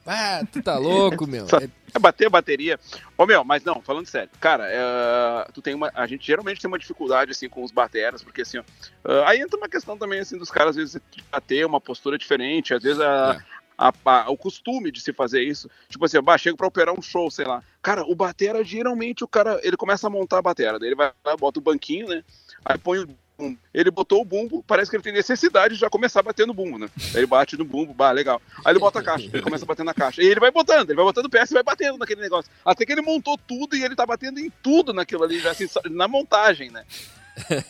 Ah, 0.06 0.42
tu 0.52 0.62
tá 0.62 0.78
louco, 0.78 1.26
meu. 1.26 1.46
É- 1.60 1.68
É 1.96 1.98
bater 1.98 2.28
bateria. 2.28 2.78
Ô 3.16 3.24
meu, 3.24 3.42
mas 3.42 3.64
não, 3.64 3.80
falando 3.80 4.06
sério, 4.06 4.28
cara, 4.38 4.64
é, 4.68 5.50
tu 5.52 5.62
tem 5.62 5.74
uma. 5.74 5.90
A 5.94 6.06
gente 6.06 6.26
geralmente 6.26 6.60
tem 6.60 6.68
uma 6.68 6.78
dificuldade 6.78 7.30
assim 7.30 7.48
com 7.48 7.64
os 7.64 7.72
bateras, 7.72 8.22
porque 8.22 8.42
assim, 8.42 8.58
ó, 8.58 8.62
é, 9.10 9.24
aí 9.26 9.40
entra 9.40 9.56
uma 9.56 9.68
questão 9.68 9.96
também 9.96 10.20
assim 10.20 10.36
dos 10.36 10.50
caras, 10.50 10.70
às 10.70 10.76
vezes, 10.76 11.00
bater 11.32 11.64
uma 11.64 11.80
postura 11.80 12.18
diferente, 12.18 12.74
às 12.74 12.82
vezes 12.82 13.00
a. 13.00 13.36
É. 13.52 13.56
a- 13.78 13.92
a- 14.06 14.30
o 14.30 14.36
costume 14.38 14.90
de 14.90 15.00
se 15.02 15.12
fazer 15.12 15.42
isso, 15.42 15.68
tipo 15.88 16.04
assim, 16.04 16.18
bah, 16.22 16.38
chega 16.38 16.56
pra 16.56 16.66
operar 16.66 16.98
um 16.98 17.02
show, 17.02 17.30
sei 17.30 17.44
lá. 17.44 17.62
Cara, 17.82 18.04
o 18.04 18.14
batera, 18.14 18.64
geralmente, 18.64 19.22
o 19.22 19.28
cara, 19.28 19.60
ele 19.62 19.76
começa 19.76 20.06
a 20.06 20.10
montar 20.10 20.38
a 20.38 20.42
batera, 20.42 20.78
daí 20.78 20.88
ele 20.88 20.96
vai 20.96 21.12
lá, 21.24 21.36
bota 21.36 21.58
o 21.58 21.62
banquinho, 21.62 22.08
né? 22.08 22.24
Aí 22.64 22.78
põe 22.78 23.00
o 23.00 23.08
bumbo. 23.36 23.58
Ele 23.72 23.90
botou 23.90 24.20
o 24.20 24.24
bumbo, 24.24 24.62
parece 24.66 24.90
que 24.90 24.96
ele 24.96 25.02
tem 25.02 25.12
necessidade 25.12 25.74
de 25.74 25.80
já 25.80 25.90
começar 25.90 26.22
bater 26.22 26.46
no 26.46 26.54
bumbo, 26.54 26.78
né? 26.78 26.88
Aí 27.14 27.18
ele 27.18 27.26
bate 27.26 27.56
no 27.56 27.64
bumbo, 27.64 27.94
bah, 27.94 28.10
legal. 28.10 28.40
Aí 28.64 28.72
ele 28.72 28.78
bota 28.78 29.00
a 29.00 29.02
caixa, 29.02 29.28
ele 29.32 29.42
começa 29.42 29.64
a 29.64 29.68
bater 29.68 29.84
na 29.84 29.94
caixa. 29.94 30.22
E 30.22 30.26
ele 30.26 30.40
vai 30.40 30.50
botando, 30.50 30.90
ele 30.90 30.96
vai 30.96 31.04
botando 31.04 31.30
peça 31.30 31.52
e 31.52 31.54
vai 31.54 31.62
batendo 31.62 31.98
naquele 31.98 32.20
negócio. 32.20 32.50
Até 32.64 32.84
que 32.84 32.92
ele 32.92 33.02
montou 33.02 33.38
tudo 33.38 33.76
e 33.76 33.84
ele 33.84 33.94
tá 33.94 34.06
batendo 34.06 34.40
em 34.40 34.50
tudo 34.62 34.92
naquilo 34.92 35.24
ali, 35.24 35.38
já, 35.38 35.50
assim, 35.50 35.66
na 35.90 36.08
montagem, 36.08 36.70
né? 36.70 36.84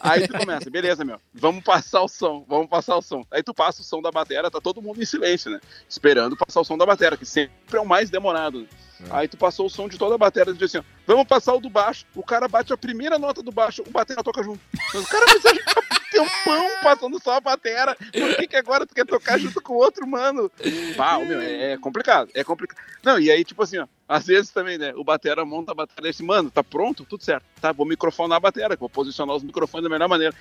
Aí 0.00 0.28
tu 0.28 0.38
começa, 0.38 0.70
beleza, 0.70 1.04
meu, 1.04 1.20
vamos 1.34 1.64
passar 1.64 2.00
o 2.00 2.08
som, 2.08 2.44
vamos 2.48 2.68
passar 2.68 2.96
o 2.96 3.02
som. 3.02 3.24
Aí 3.30 3.42
tu 3.42 3.52
passa 3.52 3.82
o 3.82 3.84
som 3.84 4.00
da 4.00 4.12
bateria, 4.12 4.50
tá 4.50 4.60
todo 4.60 4.80
mundo 4.80 5.02
em 5.02 5.04
silêncio, 5.04 5.50
né? 5.50 5.60
Esperando 5.88 6.36
passar 6.36 6.60
o 6.60 6.64
som 6.64 6.78
da 6.78 6.86
bateria, 6.86 7.18
que 7.18 7.26
sempre 7.26 7.76
é 7.76 7.80
o 7.80 7.86
mais 7.86 8.08
demorado. 8.08 8.60
Né? 8.60 8.66
Aí 9.10 9.28
tu 9.28 9.36
passou 9.36 9.66
o 9.66 9.70
som 9.70 9.88
de 9.88 9.98
toda 9.98 10.14
a 10.14 10.18
bateria 10.18 10.52
e 10.52 10.56
diz 10.56 10.74
assim, 10.74 10.78
ó, 10.78 10.82
vamos 11.06 11.26
passar 11.26 11.54
o 11.54 11.60
do 11.60 11.68
baixo. 11.68 12.04
O 12.14 12.22
cara 12.22 12.48
bate 12.48 12.72
a 12.72 12.76
primeira 12.76 13.18
nota 13.18 13.42
do 13.42 13.52
baixo, 13.52 13.82
o 13.86 13.90
batera 13.90 14.22
toca 14.22 14.42
junto. 14.42 14.60
Mas 14.92 15.04
o 15.04 15.08
cara 15.08 15.24
precisa 15.26 15.52
de 15.52 15.60
tempão 16.10 16.70
passando 16.82 17.22
só 17.22 17.34
a 17.34 17.40
batera. 17.40 17.94
Por 17.94 18.36
que, 18.36 18.46
que 18.46 18.56
agora 18.56 18.86
tu 18.86 18.94
quer 18.94 19.06
tocar 19.06 19.38
junto 19.38 19.60
com 19.60 19.74
o 19.74 19.76
outro, 19.76 20.06
mano? 20.06 20.50
Pau, 20.96 21.24
meu, 21.24 21.40
é, 21.40 21.72
é 21.72 21.78
complicado, 21.78 22.30
é 22.34 22.42
complicado. 22.42 22.78
Não, 23.02 23.18
e 23.18 23.30
aí, 23.30 23.44
tipo 23.44 23.62
assim, 23.62 23.78
ó, 23.78 23.86
às 24.08 24.26
vezes 24.26 24.50
também, 24.50 24.78
né, 24.78 24.92
o 24.94 25.02
batera 25.02 25.44
monta 25.44 25.72
a 25.72 25.74
bateria 25.74 26.10
e 26.10 26.12
diz, 26.12 26.20
mano, 26.20 26.50
tá 26.50 26.62
pronto? 26.62 27.04
Tudo 27.04 27.24
certo. 27.24 27.44
Tá, 27.60 27.72
vou 27.72 27.84
microfonar 27.84 28.36
a 28.36 28.40
bateria, 28.40 28.76
vou 28.78 28.88
posicionar 28.88 29.34
os 29.34 29.42
microfones 29.42 29.82
da 29.82 29.90
melhor 29.90 30.08
maneira. 30.08 30.34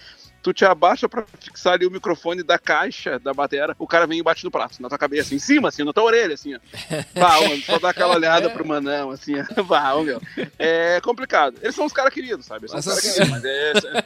Tu 0.43 0.53
te 0.53 0.64
abaixa 0.64 1.10
pra 1.10 1.26
fixar 1.39 1.74
ali 1.74 1.88
o 1.88 1.91
microfone 1.91 2.43
da 2.43 2.60
caixa 2.60 3.18
da 3.18 3.34
bateria, 3.34 3.76
o 3.80 3.88
cara 3.88 4.06
vem 4.06 4.20
e 4.20 4.24
bate 4.24 4.43
no 4.45 4.51
prato, 4.51 4.80
na 4.80 4.88
tua 4.88 4.97
cabeça, 4.97 5.34
em 5.34 5.39
cima, 5.39 5.70
assim, 5.70 5.84
na 5.84 5.91
tua 5.91 6.03
orelha, 6.03 6.36
assim, 6.36 6.53
ó. 6.53 6.60
Bah, 7.20 7.41
mano, 7.41 7.62
só 7.64 7.80
dá 7.80 7.89
aquela 7.89 8.16
olhada 8.16 8.45
pro 8.50 8.66
manão, 8.68 9.12
assim, 9.12 9.34
ô, 9.58 10.04
meu. 10.04 10.22
É 10.60 11.00
complicado. 11.02 11.58
Eles 11.62 11.76
são 11.76 11.86
os 11.86 11.93
caras 11.93 12.14
queridos, 12.14 12.46
sabe? 12.46 12.68
São 12.68 12.78
Mas 12.78 12.86
caras 12.86 13.02
queridos, 13.02 13.30
mas 13.30 13.43
é... 13.46 14.04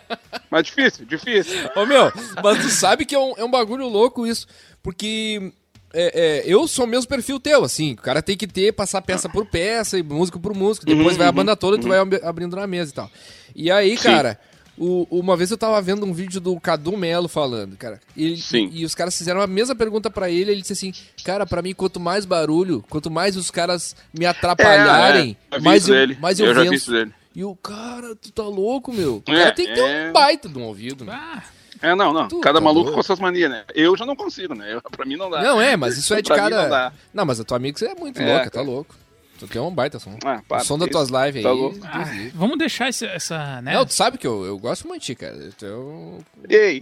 Mas 0.50 0.64
difícil, 0.66 1.06
difícil. 1.06 1.70
Ô, 1.76 1.86
meu, 1.86 2.12
mas 2.42 2.58
tu 2.58 2.70
sabe 2.72 3.06
que 3.06 3.14
é 3.14 3.20
um, 3.20 3.34
é 3.38 3.44
um 3.44 3.52
bagulho 3.52 3.88
louco 3.88 4.26
isso. 4.26 4.48
Porque 4.82 5.52
é, 5.94 6.42
é, 6.42 6.44
eu 6.46 6.68
sou 6.68 6.86
o 6.86 6.88
mesmo 6.88 7.08
perfil 7.08 7.40
teu, 7.40 7.64
assim. 7.64 7.94
O 7.94 7.98
cara 7.98 8.22
tem 8.22 8.36
que 8.36 8.48
ter, 8.48 8.72
passar 8.74 9.02
peça 9.02 9.30
por 9.30 9.46
peça 9.46 9.98
e 10.00 10.04
músico 10.04 10.40
por 10.40 10.56
músico. 10.56 10.86
Depois 10.88 11.16
Uhum, 11.16 11.18
vai 11.18 11.28
a 11.28 11.30
uhum, 11.30 11.36
banda 11.36 11.56
toda 11.56 11.78
e 11.78 11.80
tu 11.80 11.88
vai 11.88 12.00
ab- 12.00 12.20
abrindo 12.24 12.56
na 12.56 12.66
mesa 12.66 12.92
e 12.92 12.94
tal. 12.96 13.12
E 13.56 13.70
aí, 13.72 13.96
Sim. 13.96 14.04
cara, 14.04 14.40
o- 14.80 15.08
uma 15.20 15.36
vez 15.36 15.52
eu 15.52 15.58
tava 15.58 15.82
vendo 15.82 16.06
um 16.06 16.14
vídeo 16.14 16.40
do 16.40 16.60
Cadu 16.60 16.96
Melo 16.98 17.28
falando, 17.28 17.76
cara. 17.78 18.00
E, 18.16 18.38
Sim. 18.38 18.70
e, 18.74 18.82
e 18.82 18.86
os 18.86 18.96
caras 18.96 19.18
fizeram 19.18 19.42
a 19.42 19.48
mesma 19.48 19.76
pergunta 19.76 20.10
pra 20.10 20.30
ele. 20.30 20.52
Ele 20.52 20.62
disse 20.62 20.74
assim: 20.74 20.94
Cara, 21.24 21.46
pra 21.46 21.62
mim, 21.62 21.74
quanto 21.74 22.00
mais 22.00 22.26
barulho, 22.26 22.84
quanto 22.90 23.12
mais 23.12 23.36
os 23.36 23.52
caras 23.52 23.96
me 24.14 24.26
atrapalharem, 24.26 25.38
É, 25.52 25.58
é, 25.58 25.60
mais, 25.60 25.84
isso 25.84 25.92
eu, 25.94 25.96
dele. 25.96 26.18
mais 26.22 26.40
eu, 26.40 26.46
Eu 26.48 26.56
já 26.56 26.62
vi 26.64 26.70
venço. 26.70 26.84
isso 26.84 26.92
dele. 26.92 27.14
E 27.36 27.44
o 27.44 27.56
cara, 27.56 28.16
tu 28.16 28.32
tá 28.32 28.44
louco, 28.44 28.92
meu. 28.92 29.24
O 29.28 29.32
É, 29.32 29.36
cara 29.38 29.52
tem 29.52 29.68
que 29.68 29.74
ter 29.74 29.82
é. 29.82 30.10
um 30.10 30.14
baita 30.14 30.50
de 30.50 30.58
um 30.58 30.64
ouvido. 30.64 31.06
meu. 31.06 31.14
Ah, 31.14 31.44
É, 31.82 31.96
não, 31.96 32.12
não. 32.12 32.28
Tu 32.28 32.40
Cada 32.42 32.60
tá 32.60 32.66
maluco 32.66 32.86
doido. 32.86 32.96
com 32.98 33.04
suas 33.04 33.20
manias, 33.20 33.50
né? 33.50 33.64
Eu 33.74 33.96
já 33.96 34.06
não 34.06 34.16
consigo, 34.16 34.54
né? 34.54 34.74
Eu, 34.74 34.82
pra 34.82 35.06
mim 35.06 35.16
não 35.16 35.30
dá. 35.30 35.42
Não, 35.42 35.62
é, 35.62 35.78
mas 35.78 35.98
isso 35.98 36.14
é 36.14 36.22
de 36.22 36.28
cara. 36.34 36.68
não. 36.68 36.92
Não, 37.14 37.26
mas 37.26 37.40
a 37.40 37.44
tua 37.46 37.56
amiga 37.58 37.78
você 37.78 37.86
é 37.86 37.96
muito 37.96 38.22
É, 38.22 38.34
louca, 38.34 38.50
tá 38.50 38.62
louco. 38.62 38.94
Tu 39.40 39.48
tem 39.48 39.62
um 39.62 39.72
baita 39.74 39.98
som. 40.00 40.18
Ah, 40.26 40.40
o 40.44 40.44
para, 40.48 40.60
som 40.60 40.78
das 40.78 40.90
tuas 40.90 41.10
lives 41.10 41.44
Tá 41.44 41.50
aí. 41.52 41.80
ah, 41.86 42.30
vamos 42.34 42.58
deixar 42.58 42.90
esse- 42.90 43.06
essa, 43.06 43.62
né? 43.62 43.74
Não, 43.74 43.86
tu 43.86 43.94
sabe 43.94 44.18
que 44.18 44.28
eu, 44.28 44.44
eu 44.46 44.58
gosto 44.60 44.88
muito 44.88 45.06
de 45.06 45.16
cara. 45.16 45.50
Eu... 45.62 46.20
Ei, 46.50 46.82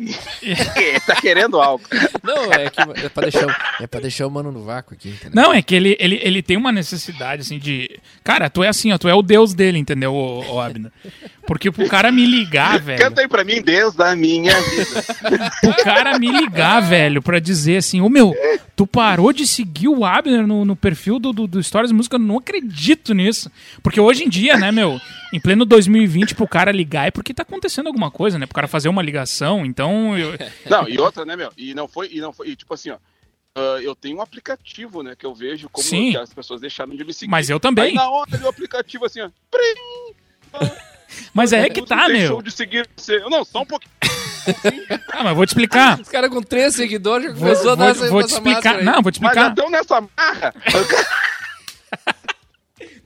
tá 1.05 1.15
querendo 1.21 1.59
algo. 1.61 1.83
Não, 2.23 2.51
é 2.51 2.69
que 2.69 2.81
é 3.05 3.09
pra, 3.09 3.23
deixar, 3.29 3.47
o- 3.47 3.83
é 3.83 3.87
pra 3.87 3.99
deixar 3.99 4.27
o 4.27 4.31
mano 4.31 4.51
no 4.51 4.63
vácuo 4.63 4.93
aqui, 4.95 5.09
entendeu? 5.09 5.31
Não, 5.41 5.53
é 5.53 5.61
que 5.61 5.75
ele, 5.75 5.95
ele, 5.99 6.19
ele 6.23 6.41
tem 6.41 6.57
uma 6.57 6.71
necessidade, 6.71 7.41
assim, 7.43 7.59
de... 7.59 7.99
Cara, 8.23 8.49
tu 8.49 8.63
é 8.63 8.67
assim, 8.69 8.91
ó, 8.91 8.97
tu 8.97 9.07
é 9.07 9.13
o 9.13 9.21
deus 9.21 9.53
dele, 9.53 9.77
entendeu, 9.77 10.13
ô, 10.13 10.55
ô 10.55 10.59
Abner? 10.59 10.91
Porque 11.45 11.71
pro 11.71 11.87
cara 11.87 12.11
me 12.11 12.25
ligar, 12.25 12.79
velho... 12.81 12.99
Canta 12.99 13.21
aí 13.21 13.27
pra 13.27 13.43
mim, 13.43 13.61
Deus 13.61 13.93
da 13.95 14.15
minha 14.15 14.59
vida. 14.61 15.03
o 15.63 15.83
cara 15.83 16.17
me 16.19 16.31
ligar, 16.31 16.81
velho, 16.81 17.21
pra 17.21 17.39
dizer 17.39 17.77
assim, 17.77 18.01
ô 18.01 18.09
meu, 18.09 18.33
tu 18.75 18.85
parou 18.87 19.31
de 19.31 19.45
seguir 19.47 19.87
o 19.87 20.03
Abner 20.03 20.45
no, 20.47 20.65
no 20.65 20.75
perfil 20.75 21.19
do, 21.19 21.31
do, 21.31 21.47
do 21.47 21.61
Stories 21.63 21.91
Música, 21.91 22.15
eu 22.15 22.19
não 22.19 22.35
acredito 22.47 23.13
nisso. 23.13 23.51
Porque 23.83 23.99
hoje 23.99 24.23
em 24.23 24.29
dia, 24.29 24.57
né, 24.57 24.71
meu, 24.71 24.99
em 25.33 25.39
pleno 25.39 25.65
2020, 25.65 26.35
pro 26.35 26.47
cara 26.47 26.71
ligar 26.71 27.07
é 27.07 27.11
porque 27.11 27.33
tá 27.33 27.43
acontecendo 27.43 27.87
alguma 27.87 28.09
coisa, 28.09 28.39
né? 28.39 28.45
Pro 28.45 28.55
cara 28.55 28.67
fazer 28.67 28.89
uma 28.89 29.01
ligação, 29.01 29.65
então... 29.65 30.17
eu- 30.17 30.33
Não, 30.69 30.87
e 30.87 30.97
outra, 30.99 31.25
né, 31.25 31.35
meu? 31.35 31.51
E 31.57 31.73
não 31.73 31.87
foi, 31.87 32.09
e 32.11 32.19
não 32.21 32.31
foi, 32.33 32.49
e 32.49 32.55
tipo 32.55 32.73
assim, 32.73 32.89
ó. 32.91 32.97
ah, 33.55 33.79
eu 33.81 33.95
tenho 33.95 34.17
um 34.17 34.21
aplicativo, 34.21 35.03
né, 35.03 35.15
que 35.17 35.25
eu 35.25 35.33
vejo 35.35 35.67
como 35.69 35.85
Sim. 35.85 36.15
as 36.15 36.33
pessoas 36.33 36.61
deixaram 36.61 36.95
de 36.95 37.03
me 37.03 37.13
seguir. 37.13 37.29
Mas 37.29 37.49
eu 37.49 37.57
Aí 37.57 37.59
também. 37.61 37.93
na 37.93 38.09
hora 38.09 38.29
ali, 38.35 38.43
o 38.43 38.49
aplicativo 38.49 39.05
assim, 39.05 39.21
ó. 39.21 39.29
prim, 39.51 40.15
Mas 41.33 41.53
é 41.53 41.69
que 41.69 41.81
tá, 41.85 42.07
deixou 42.07 42.35
meu. 42.37 42.41
de 42.41 42.51
seguir 42.51 42.87
você. 42.95 43.19
Não, 43.29 43.43
só 43.43 43.61
um 43.61 43.65
pouquinho. 43.65 43.91
Ah, 45.11 45.23
mas 45.25 45.35
vou 45.35 45.45
te 45.45 45.49
explicar. 45.49 45.99
Os 45.99 46.07
caras 46.07 46.29
com 46.29 46.41
três 46.41 46.73
seguidores 46.75 47.25
já 47.27 47.33
Vou, 47.33 47.39
começou 47.49 47.71
a 47.71 47.75
dar 47.75 47.93
vou, 47.93 48.03
essa, 48.05 48.11
vou 48.11 48.21
te 48.21 48.25
essa 48.27 48.35
explicar. 48.35 48.75
aí. 48.77 48.83
Não, 48.85 49.01
vou 49.01 49.11
te 49.11 49.21
Mas 49.21 49.35
já 49.35 49.49
explicar. 49.49 49.49
estão 49.49 49.69
nessa 49.69 50.01
marra. 50.15 50.53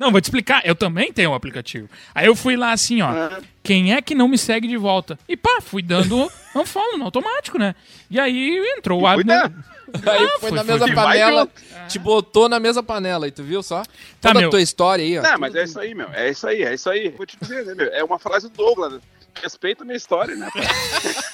Não, 0.02 0.12
vou 0.12 0.20
te 0.20 0.26
explicar. 0.26 0.62
Eu 0.66 0.74
também 0.76 1.14
tenho 1.14 1.30
um 1.30 1.34
aplicativo. 1.36 1.88
Aí 2.16 2.26
eu 2.26 2.36
fui 2.36 2.58
lá 2.58 2.72
assim, 2.72 3.02
ó. 3.02 3.10
Ah. 3.12 3.40
Quem 3.62 3.94
é 3.94 4.02
que 4.02 4.16
não 4.16 4.28
me 4.28 4.38
segue 4.38 4.68
de 4.68 4.76
volta? 4.76 5.18
E 5.30 5.38
pá, 5.38 5.60
fui 5.62 5.84
dando 5.84 6.30
um 6.56 6.66
follow 6.66 6.98
no 6.98 7.06
automático, 7.06 7.60
né? 7.60 7.76
E 8.10 8.20
aí 8.20 8.58
entrou 8.78 9.02
o 9.02 9.08
Abner. 9.08 9.42
Cuidado. 9.42 9.64
Aí 9.94 10.02
Ah, 10.26 10.40
foi, 10.40 10.50
foi- 10.50 10.52
na 10.52 10.64
foi 10.64 10.74
mesma 10.74 10.88
que 10.90 10.96
vai 10.96 11.06
panela, 11.06 11.50
te 11.88 12.00
botou 12.00 12.50
na 12.50 12.60
mesma 12.60 12.82
panela 12.82 13.26
aí, 13.26 13.32
tu 13.32 13.44
viu 13.44 13.62
só? 13.62 13.84
Tá, 13.84 13.90
Toda 14.30 14.40
meu. 14.40 14.48
a 14.48 14.52
tua 14.52 14.62
história 14.62 15.04
aí, 15.04 15.20
ó. 15.20 15.22
Não, 15.22 15.38
mas 15.38 15.54
é 15.54 15.64
isso 15.66 15.80
aí, 15.80 15.94
meu. 15.94 16.08
É 16.14 16.30
isso 16.32 16.48
aí, 16.48 16.64
é 16.64 16.74
isso 16.74 16.90
aí. 16.90 17.10
Vou 17.10 17.26
te 17.26 17.38
dizer, 17.40 17.66
né, 17.66 17.76
meu? 17.76 17.88
É 17.94 18.04
uma 18.04 18.18
frase 18.18 18.50
do 18.50 18.56
Douglas. 18.56 19.00
Respeita 19.42 19.84
a 19.84 19.86
minha 19.86 19.96
história, 19.98 20.36
né? 20.36 20.50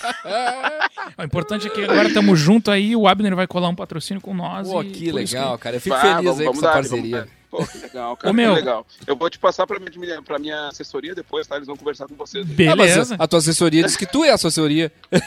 O 1.17 1.23
importante 1.23 1.67
é 1.67 1.69
que 1.69 1.83
agora 1.83 2.07
estamos 2.07 2.39
junto 2.39 2.69
aí, 2.69 2.95
o 2.95 3.07
Abner 3.07 3.35
vai 3.35 3.47
colar 3.47 3.69
um 3.69 3.75
patrocínio 3.75 4.21
com 4.21 4.33
nós. 4.33 4.67
Pô, 4.67 4.81
e 4.83 4.91
que 4.91 5.11
legal, 5.11 5.57
cara. 5.57 5.77
Eu 5.77 5.81
fico 5.81 5.95
feliz 5.97 6.15
vamos- 6.15 6.39
aí 6.39 6.45
com 6.45 6.53
vamos 6.53 6.57
essa 6.57 6.67
dar, 6.67 6.73
parceria. 6.73 7.27
Pô, 7.49 7.65
que 7.65 7.77
legal, 7.77 8.17
cara. 8.17 8.29
Ô, 8.31 8.33
meu. 8.33 8.53
Que 8.53 8.59
legal. 8.59 8.85
Eu 9.05 9.15
vou 9.15 9.29
te 9.29 9.39
passar 9.39 9.65
pra 9.65 9.79
minha, 9.79 10.21
pra 10.21 10.37
minha 10.37 10.67
assessoria 10.67 11.15
depois, 11.15 11.47
tá? 11.47 11.55
Eles 11.55 11.67
vão 11.67 11.77
conversar 11.77 12.07
com 12.07 12.15
vocês. 12.15 12.45
Ah, 12.45 12.75
mas 12.75 12.91
Beleza. 12.91 13.15
a 13.17 13.27
tua 13.27 13.39
assessoria 13.39 13.83
diz 13.83 13.95
que 13.95 14.05
tu 14.05 14.23
é 14.25 14.31
a 14.31 14.35
assessoria. 14.35 14.91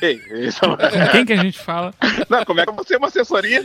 Ei, 0.00 0.20
isso... 0.46 0.60
Com 0.60 0.76
quem 1.10 1.26
que 1.26 1.32
a 1.32 1.36
gente 1.42 1.58
fala? 1.58 1.92
Não, 2.28 2.44
como 2.44 2.60
é 2.60 2.66
que 2.66 2.72
você 2.72 2.94
é 2.94 2.98
uma 2.98 3.08
assessoria? 3.08 3.64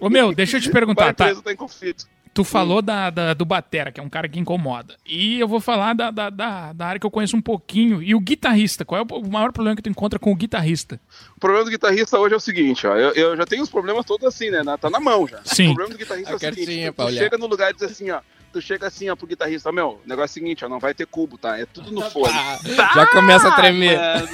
Ô 0.00 0.08
meu, 0.10 0.34
deixa 0.34 0.56
eu 0.56 0.60
te 0.60 0.68
A 0.68 0.72
perguntar, 0.72 1.14
tá? 1.14 1.24
empresa 1.26 1.42
tá 1.42 1.52
em 1.52 1.56
conflito. 1.56 2.06
Tu 2.36 2.44
falou 2.44 2.80
da, 2.82 3.10
da- 3.10 3.34
do 3.34 3.44
Batera, 3.44 3.90
que 3.90 3.98
é 3.98 4.02
um 4.02 4.08
cara 4.08 4.28
que 4.28 4.38
incomoda. 4.38 4.94
E 5.06 5.40
eu 5.40 5.48
vou 5.48 5.58
falar 5.60 5.94
da, 5.94 6.10
da, 6.10 6.30
da, 6.30 6.72
da 6.72 6.86
área 6.86 7.00
que 7.00 7.06
eu 7.06 7.10
conheço 7.10 7.36
um 7.36 7.40
pouquinho. 7.40 8.02
E 8.02 8.14
o 8.14 8.20
guitarrista, 8.20 8.84
qual 8.84 9.00
é 9.00 9.04
o, 9.14 9.26
maior 9.28 9.52
problema 9.52 9.74
que 9.74 9.82
tu 9.82 9.88
encontra 9.88 10.18
com 10.18 10.30
o 10.30 10.36
guitarrista? 10.36 11.00
O 11.36 11.40
problema 11.40 11.64
do 11.64 11.70
guitarrista 11.70 12.18
hoje 12.18 12.34
é 12.34 12.36
o 12.36 12.40
seguinte, 12.40 12.86
ó. 12.86 12.94
Eu, 12.96 13.12
eu 13.14 13.36
já 13.36 13.44
tenho 13.46 13.62
os 13.62 13.70
problemas 13.70 14.04
todos 14.04 14.26
assim, 14.26 14.50
né? 14.50 14.62
na- 14.62 14.76
Tá 14.78 14.90
na 14.90 15.00
mão 15.00 15.26
já. 15.26 15.40
Sim. 15.44 15.70
O 15.70 15.74
problema 15.74 15.92
do 15.94 15.98
guitarrista 15.98 16.30
A 16.30 16.32
é 16.34 16.36
o 16.36 16.38
seguinte: 16.38 16.86
tu, 16.92 16.92
tu 17.06 17.12
chega 17.12 17.38
no 17.38 17.46
lugar 17.46 17.70
e 17.70 17.74
diz 17.74 17.82
assim, 17.84 18.10
ó. 18.10 18.20
Tu 18.56 18.62
chega 18.62 18.86
assim, 18.86 19.10
ó, 19.10 19.14
pro 19.14 19.26
guitarrista, 19.26 19.70
meu, 19.70 20.00
o 20.02 20.08
negócio 20.08 20.38
é 20.38 20.40
o 20.40 20.44
seguinte, 20.44 20.64
ó, 20.64 20.68
não 20.70 20.78
vai 20.78 20.94
ter 20.94 21.06
cubo, 21.06 21.36
tá? 21.36 21.58
É 21.58 21.66
tudo 21.66 21.92
no 21.92 22.00
fone. 22.10 22.32
Ah, 22.32 22.58
já 22.94 23.06
começa 23.08 23.48
a 23.48 23.52
tremer. 23.54 23.98
Mano. 23.98 24.28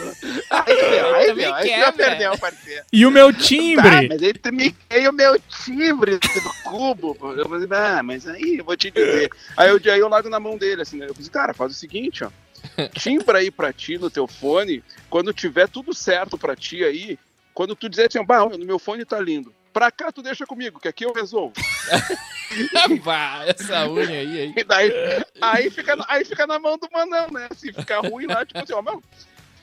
Aí, 0.48 0.90
meu, 0.90 1.14
aí, 1.16 1.34
meu, 1.34 1.54
aí 1.54 1.62
tu 1.62 1.68
quebra. 1.68 1.84
já 1.86 1.92
perdeu, 1.92 2.38
parceiro. 2.38 2.84
E 2.92 3.04
o 3.04 3.10
meu 3.10 3.32
Tá, 3.32 3.38
timbre? 3.40 4.08
mas 4.08 4.22
aí 4.22 4.32
tu 4.32 4.52
me 4.52 4.70
queia 4.88 5.10
o 5.10 5.12
meu 5.12 5.36
timbre 5.64 6.18
do 6.18 6.70
cubo. 6.70 7.16
Eu 7.36 7.48
falei, 7.48 7.68
ah, 7.72 8.00
mas 8.04 8.28
aí 8.28 8.58
eu 8.58 8.64
vou 8.64 8.76
te 8.76 8.92
dizer. 8.92 9.28
Aí 9.56 9.70
eu, 9.70 9.80
aí 9.92 9.98
eu 9.98 10.08
largo 10.08 10.28
na 10.28 10.38
mão 10.38 10.56
dele, 10.56 10.82
assim, 10.82 10.98
né? 10.98 11.06
Eu 11.08 11.14
falei, 11.14 11.28
cara, 11.30 11.52
faz 11.52 11.72
o 11.72 11.74
seguinte, 11.74 12.22
ó. 12.22 12.30
Timbra 12.94 13.38
aí 13.38 13.50
pra 13.50 13.72
ti 13.72 13.98
no 13.98 14.08
teu 14.08 14.28
fone, 14.28 14.84
quando 15.10 15.32
tiver 15.32 15.68
tudo 15.68 15.92
certo 15.92 16.38
pra 16.38 16.54
ti 16.54 16.84
aí, 16.84 17.18
quando 17.52 17.74
tu 17.74 17.88
dizer 17.88 18.06
assim, 18.08 18.24
bah, 18.24 18.44
no 18.46 18.64
meu 18.64 18.78
fone 18.78 19.04
tá 19.04 19.18
lindo. 19.18 19.52
Pra 19.72 19.90
cá 19.90 20.12
tu 20.12 20.22
deixa 20.22 20.46
comigo, 20.46 20.80
que 20.80 20.88
aqui 20.88 21.04
eu 21.04 21.12
resolvo. 21.12 21.54
Bah, 23.02 23.44
essa 23.46 23.88
unha 23.88 24.06
aí, 24.06 24.40
aí. 24.40 24.54
E 24.54 24.64
daí, 24.64 24.92
aí, 25.40 25.70
fica, 25.70 25.96
aí 26.06 26.22
fica 26.22 26.46
na 26.46 26.58
mão 26.58 26.76
do 26.76 26.86
manão, 26.92 27.28
né? 27.30 27.48
Se 27.56 27.72
ficar 27.72 28.00
ruim 28.00 28.26
lá, 28.26 28.44
tipo 28.44 28.58
assim, 28.62 28.74
ó, 28.74 28.82
meu, 28.82 29.02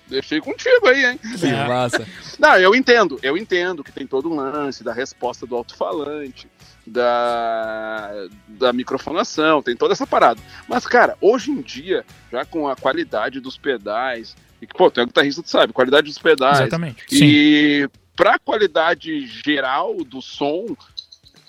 deixei 0.07 0.41
contigo 0.41 0.87
aí, 0.87 1.05
hein? 1.05 1.19
Que 1.19 1.51
massa. 1.67 2.07
Não, 2.39 2.57
eu 2.57 2.73
entendo, 2.73 3.19
eu 3.21 3.37
entendo 3.37 3.83
que 3.83 3.91
tem 3.91 4.07
todo 4.07 4.29
um 4.31 4.35
lance 4.35 4.83
da 4.83 4.91
resposta 4.91 5.45
do 5.45 5.55
alto-falante, 5.55 6.47
da, 6.85 8.11
da 8.47 8.73
microfonação, 8.73 9.61
tem 9.61 9.75
toda 9.75 9.93
essa 9.93 10.07
parada. 10.07 10.41
Mas, 10.67 10.87
cara, 10.87 11.15
hoje 11.21 11.51
em 11.51 11.61
dia, 11.61 12.03
já 12.31 12.43
com 12.43 12.67
a 12.67 12.75
qualidade 12.75 13.39
dos 13.39 13.57
pedais, 13.57 14.35
e 14.61 14.67
que, 14.67 14.73
pô, 14.73 14.89
tu 14.89 14.99
é 14.99 15.05
guitarrista, 15.05 15.43
tu 15.43 15.49
sabe, 15.49 15.71
qualidade 15.71 16.07
dos 16.07 16.17
pedais, 16.17 16.61
Exatamente. 16.61 17.05
Sim. 17.07 17.87
E 18.19 18.23
pra 18.23 18.37
qualidade 18.39 19.25
geral 19.25 19.95
do 20.03 20.21
som, 20.21 20.75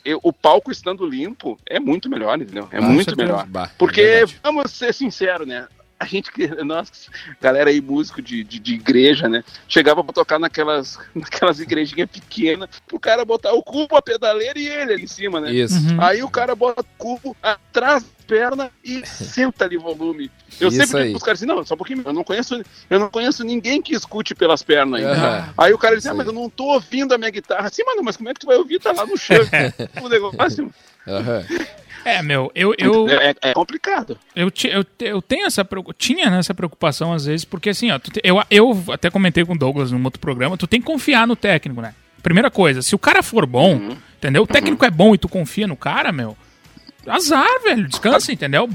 eu- 0.05 0.21
o 0.23 0.33
palco 0.33 0.71
estando 0.71 1.05
limpo 1.07 1.59
é 1.67 1.79
muito 1.81 2.09
melhor, 2.09 2.41
entendeu? 2.41 2.69
É 2.71 2.79
Com 2.79 2.85
muito 2.87 3.05
certeza. 3.11 3.27
melhor. 3.29 3.47
Bah, 3.47 3.71
Porque, 3.77 4.01
é 4.01 4.25
vamos 4.43 4.71
ser 4.71 4.95
sinceros, 4.95 5.47
né? 5.47 5.67
A 5.99 6.07
gente, 6.07 6.33
que- 6.33 6.47
nós, 6.65 7.11
galera 7.41 7.69
aí, 7.69 7.79
músico 7.81 8.23
de, 8.23 8.43
de, 8.43 8.59
de 8.59 8.75
igreja, 8.75 9.29
né? 9.29 9.45
Chegava 9.69 10.03
pra 10.03 10.15
tocar 10.15 10.39
naquelas, 10.39 10.97
naquelas 11.15 11.61
igrejinhas 11.61 12.09
pequenas, 12.09 12.71
pro 12.87 12.99
cara 12.99 13.23
botar 13.25 13.53
o 13.53 13.63
cubo, 13.63 13.97
a 13.97 14.01
pedaleira 14.03 14.59
e 14.59 14.67
ele 14.67 14.95
ali 14.95 15.03
em 15.03 15.07
cima, 15.07 15.41
né? 15.41 15.53
Isso. 15.53 15.75
Uhum. 15.79 16.01
Aí 16.03 16.23
o 16.23 16.31
cara 16.31 16.55
bota 16.55 16.81
o 16.81 16.87
cubo 16.97 17.37
atrás 17.43 18.03
perna 18.31 18.71
e 18.85 19.03
senta 19.07 19.65
ali 19.65 19.77
volume. 19.77 20.31
Eu 20.61 20.69
Isso 20.69 20.77
sempre 20.77 21.01
digo 21.03 21.11
pros 21.13 21.23
caras 21.23 21.41
assim, 21.41 21.47
não, 21.47 21.65
só 21.65 21.75
um 21.75 21.79
pouquinho, 21.79 22.03
eu 22.05 22.13
não 22.13 22.23
conheço, 22.23 22.63
eu 22.89 22.99
não 23.01 23.11
conheço 23.11 23.43
ninguém 23.43 23.83
que 23.83 23.95
escute 23.95 24.35
pelas 24.35 24.63
pernas 24.63 25.01
ainda. 25.01 25.13
Aham. 25.13 25.55
Aí 25.59 25.73
o 25.73 25.79
cara 25.79 25.97
diz, 25.97 26.07
ah, 26.07 26.15
mas 26.15 26.27
eu 26.27 26.33
não 26.33 26.49
tô 26.49 26.65
ouvindo 26.65 27.13
a 27.13 27.19
minha 27.19 27.31
guitarra. 27.31 27.67
Assim, 27.67 27.83
mano, 27.85 28.03
mas 28.05 28.17
como 28.17 28.29
é 28.29 28.35
que 28.35 28.41
tu 28.41 28.47
vai 28.47 28.57
ouvir? 28.57 28.79
Tá 28.79 28.93
lá 28.93 29.05
no 29.05 29.17
chão. 29.17 29.37
o 30.01 30.09
negócio 30.09 30.71
Aham. 31.09 31.45
É, 32.05 32.23
meu, 32.23 32.51
eu, 32.55 32.75
eu, 32.79 33.09
é, 33.11 33.35
é 33.43 33.53
complicado. 33.53 34.19
eu, 34.35 34.51
eu, 34.65 34.85
eu 35.01 35.21
tenho 35.23 35.47
essa 35.47 35.67
tinha 35.99 36.31
né, 36.31 36.39
essa 36.39 36.55
preocupação 36.55 37.13
às 37.13 37.27
vezes, 37.27 37.45
porque 37.45 37.71
assim, 37.71 37.91
ó, 37.91 37.99
te- 37.99 38.21
eu, 38.25 38.43
eu 38.51 38.85
até 38.91 39.11
comentei 39.11 39.45
com 39.45 39.53
o 39.53 39.59
Douglas 39.59 39.93
num 39.93 40.03
outro 40.05 40.19
programa, 40.21 40.57
tu 40.57 40.67
tem 40.67 40.81
que 40.81 40.87
confiar 40.87 41.27
no 41.27 41.37
técnico, 41.37 41.81
né? 41.83 41.95
Primeira 42.23 42.51
coisa, 42.51 42.81
se 42.81 42.95
o 42.95 42.99
cara 42.99 43.23
for 43.23 43.45
bom, 43.45 43.75
Uhum. 43.77 43.97
entendeu? 44.17 44.43
O 44.43 44.47
técnico 44.47 44.85
é 44.85 44.91
bom 44.91 45.15
e 45.15 45.19
tu 45.19 45.29
confia 45.29 45.67
no 45.67 45.77
cara, 45.77 46.11
meu. 46.11 46.37
Azar, 47.07 47.47
velho. 47.63 47.89
Descansa, 47.89 48.33
entendeu? 48.33 48.69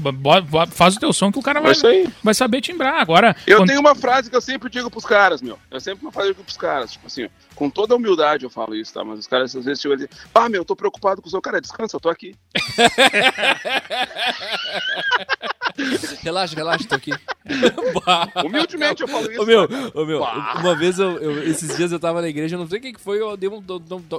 Faz 0.72 0.96
o 0.96 1.00
teu 1.00 1.12
som 1.12 1.30
que 1.30 1.38
o 1.38 1.42
cara 1.42 1.60
É 1.60 1.62
vai, 1.62 1.72
aí. 1.92 2.08
vai 2.22 2.34
saber 2.34 2.60
timbrar. 2.60 3.00
Agora, 3.00 3.36
Eu 3.46 3.58
quando- 3.58 3.68
tenho 3.68 3.80
uma 3.80 3.94
frase 3.94 4.28
que 4.28 4.36
eu 4.36 4.40
sempre 4.40 4.68
digo 4.68 4.90
pros 4.90 5.04
caras, 5.04 5.40
meu. 5.40 5.58
Eu 5.70 5.80
sempre 5.80 6.08
digo 6.10 6.42
pros 6.42 6.56
caras, 6.56 6.92
tipo 6.92 7.06
assim, 7.06 7.28
com 7.54 7.70
toda 7.70 7.94
humildade 7.94 8.44
eu 8.44 8.50
falo 8.50 8.74
isso, 8.74 8.92
tá? 8.92 9.04
Mas 9.04 9.20
os 9.20 9.26
caras 9.26 9.54
às 9.54 9.64
vezes 9.64 9.80
chegam 9.80 9.94
e 9.94 9.98
dizem, 10.06 10.10
ah, 10.34 10.48
meu, 10.48 10.62
eu 10.62 10.64
tô 10.64 10.74
preocupado 10.74 11.22
com 11.22 11.28
o 11.28 11.30
seu 11.30 11.40
cara, 11.40 11.60
descansa, 11.60 11.96
eu 11.96 12.00
tô 12.00 12.08
aqui. 12.08 12.34
Relaxa, 16.22 16.56
relaxa, 16.56 16.88
tô 16.88 16.94
aqui. 16.94 17.12
Humildemente 18.44 19.02
eu 19.02 19.08
falo 19.08 19.30
isso. 19.30 19.42
Ô 19.42 19.46
meu, 19.46 19.68
ô 19.94 20.04
meu, 20.06 20.20
Bah. 20.20 20.54
uma 20.58 20.74
vez 20.74 20.98
eu, 20.98 21.16
eu- 21.18 21.42
esses 21.44 21.76
dias 21.76 21.92
eu 21.92 22.00
tava 22.00 22.20
na 22.22 22.28
igreja, 22.28 22.56
eu 22.56 22.60
não 22.60 22.68
sei 22.68 22.80
quem 22.80 22.92
que 22.92 23.00
foi, 23.00 23.20
eu 23.20 23.36
dei 23.36 23.48
um, 23.48 23.62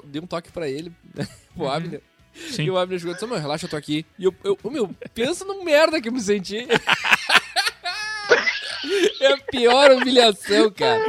dei 0.05 0.21
um 0.21 0.27
toque 0.27 0.51
pra 0.51 0.69
ele, 0.69 0.91
pro 1.55 1.67
Abner. 1.67 2.01
Sim. 2.51 2.63
E 2.63 2.71
o 2.71 2.77
Abner 2.77 2.99
chegou 2.99 3.13
e 3.13 3.15
disse, 3.15 3.27
meu, 3.27 3.39
relaxa, 3.39 3.65
eu 3.65 3.69
tô 3.69 3.75
aqui. 3.75 4.05
E 4.17 4.25
eu, 4.25 4.35
eu 4.43 4.57
ô, 4.63 4.69
meu, 4.69 4.89
pensa 5.13 5.43
no 5.45 5.63
merda 5.63 6.01
que 6.01 6.09
eu 6.09 6.13
me 6.13 6.21
senti. 6.21 6.67
É 9.19 9.33
a 9.33 9.37
pior 9.37 9.91
humilhação, 9.91 10.71
cara. 10.71 11.01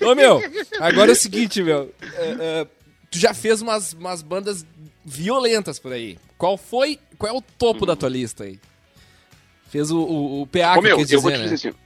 Ô, 0.00 0.14
meu, 0.14 0.40
agora 0.80 1.10
é 1.10 1.12
o 1.12 1.16
seguinte, 1.16 1.62
meu. 1.62 1.94
é, 2.16 2.36
é, 2.40 2.66
tu 3.10 3.18
já 3.18 3.32
fez 3.34 3.60
umas, 3.60 3.92
umas 3.92 4.22
bandas 4.22 4.66
violentas 5.04 5.78
por 5.78 5.92
aí. 5.92 6.18
Qual 6.36 6.56
foi, 6.56 6.98
qual 7.18 7.32
é 7.32 7.36
o 7.36 7.42
topo 7.42 7.86
da 7.86 7.94
tua 7.94 8.08
lista 8.08 8.44
aí? 8.44 8.58
Fez 9.68 9.90
o, 9.90 9.98
o, 9.98 10.42
o 10.42 10.46
PA 10.46 10.72
Ô, 10.72 10.74
que 10.76 10.88
meu, 10.88 10.96
quis 10.96 11.10
eu 11.12 11.20
vou 11.20 11.30
dizer, 11.30 11.42
te 11.42 11.48
né? 11.48 11.54
dizer 11.54 11.68
assim, 11.68 11.78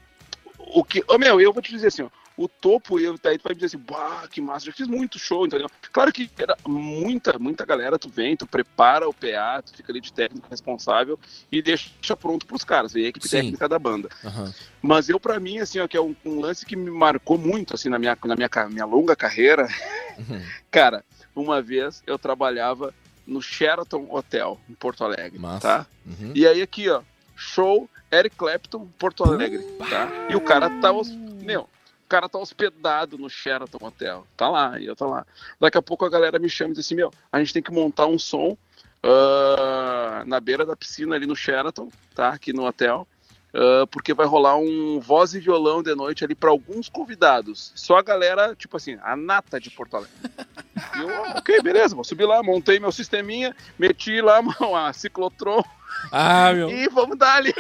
o 0.59 0.85
que, 0.85 1.05
ô, 1.09 1.18
meu, 1.18 1.41
eu 1.41 1.53
vou 1.53 1.62
te 1.62 1.72
dizer 1.72 1.89
assim, 1.89 2.03
ó, 2.03 2.09
o 2.39 2.49
topo, 2.49 3.01
eu, 3.01 3.18
daí 3.20 3.36
tu 3.36 3.43
vai 3.43 3.53
dizer 3.55 3.66
assim, 3.66 3.78
bah, 3.78 4.26
que 4.30 4.41
massa, 4.41 4.66
já 4.66 4.72
fiz 4.72 4.86
muito 4.86 5.18
show, 5.18 5.45
entendeu? 5.45 5.68
Claro 5.93 6.12
que 6.12 6.30
era 6.39 6.57
muita, 6.66 7.36
muita 7.39 7.66
galera, 7.66 7.99
tu 7.99 8.09
vem, 8.09 8.36
tu 8.36 8.47
prepara 8.47 9.09
o 9.09 9.12
PA, 9.12 9.61
tu 9.61 9.76
fica 9.76 9.91
ali 9.93 10.01
de 10.01 10.12
técnico 10.12 10.47
responsável 10.49 11.18
e 11.51 11.61
deixa 11.61 12.16
pronto 12.16 12.47
pros 12.47 12.62
caras, 12.62 12.93
vem 12.93 13.07
a 13.07 13.09
equipe 13.09 13.28
Sim. 13.28 13.39
técnica 13.39 13.68
da 13.68 13.78
banda. 13.78 14.09
Aham. 14.24 14.55
Mas 14.80 15.09
eu, 15.09 15.18
pra 15.18 15.41
mim, 15.41 15.59
assim, 15.59 15.80
ó, 15.80 15.89
que 15.89 15.97
é 15.97 16.01
um, 16.01 16.14
um 16.24 16.41
lance 16.41 16.64
que 16.64 16.76
me 16.76 16.91
marcou 16.91 17.36
muito, 17.36 17.74
assim, 17.74 17.89
na 17.89 17.99
minha, 17.99 18.16
na 18.24 18.36
minha, 18.36 18.49
minha 18.70 18.84
longa 18.86 19.16
carreira, 19.16 19.66
Uhum. 20.16 20.41
cara, 20.70 21.05
uma 21.34 21.61
vez 21.61 22.03
eu 22.07 22.18
trabalhava 22.18 22.95
no 23.26 23.43
Sheraton 23.43 24.07
Hotel, 24.11 24.59
em 24.70 24.74
Porto 24.74 25.05
Alegre, 25.05 25.39
Massa. 25.39 25.61
tá? 25.80 25.86
Uhum. 26.07 26.32
E 26.34 26.47
aí 26.47 26.62
aqui, 26.62 26.89
ó, 26.89 27.03
show 27.36 27.89
Eric 28.11 28.36
Clapton, 28.36 28.89
Porto 28.99 29.22
Alegre, 29.24 29.62
tá? 29.91 30.11
E 30.30 30.34
o 30.36 30.41
cara 30.41 30.70
tá, 30.70 30.91
hos- 30.93 31.11
meu, 31.43 31.68
o 32.09 32.16
cara 32.16 32.26
tá 32.26 32.38
hospedado 32.38 33.18
no 33.18 33.28
Sheraton 33.28 33.86
Hotel, 33.86 34.26
tá 34.34 34.48
lá, 34.48 34.80
e 34.80 34.86
eu 34.86 34.96
tô 34.96 35.06
lá. 35.06 35.26
Daqui 35.61 35.76
a 35.76 35.82
pouco 35.82 36.06
a 36.06 36.09
galera 36.09 36.38
me 36.38 36.48
chama 36.48 36.70
e 36.70 36.72
diz 36.72 36.86
assim, 36.86 36.94
meu, 36.94 37.12
a 37.30 37.38
gente 37.38 37.52
tem 37.52 37.62
que 37.62 37.70
montar 37.70 38.06
um 38.06 38.18
som 38.18 38.56
ah, 39.02 40.24
na 40.26 40.40
beira 40.40 40.64
da 40.64 40.74
piscina 40.74 41.14
ali 41.14 41.26
no 41.26 41.36
Sheraton, 41.36 41.90
tá? 42.14 42.30
Aqui 42.30 42.50
no 42.50 42.64
hotel. 42.64 43.06
Ah, 43.55 43.86
porque 43.90 44.12
vai 44.14 44.26
rolar 44.26 44.57
um 44.57 45.01
voz 45.01 45.34
e 45.34 45.40
violão 45.40 45.82
de 45.82 45.94
noite 45.94 46.24
ali 46.24 46.34
para 46.34 46.51
alguns 46.51 46.88
convidados. 46.88 47.72
Só 47.74 47.96
a 47.99 48.03
galera, 48.03 48.55
tipo 48.55 48.76
assim, 48.76 48.99
a 49.03 49.16
nata 49.16 49.59
de 49.61 49.70
Porto 49.70 49.96
Alegre. 49.96 50.14
E 50.96 51.01
eu, 51.01 51.24
"Ah, 51.24 51.34
ok, 51.38 51.61
beleza, 51.62 51.94
vou 51.94 52.05
subir 52.05 52.24
lá, 52.26 52.42
montei 52.42 52.78
meu 52.78 52.92
sisteminha, 52.92 53.55
meti 53.78 54.20
lá 54.20 54.40
uma 54.61 54.92
ciclotron 54.92 55.62
Ah, 56.12 56.53
meu. 56.53 56.68
e 56.70 56.88
vamos 56.88 57.18
dar 57.18 57.36
ali. 57.36 57.53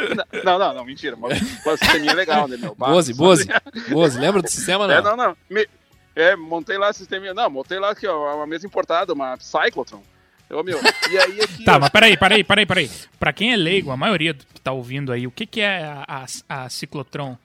Não, 0.44 0.58
não, 0.58 0.72
não, 0.74 0.84
mentira. 0.84 1.16
Mas 1.16 1.40
o 1.66 1.76
sisteminha 1.76 2.12
é 2.12 2.14
legal, 2.14 2.46
né, 2.46 2.56
meu? 2.56 2.74
Boze, 2.74 3.12
Boze. 3.14 3.48
Boze, 3.90 4.18
lembra 4.18 4.40
do 4.42 4.48
sistema, 4.48 4.86
não? 4.86 4.94
É, 4.94 5.02
não, 5.02 5.16
não. 5.16 5.36
Me- 5.50 5.68
é, 6.14 6.36
montei 6.36 6.76
lá 6.78 6.90
o 6.90 6.92
sisteminha. 6.92 7.32
Não, 7.34 7.48
montei 7.50 7.78
lá 7.78 7.90
aqui, 7.90 8.06
ó, 8.06 8.36
uma 8.36 8.46
mesa 8.46 8.66
importada, 8.66 9.12
uma 9.12 9.36
Cyclotron. 9.40 10.02
Ô, 10.50 10.62
meu, 10.62 10.78
e 11.10 11.18
aí 11.18 11.40
aqui. 11.42 11.64
Tá, 11.64 11.76
ó, 11.76 11.78
mas 11.80 11.90
peraí, 11.90 12.16
peraí, 12.16 12.42
peraí, 12.42 12.64
peraí. 12.66 12.90
Pra 13.18 13.32
quem 13.32 13.52
é 13.52 13.56
leigo, 13.56 13.90
a 13.90 13.96
maioria 13.96 14.32
do 14.32 14.44
que 14.46 14.60
tá 14.60 14.72
ouvindo 14.72 15.12
aí, 15.12 15.26
o 15.26 15.30
que, 15.30 15.44
que 15.46 15.60
é 15.60 15.84
a, 15.84 16.24
a, 16.48 16.64
a 16.64 16.68
ciclotron? 16.70 17.36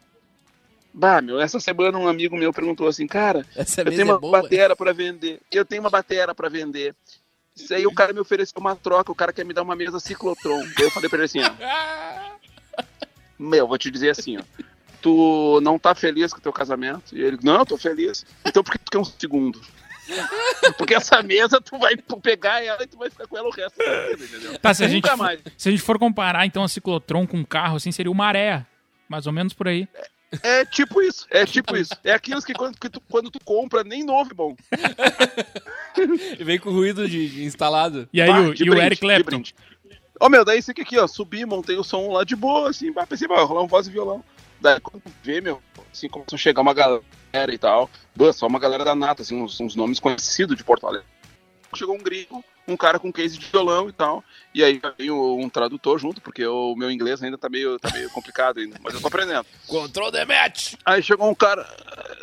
Bah, 0.93 1.22
meu, 1.22 1.39
essa 1.39 1.60
semana 1.60 1.97
um 1.97 2.08
amigo 2.08 2.38
meu 2.38 2.54
perguntou 2.54 2.88
assim, 2.88 3.08
cara, 3.08 3.45
Essa 3.56 3.82
eu 3.82 3.86
tenho 3.86 4.01
é 4.01 4.06
uma 4.06 4.20
boa. 4.20 4.41
batera 4.41 4.76
pra 4.76 4.93
vender. 4.93 5.39
Eu 5.51 5.66
tenho 5.66 5.82
uma 5.82 5.89
batera 5.89 6.36
pra 6.36 6.49
vender. 6.49 6.95
Isso 7.56 7.74
aí 7.74 7.86
o 7.86 7.93
cara 7.93 8.14
me 8.14 8.20
ofereceu 8.20 8.60
uma 8.60 8.76
troca, 8.76 9.12
o 9.12 9.16
cara 9.16 9.34
quer 9.34 9.43
me 9.43 9.54
dar 9.54 9.64
uma 9.64 9.76
mesa 9.76 9.99
Ciclotron. 9.99 10.62
Eu 10.80 10.89
falei 10.91 11.10
pra 11.10 11.18
ele 11.18 11.26
assim, 11.26 11.39
ó. 11.41 11.51
Meu, 13.38 13.68
vou 13.68 13.78
te 13.78 13.91
dizer 13.91 14.12
assim, 14.12 14.38
ó. 14.38 14.43
Tu 15.01 15.60
não 15.62 15.78
tá 15.78 15.93
feliz 15.93 16.32
com 16.32 16.39
o 16.39 16.41
teu 16.41 16.54
casamento? 16.54 17.14
E 17.16 17.22
ele, 17.22 17.38
não, 17.43 17.60
eu 17.60 17.66
tô 17.66 17.78
feliz. 17.78 18.26
Então 18.45 18.64
por 18.64 18.72
que 18.72 18.78
tu 18.80 18.91
quer 18.91 18.99
um 18.99 19.04
segundo? 19.04 19.60
Porque 20.78 20.93
essa 20.93 21.22
mesa 21.24 21.62
tu 21.62 21.78
vai 21.78 21.95
pegar 22.22 22.64
ela 22.64 22.84
e 22.84 22.88
tu 22.88 22.97
vai 22.97 23.10
ficar 23.10 23.28
com 23.28 23.38
ela 23.38 23.47
o 23.47 23.51
resto 23.51 23.78
da 23.78 24.08
vida, 24.10 24.26
entendeu? 24.26 24.60
Tá, 24.60 24.74
se 24.74 24.84
a, 24.84 24.88
gente 24.88 25.08
for, 25.08 25.18
mais. 25.18 25.39
se 25.58 25.70
a 25.70 25.72
gente 25.72 25.84
for 25.84 25.99
comparar 25.99 26.45
então 26.45 26.64
a 26.64 26.68
ciclotron 26.68 27.26
com 27.26 27.38
um 27.38 27.45
carro, 27.45 27.78
assim, 27.78 27.91
seria 27.91 28.12
uma 28.12 28.24
maré. 28.26 28.66
Mais 29.08 29.28
ou 29.28 29.34
menos 29.34 29.54
por 29.54 29.68
aí. 29.68 29.88
É 30.41 30.66
tipo 30.66 31.01
isso, 31.01 31.28
é 31.30 31.45
tipo 31.45 31.76
isso. 31.76 31.91
É 32.04 32.12
aquilo 32.12 32.41
que 32.41 32.54
quando, 32.54 32.80
que 32.80 32.89
tu, 32.89 33.01
quando 33.01 33.30
tu 33.30 33.39
compra, 33.43 33.84
nem 33.84 34.04
novo 34.04 34.32
é 34.32 34.34
bom. 34.34 34.56
E 36.39 36.43
vem 36.43 36.58
com 36.58 36.72
ruído 36.72 37.08
de, 37.08 37.30
de 37.30 37.43
instalado. 37.43 38.10
E 38.12 38.20
aí, 38.20 38.28
Bah, 38.28 38.41
o, 38.41 38.54
e 38.56 38.68
o 38.68 38.82
Eric 38.82 38.99
Clapton? 38.99 39.43
Ô 40.20 40.30
meu, 40.30 40.45
daí 40.45 40.59
isso 40.59 40.72
aqui, 40.72 40.82
aqui, 40.82 40.97
ó, 40.97 41.07
subi, 41.07 41.45
montei 41.45 41.76
o 41.76 41.84
som 41.84 42.11
lá 42.11 42.24
de 42.24 42.36
boa, 42.36 42.70
assim, 42.70 42.93
pensei, 42.93 43.28
vai 43.28 43.43
rolar 43.43 43.64
um 43.64 43.68
voz 43.68 43.88
e 43.88 43.91
violão. 43.91 44.24
Daí 44.61 44.80
quando 44.80 45.03
vê, 45.22 45.41
meu, 45.41 45.61
assim, 45.91 46.07
começou 46.07 46.36
a 46.36 46.39
chegar 46.39 46.61
uma 46.61 46.74
galera 46.74 47.03
e 47.51 47.57
tal, 47.57 47.89
só 48.32 48.47
uma 48.47 48.59
galera 48.59 48.86
da 48.86 48.95
nata, 48.95 49.22
assim, 49.22 49.41
uns, 49.41 49.59
uns 49.59 49.76
nomes 49.76 49.99
conhecidos 49.99 50.55
de 50.55 50.64
Porto 50.64 50.88
Alegre. 50.88 51.07
Chegou 51.76 51.95
um 51.95 52.03
gringo, 52.03 52.43
um 52.68 52.78
cara 52.78 52.99
com 52.99 53.11
case 53.11 53.38
de 53.38 53.45
violão 53.45 53.89
e 53.89 53.91
tal, 53.91 54.24
e 54.53 54.64
aí 54.64 54.80
veio 54.97 55.38
um 55.38 55.49
tradutor 55.49 55.99
junto, 55.99 56.22
porque 56.22 56.45
o 56.45 56.76
meu 56.76 56.89
inglês 56.89 57.22
ainda 57.22 57.38
tá 57.38 57.49
meio, 57.49 57.78
tá 57.80 57.91
meio 57.91 58.09
complicado 58.09 58.59
ainda, 58.59 58.78
mas 58.82 58.93
eu 58.93 59.01
tô 59.01 59.07
aprendendo. 59.07 59.45
Control 59.68 60.11
the 60.11 60.26
match! 60.26 60.76
Aí 60.86 61.01
chegou 61.03 61.30
um 61.30 61.36
cara, 61.36 61.68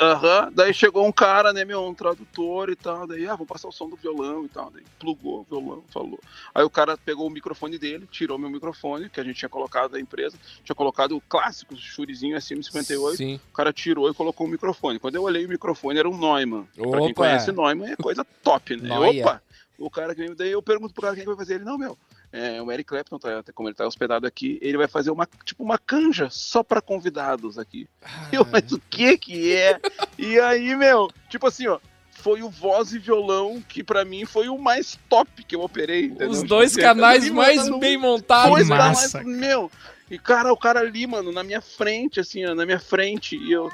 aham, 0.01 0.51
daí 0.55 0.72
chegou 0.72 1.07
um 1.07 1.12
cara, 1.12 1.53
né, 1.53 1.64
meu, 1.64 1.84
um 1.84 1.95
tradutor 1.95 2.70
e 2.70 2.76
tal, 2.76 3.07
daí, 3.07 3.26
ah, 3.26 3.36
vou 3.36 3.47
passar 3.47 3.68
o 3.68 3.72
som 3.72 3.88
do 3.88 3.97
violão 3.97 4.45
e 4.45 4.49
tal, 4.49 4.70
daí 4.70 4.82
plugou 4.99 5.41
o 5.41 5.45
violão, 5.45 5.84
falou. 5.93 6.20
Aí 6.55 6.64
o 6.64 6.70
cara 6.70 6.97
pegou 6.97 7.26
o 7.26 7.30
microfone 7.30 7.78
dele, 7.78 8.09
tirou 8.11 8.38
meu 8.38 8.51
microfone, 8.51 9.11
que 9.11 9.20
a 9.20 9.24
gente 9.24 9.36
tinha 9.36 9.49
colocado 9.49 9.93
da 9.93 10.01
empresa, 10.01 10.38
tinha 10.64 10.74
colocado 10.74 11.16
o 11.16 11.20
clássico 11.20 11.76
Shurizinho 11.76 12.36
SM58, 12.36 13.16
Sim. 13.16 13.41
o 13.51 13.55
cara 13.55 13.72
tirou 13.72 14.11
e 14.11 14.14
colocou 14.14 14.47
o 14.47 14.51
microfone. 14.51 14.99
Quando 14.99 15.16
eu 15.16 15.22
olhei 15.22 15.45
o 15.45 15.49
microfone, 15.49 15.99
era 15.99 16.09
um 16.09 16.16
Neumann. 16.16 16.66
Pra 16.74 17.01
quem 17.01 17.11
Opa! 17.11 17.14
conhece 17.14 17.53
Neumann, 17.53 17.93
é 17.93 17.97
coisa 17.97 18.24
top, 18.43 18.76
né? 18.76 18.88
Noia. 18.88 19.22
Opa! 19.22 19.43
O 19.81 19.91
cara 19.91 20.14
que 20.14 20.20
vem, 20.24 20.35
daí 20.37 20.51
eu 20.53 20.62
pergunto 20.62 20.93
pro 20.93 21.03
cara 21.03 21.14
quem 21.14 21.24
que 21.24 21.28
vai 21.28 21.37
fazer 21.37 21.55
ele, 21.55 21.64
não, 21.64 21.78
meu, 21.78 21.99
é, 22.33 22.61
o 22.61 22.70
Eric 22.70 22.89
Clapton, 22.89 23.18
tá, 23.18 23.43
como 23.55 23.68
ele 23.68 23.74
tá 23.74 23.87
hospedado 23.87 24.26
aqui, 24.26 24.59
ele 24.61 24.76
vai 24.76 24.87
fazer 24.87 25.11
uma, 25.11 25.26
tipo, 25.45 25.64
uma 25.64 25.78
canja 25.78 26.28
só 26.31 26.62
pra 26.62 26.81
convidados 26.83 27.59
aqui. 27.59 27.89
Eu, 28.31 28.47
mas 28.53 28.70
o 28.72 28.78
que 28.91 29.16
que 29.16 29.57
é? 29.57 29.81
E 30.18 30.39
aí, 30.39 30.76
meu, 30.76 31.09
tipo 31.31 31.47
assim, 31.47 31.66
ó, 31.66 31.78
foi 32.12 32.43
o 32.43 32.51
voz 32.51 32.93
e 32.93 32.99
violão, 32.99 33.62
que 33.66 33.83
pra 33.83 34.05
mim 34.05 34.26
foi 34.26 34.51
o 34.51 34.59
mais 34.59 34.99
top 35.09 35.43
que 35.43 35.57
eu 35.57 35.62
operei. 35.62 36.05
entendeu? 36.05 36.28
Os 36.28 36.43
dois 36.43 36.72
Tipo, 36.72 36.83
canais 36.85 37.31
mais 37.31 37.66
bem 37.78 37.97
montados. 37.97 38.51
Dois 38.51 38.68
canais, 38.68 38.97
massa. 39.14 39.22
meu. 39.24 39.70
E 40.11 40.18
cara, 40.18 40.53
o 40.53 40.57
cara 40.59 40.81
ali, 40.81 41.07
mano, 41.07 41.33
na 41.33 41.43
minha 41.43 41.62
frente, 41.62 42.20
assim, 42.20 42.45
ó, 42.45 42.55
na 42.55 42.66
minha 42.66 42.78
frente, 42.81 43.37
e 43.37 43.51
eu. 43.51 43.70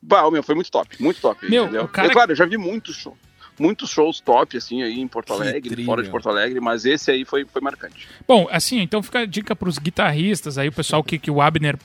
Bah, 0.00 0.30
meu, 0.30 0.42
foi 0.42 0.54
muito 0.54 0.70
top, 0.70 1.02
muito 1.02 1.20
top. 1.20 1.48
Meu, 1.50 1.64
entendeu? 1.64 1.84
o 1.84 1.88
cara- 1.88 2.08
É 2.08 2.12
claro, 2.12 2.30
eu 2.32 2.36
já 2.36 2.44
vi 2.46 2.56
muitos 2.56 2.94
shows. 2.94 3.16
Muitos 3.62 3.90
shows 3.90 4.18
top, 4.20 4.56
assim, 4.56 4.82
aí 4.82 4.98
em 5.00 5.06
Porto 5.06 5.34
Que 5.34 5.40
Alegre, 5.42 5.70
tri, 5.70 5.84
fora 5.84 6.02
de. 6.02 6.10
Porto 6.10 6.28
Alegre, 6.28 6.58
mas 6.60 6.84
esse 6.84 7.10
aí 7.10 7.24
foi, 7.24 7.44
foi 7.44 7.60
marcante. 7.62 8.08
Bom, 8.26 8.48
assim, 8.50 8.80
então 8.80 9.02
fica 9.02 9.20
a 9.20 9.24
dica 9.26 9.54
pros 9.54 9.78
guitarristas 9.78 10.58
aí, 10.58 10.68
o 10.68 10.72
pessoal 10.72 11.04
que, 11.04 11.18
que 11.18 11.30
o 11.30 11.40
Abner 11.40 11.78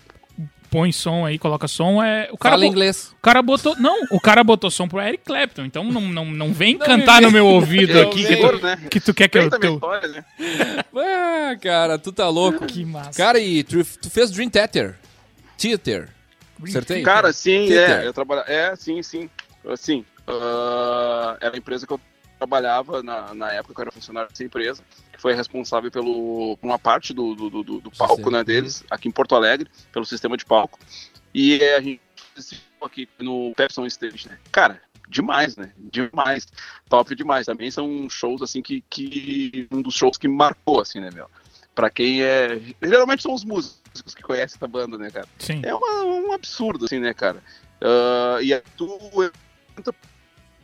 põe 0.69 0.91
som 0.91 1.25
aí, 1.25 1.37
coloca 1.37 1.65
som, 1.67 2.03
é... 2.03 2.27
O 2.31 2.37
cara, 2.37 2.55
Fala 2.55 2.65
bo- 2.65 2.71
inglês. 2.71 3.15
o 3.17 3.21
cara 3.21 3.41
botou... 3.41 3.75
Não, 3.79 4.01
o 4.11 4.19
cara 4.19 4.43
botou 4.43 4.69
som 4.69 4.85
pro 4.87 4.99
Eric 4.99 5.23
Clapton, 5.23 5.63
então 5.63 5.83
não, 5.85 6.01
não, 6.01 6.25
não 6.25 6.51
vem 6.51 6.73
Não 6.77 6.85
cantar 6.85 7.21
me 7.21 7.27
no 7.27 7.31
meu 7.31 7.45
ouvido 7.47 7.93
Eu 7.97 8.07
aqui 8.09 8.21
que 8.25 8.35
venho. 8.35 8.49
tu, 8.59 8.65
né? 8.65 8.77
que 8.91 8.99
tu 8.99 9.13
quer 9.13 9.29
que 9.29 9.37
eu... 9.37 9.41
Feita 9.43 9.59
teu- 9.59 9.75
história, 9.75 10.07
né? 10.09 10.25
Ah, 10.95 11.55
cara, 11.61 11.97
tu 11.97 12.11
tá 12.11 12.27
louco. 12.27 12.65
Que 12.65 12.83
massa. 12.83 13.11
Cara, 13.17 13.39
e 13.39 13.63
tu, 13.63 13.81
tu 14.01 14.09
fez 14.09 14.29
Dream 14.31 14.49
Theater? 14.49 14.97
Theater. 15.57 16.09
Acertei? 16.61 17.01
Cara, 17.03 17.31
sim, 17.31 17.65
Twitter. 17.67 17.89
é. 18.01 18.07
Eu 18.07 18.13
trabalha... 18.13 18.43
É, 18.47 18.75
sim, 18.75 19.01
sim. 19.03 19.29
Assim, 19.69 20.03
ah, 20.27 21.37
era 21.41 21.55
a 21.55 21.57
empresa 21.57 21.85
que 21.87 21.93
eu 21.93 21.99
trabalhava 22.37 23.01
na, 23.01 23.33
na 23.33 23.51
época 23.51 23.73
que 23.73 23.79
eu 23.79 23.83
era 23.83 23.91
funcionário 23.91 24.29
dessa 24.29 24.43
empresa, 24.43 24.83
que 25.11 25.19
foi 25.21 25.33
responsável 25.33 25.89
pelo, 25.89 26.55
por 26.57 26.67
uma 26.67 26.77
parte 26.77 27.13
do, 27.13 27.33
do, 27.33 27.49
do, 27.49 27.63
do 27.81 27.91
palco 27.91 28.15
Sistema. 28.17 28.37
né, 28.37 28.43
deles, 28.43 28.83
aqui 28.91 29.07
em 29.07 29.11
Porto 29.11 29.33
Alegre, 29.35 29.69
pelo 29.91 30.05
sistema 30.05 30.37
de 30.37 30.45
palco. 30.45 30.77
E 31.33 31.59
é, 31.61 31.75
a 31.77 31.81
gente 31.81 31.99
aqui 32.81 33.09
no 33.19 33.53
Pepsi 33.55 33.79
on 33.79 33.87
Stage, 33.87 34.27
né? 34.29 34.37
Cara, 34.51 34.79
demais, 35.09 35.57
né? 35.57 35.71
Demais. 35.77 36.47
Top 36.87 37.13
demais. 37.15 37.47
Também 37.47 37.71
são 37.71 38.07
shows, 38.07 38.41
assim, 38.43 38.61
que, 38.61 38.83
que 38.87 39.67
um 39.71 39.81
dos 39.81 39.95
shows 39.95 40.17
que 40.17 40.27
marcou, 40.27 40.79
assim, 40.79 40.99
né, 40.99 41.09
meu? 41.11 41.27
Pra 41.73 41.89
quem 41.89 42.21
é... 42.21 42.59
Geralmente 42.83 43.23
são 43.23 43.33
os 43.33 43.43
músicos 43.43 44.13
que 44.15 44.21
conhecem 44.21 44.55
essa 44.57 44.67
banda, 44.67 44.95
né, 44.97 45.09
cara? 45.09 45.27
Sim. 45.39 45.61
É 45.63 45.73
uma- 45.73 46.03
um 46.05 46.31
absurdo, 46.33 46.85
assim, 46.85 46.99
né, 46.99 47.13
cara? 47.15 47.41
Ah, 47.81 48.37
e 48.43 48.53
aí 48.53 48.61
tu 48.77 48.87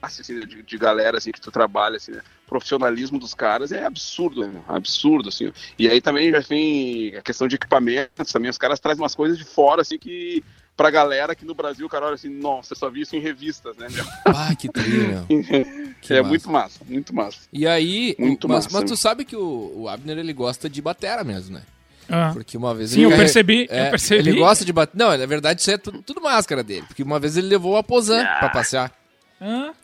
tanta 0.09 0.21
assim, 0.21 0.39
de, 0.39 0.63
de 0.63 0.77
galera 0.77 1.17
assim, 1.17 1.31
que 1.31 1.41
tu 1.41 1.51
trabalha, 1.51 1.97
assim, 1.97 2.11
né? 2.11 2.21
profissionalismo 2.47 3.17
dos 3.17 3.33
caras 3.33 3.71
é 3.71 3.83
absurdo, 3.85 4.45
né? 4.47 4.61
Absurdo, 4.67 5.29
assim. 5.29 5.51
E 5.79 5.87
aí 5.89 5.99
também 5.99 6.29
já 6.31 6.41
tem 6.43 7.15
a 7.15 7.21
questão 7.21 7.47
de 7.47 7.55
equipamentos, 7.55 8.31
também 8.31 8.49
os 8.49 8.57
caras 8.57 8.79
trazem 8.79 9.01
umas 9.01 9.15
coisas 9.15 9.37
de 9.37 9.43
fora, 9.43 9.81
assim, 9.81 9.97
que 9.97 10.43
pra 10.77 10.89
galera 10.91 11.33
aqui 11.33 11.45
no 11.45 11.53
Brasil, 11.55 11.85
o 11.85 11.89
cara 11.89 12.05
olha 12.05 12.15
assim, 12.15 12.29
nossa, 12.29 12.73
eu 12.73 12.77
só 12.77 12.89
vi 12.89 13.01
isso 13.01 13.15
em 13.15 13.19
revistas, 13.19 13.75
né, 13.77 13.87
meu? 13.91 14.05
Ah, 14.25 14.55
que 14.55 14.69
trilha, 14.69 15.25
é 15.29 16.15
massa. 16.21 16.23
muito 16.23 16.49
massa, 16.51 16.79
muito 16.87 17.15
massa. 17.15 17.39
E 17.51 17.65
aí, 17.65 18.15
Muito 18.19 18.47
mas, 18.47 18.65
massa. 18.65 18.77
mas 18.81 18.89
tu 18.91 18.97
sabe 18.97 19.25
que 19.25 19.35
o, 19.35 19.71
o 19.75 19.89
Abner, 19.89 20.17
ele 20.17 20.33
gosta 20.33 20.69
de 20.69 20.81
batera 20.81 21.23
mesmo, 21.23 21.55
né? 21.55 21.63
Ah. 22.09 22.31
Porque 22.33 22.57
uma 22.57 22.75
vez 22.75 22.89
Sim, 22.91 22.97
ele 22.97 23.05
eu 23.05 23.09
carre- 23.11 23.21
percebi, 23.23 23.67
É, 23.69 23.87
eu 23.87 23.89
percebi. 23.91 24.29
Ele 24.29 24.37
gosta 24.39 24.65
de 24.65 24.73
bater. 24.73 24.97
Não, 24.97 25.17
na 25.17 25.25
verdade 25.25 25.61
isso 25.61 25.71
é 25.71 25.77
tudo, 25.77 26.01
tudo 26.01 26.21
máscara 26.21 26.61
dele. 26.61 26.83
Porque 26.85 27.01
uma 27.01 27.17
vez 27.17 27.37
ele 27.37 27.47
levou 27.47 27.73
o 27.73 27.77
Aposan 27.77 28.21
Ah. 28.23 28.39
pra 28.39 28.49
passear. 28.49 28.91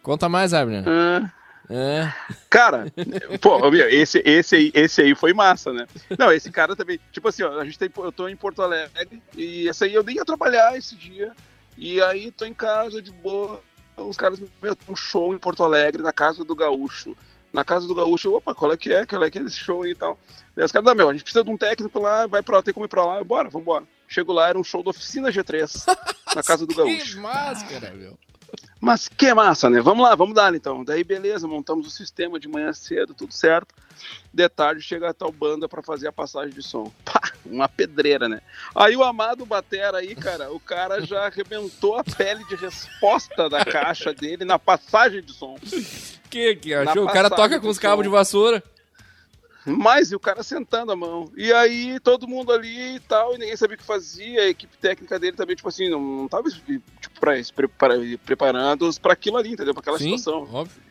Conta 0.01 0.28
mais, 0.30 0.53
Abner. 0.53 0.84
Ah, 0.88 1.32
É. 1.70 2.12
Cara, 2.49 2.86
pô, 3.41 3.60
esse, 3.76 4.22
esse, 4.26 4.55
aí, 4.55 4.72
esse 4.74 5.01
aí 5.01 5.14
foi 5.14 5.34
massa, 5.34 5.72
né? 5.72 5.86
Não, 6.18 6.32
esse 6.32 6.49
cara 6.51 6.76
também. 6.76 6.99
Tipo 7.12 7.28
assim, 7.28 7.43
ó, 7.43 7.60
a 7.60 7.66
gente 7.66 7.78
tem, 7.78 7.89
eu 7.95 8.12
tô 8.12 8.28
em 8.28 8.36
Porto 8.36 8.62
Alegre 8.64 9.22
e 9.38 9.70
essa 9.70 9.86
aí 9.86 9.93
eu 9.93 10.03
nem 10.03 10.16
ia 10.16 10.26
trabalhar 10.26 10.76
esse 10.78 10.95
dia. 10.95 11.32
E 11.78 12.01
aí 12.01 12.32
tô 12.32 12.43
em 12.45 12.53
casa 12.53 13.01
de 13.01 13.12
boa. 13.12 13.62
Os 13.95 14.18
caras, 14.18 14.39
meu, 14.62 14.76
tem 14.76 14.91
um 14.91 14.95
show 14.95 15.34
em 15.34 15.38
Porto 15.38 15.64
Alegre, 15.64 16.01
na 16.01 16.12
casa 16.14 16.43
do 16.43 16.55
Gaúcho. 16.55 17.16
Na 17.53 17.64
casa 17.64 17.88
do 17.88 17.93
Gaúcho, 17.95 18.30
eu, 18.30 18.36
opa, 18.36 18.55
qual 18.55 18.72
é 18.72 18.78
que 18.78 18.91
é? 18.93 19.05
Qual 19.05 19.24
é 19.24 19.30
que 19.30 19.38
é 19.39 19.41
esse 19.43 19.57
show 19.57 19.84
aí 19.84 19.91
e 19.91 19.95
tal? 19.95 20.18
Daí 20.55 20.66
os 20.66 20.72
caras, 20.72 20.86
não, 20.88 20.95
meu, 20.95 21.10
a 21.10 21.14
gente 21.14 21.24
precisa 21.24 21.43
de 21.43 21.49
um 21.51 21.57
técnico 21.57 21.99
lá, 21.99 22.26
vai 22.28 22.41
pra 22.41 22.57
lá, 22.57 22.64
tem 22.64 22.74
como 22.74 22.86
ir 22.86 22.89
pra 22.89 23.05
lá, 23.05 23.24
bora, 23.24 23.49
vambora. 23.49 23.86
Chego 24.07 24.34
lá, 24.34 24.49
era 24.49 24.57
um 24.57 24.64
show 24.64 24.82
da 24.84 24.89
oficina 24.89 25.30
G3, 25.32 25.86
na 26.36 26.41
casa 26.43 26.66
do 26.66 26.74
Que 26.74 26.78
Gaúcho. 26.82 27.22
máscara, 27.22 27.91
meu. 27.91 28.18
Mas 28.82 29.10
que 29.10 29.34
massa, 29.34 29.70
né? 29.70 29.82
Vamos 29.82 30.04
lá, 30.04 30.16
vamos 30.16 30.34
dar 30.34 30.54
então. 30.56 30.84
Daí 30.84 31.04
beleza, 31.04 31.48
montamos 31.48 31.86
o 31.86 31.92
sistema 31.92 32.40
de 32.40 32.48
manhã 32.48 32.72
cedo, 32.72 33.14
tudo 33.14 33.34
certo. 33.34 33.76
De 34.34 34.48
tarde 34.48 34.82
chega 34.82 35.10
a 35.10 35.14
tal 35.14 35.32
banda 35.32 35.68
pra 35.68 35.84
fazer 35.84 36.08
a 36.08 36.12
passagem 36.12 36.54
de 36.54 36.64
som. 36.64 36.90
Pá, 37.04 37.22
uma 37.46 37.68
pedreira, 37.68 38.30
né? 38.30 38.42
Aí 38.74 38.96
o 38.96 39.04
amado 39.04 39.46
Batera 39.46 39.98
aí, 39.98 40.16
cara, 40.16 40.52
o 40.52 40.60
cara 40.60 41.06
já 41.06 41.26
arrebentou 41.28 41.98
a 41.98 42.04
pele 42.04 42.46
de 42.46 42.56
resposta 42.56 43.50
da 43.50 43.66
caixa 43.66 44.14
dele 44.14 44.46
na 44.46 44.58
passagem 44.58 45.22
de 45.22 45.34
som. 45.34 45.58
Que 46.30 46.56
que 46.56 46.74
achou? 46.74 47.04
O 47.04 47.12
cara 47.12 47.30
toca 47.30 47.60
com 47.60 47.68
os 47.68 47.80
cabos 47.80 48.04
de 48.04 48.10
vassoura. 48.10 48.64
Mas 49.78 50.11
e 50.11 50.15
o 50.15 50.20
cara 50.20 50.43
sentando 50.43 50.91
a 50.91 50.95
mão. 50.95 51.32
E 51.36 51.51
aí 51.53 51.99
todo 51.99 52.28
mundo 52.28 52.51
ali 52.51 52.95
e 52.95 52.99
tal, 52.99 53.36
e 53.36 53.38
ninguém 53.38 53.55
sabia 53.57 53.76
o 53.76 53.80
que 53.80 53.86
fazia. 53.86 54.41
A 54.41 54.49
equipe 54.49 54.78
técnica 54.78 55.20
dele 55.20 55.36
também, 55.38 55.55
tipo 55.55 55.67
assim, 55.70 55.89
não, 55.89 55.99
não 56.01 56.28
tava 56.28 56.49
tipo, 56.49 56.82
pra, 57.20 57.41
se 57.43 57.51
prepara- 57.53 57.95
preparando 58.26 58.89
pra 59.01 59.13
aquilo 59.13 59.38
ali, 59.38 59.51
entendeu? 59.53 59.74
Pra 59.74 59.82
aquela 59.82 59.97
Sim, 59.97 60.17
situação. 60.17 60.47
óbvio. 60.53 60.82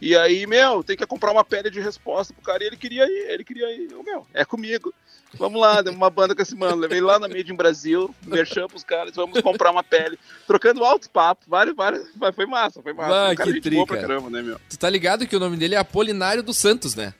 E 0.00 0.14
aí, 0.16 0.46
meu, 0.46 0.84
tem 0.84 0.96
que 0.96 1.06
comprar 1.06 1.32
uma 1.32 1.44
pele 1.44 1.70
de 1.70 1.80
resposta 1.80 2.34
pro 2.34 2.42
cara 2.42 2.62
e 2.62 2.66
ele 2.66 2.76
queria 2.76 3.04
ir, 3.06 3.30
ele 3.30 3.44
queria 3.44 3.70
ir. 3.74 3.90
Eu, 3.90 4.02
meu, 4.02 4.26
é 4.34 4.44
comigo. 4.44 4.92
Vamos 5.38 5.60
lá, 5.60 5.80
demos 5.82 5.96
uma 5.96 6.10
banda 6.10 6.34
com 6.34 6.42
esse 6.42 6.54
mano. 6.54 6.76
Levei 6.76 7.00
lá 7.00 7.18
na 7.18 7.26
Made 7.26 7.50
in 7.50 7.56
Brasil, 7.56 8.14
merchan 8.26 8.66
pros 8.68 8.84
caras, 8.84 9.16
vamos 9.16 9.40
comprar 9.40 9.70
uma 9.70 9.82
pele. 9.82 10.18
Trocando 10.46 10.84
alto 10.84 11.08
papo, 11.10 11.44
vários, 11.48 11.74
vários. 11.74 12.06
mas 12.16 12.34
Foi 12.34 12.44
massa, 12.46 12.82
foi 12.82 12.92
massa. 12.92 13.14
Ah, 13.14 13.32
Um 13.32 13.34
cara 13.34 13.48
que 13.48 13.54
gente 13.54 13.62
tri, 13.62 13.76
boa 13.76 13.86
pra 13.86 13.96
cara. 13.96 14.08
caramba, 14.08 14.30
né, 14.30 14.42
meu? 14.42 14.60
Tu 14.68 14.78
tá 14.78 14.90
ligado 14.90 15.26
que 15.26 15.34
o 15.34 15.40
nome 15.40 15.56
dele 15.56 15.74
é 15.74 15.78
Apolinário 15.78 16.42
dos 16.42 16.56
Santos, 16.58 16.94
né? 16.94 17.14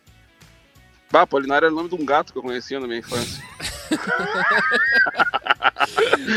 Bah, 1.15 1.29
Polinário 1.29 1.67
era 1.67 1.73
o 1.73 1.77
nome 1.77 1.89
de 1.89 1.95
um 1.95 2.05
gato 2.05 2.33
que 2.33 2.39
eu 2.41 2.43
conhecia 2.43 2.81
na 2.81 2.89
minha 2.89 2.99
infância. 2.99 3.41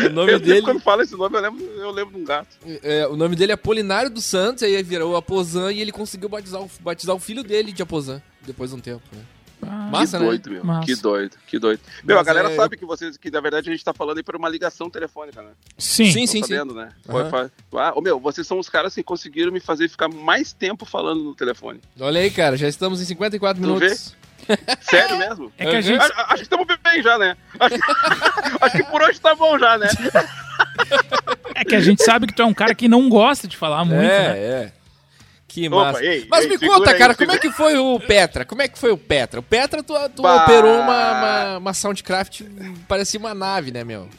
O 0.05 0.09
nome 0.09 0.31
eu 0.33 0.39
dele, 0.39 0.61
quando 0.61 0.79
fala 0.81 1.01
esse 1.03 1.15
nome, 1.15 1.35
eu 1.37 1.41
lembro, 1.41 1.63
eu 1.63 1.91
lembro 1.91 2.13
de 2.15 2.21
um 2.21 2.25
gato. 2.25 2.47
é, 2.83 3.07
o 3.07 3.15
nome 3.15 3.35
dele 3.35 3.51
é 3.53 3.55
Apolinário 3.55 4.09
dos 4.09 4.25
Santos, 4.25 4.61
aí 4.63 4.83
virou 4.83 5.15
Aposan 5.15 5.71
e 5.71 5.79
ele 5.81 5.91
conseguiu 5.91 6.27
batizar 6.29 6.61
o, 6.61 6.69
batizar 6.81 7.15
o 7.15 7.19
filho 7.19 7.43
dele 7.43 7.71
de 7.71 7.81
Aposan 7.81 8.21
depois 8.45 8.69
de 8.71 8.75
um 8.75 8.79
tempo. 8.79 9.01
Né? 9.11 9.21
ah, 9.63 9.89
Massa, 9.91 10.17
que 10.17 10.23
né? 10.23 10.29
doido, 10.29 10.51
meu. 10.51 10.63
Massa. 10.65 10.85
Que 10.85 10.95
doido, 11.01 11.37
que 11.47 11.57
doido. 11.59 11.79
Meu, 12.03 12.17
a 12.17 12.19
Mas 12.19 12.27
galera 12.27 12.51
é- 12.51 12.55
sabe 12.55 12.75
que 12.77 12.85
vocês, 12.85 13.15
que 13.17 13.31
na 13.31 13.39
verdade 13.39 13.69
a 13.69 13.71
gente 13.71 13.83
tá 13.83 13.93
falando 13.93 14.17
aí 14.17 14.23
por 14.23 14.35
uma 14.35 14.49
ligação 14.49 14.89
telefônica, 14.89 15.41
né? 15.41 15.51
Sim. 15.77 16.11
Sim, 16.11 16.25
Tô 16.25 16.31
sim, 16.31 16.43
sim. 16.43 16.53
sabendo, 16.53 16.73
né? 16.75 16.89
Foi, 17.05 17.21
Aham. 17.21 17.29
foi- 17.71 17.79
Ah, 17.79 17.93
ô, 17.95 18.01
meu, 18.01 18.19
vocês 18.19 18.45
são 18.45 18.59
os 18.59 18.67
caras 18.69 18.93
que 18.93 19.01
conseguiram 19.01 19.51
me 19.51 19.59
fazer 19.61 19.87
ficar 19.87 20.09
mais 20.09 20.51
tempo 20.53 20.85
falando 20.85 21.23
no 21.23 21.33
telefone. 21.33 21.79
Olha 21.99 22.19
aí, 22.19 22.29
cara, 22.29 22.57
já 22.57 22.67
estamos 22.67 23.01
em 23.01 23.05
54 23.05 23.61
Tu 23.61 23.65
minutos. 23.65 24.15
Sério 24.81 25.17
mesmo? 25.17 25.51
É 25.57 25.65
que 25.69 25.75
a 25.75 25.81
gente. 25.81 26.01
Acho, 26.01 26.13
acho 26.15 26.35
que 26.35 26.41
estamos 26.43 26.67
bem 26.83 27.01
já, 27.03 27.17
né? 27.17 27.35
Acho, 27.59 27.75
acho 28.61 28.77
que 28.77 28.83
por 28.83 29.01
hoje 29.01 29.19
tá 29.19 29.35
bom 29.35 29.57
já, 29.59 29.77
né? 29.77 29.87
É 31.55 31.65
que 31.65 31.75
a 31.75 31.79
gente 31.79 32.03
sabe 32.03 32.27
que 32.27 32.33
tu 32.33 32.41
é 32.41 32.45
um 32.45 32.53
cara 32.53 32.73
que 32.75 32.87
não 32.87 33.09
gosta 33.09 33.47
de 33.47 33.57
falar 33.57 33.83
muito, 33.85 34.01
é, 34.03 34.33
né? 34.33 34.37
é. 34.39 34.71
Que 35.47 35.67
Opa, 35.67 35.75
massa. 35.77 36.03
ei, 36.03 36.27
Mas 36.29 36.43
ei, 36.43 36.49
me 36.49 36.57
conta, 36.59 36.91
aí, 36.91 36.97
cara, 36.97 37.15
como 37.15 37.31
é 37.31 37.37
que 37.37 37.49
foi 37.51 37.77
o 37.77 37.99
Petra? 37.99 38.45
Como 38.45 38.61
é 38.61 38.67
que 38.67 38.77
foi 38.77 38.91
o 38.91 38.97
Petra? 38.97 39.39
O 39.39 39.43
Petra, 39.43 39.81
tu, 39.81 39.93
tu 40.15 40.21
Bah. 40.21 40.43
operou 40.43 40.81
uma, 40.81 41.11
uma, 41.11 41.57
uma 41.57 41.73
Soundcraft, 41.73 42.41
parecia 42.87 43.19
uma 43.19 43.33
nave, 43.33 43.71
né, 43.71 43.83
meu? 43.83 44.09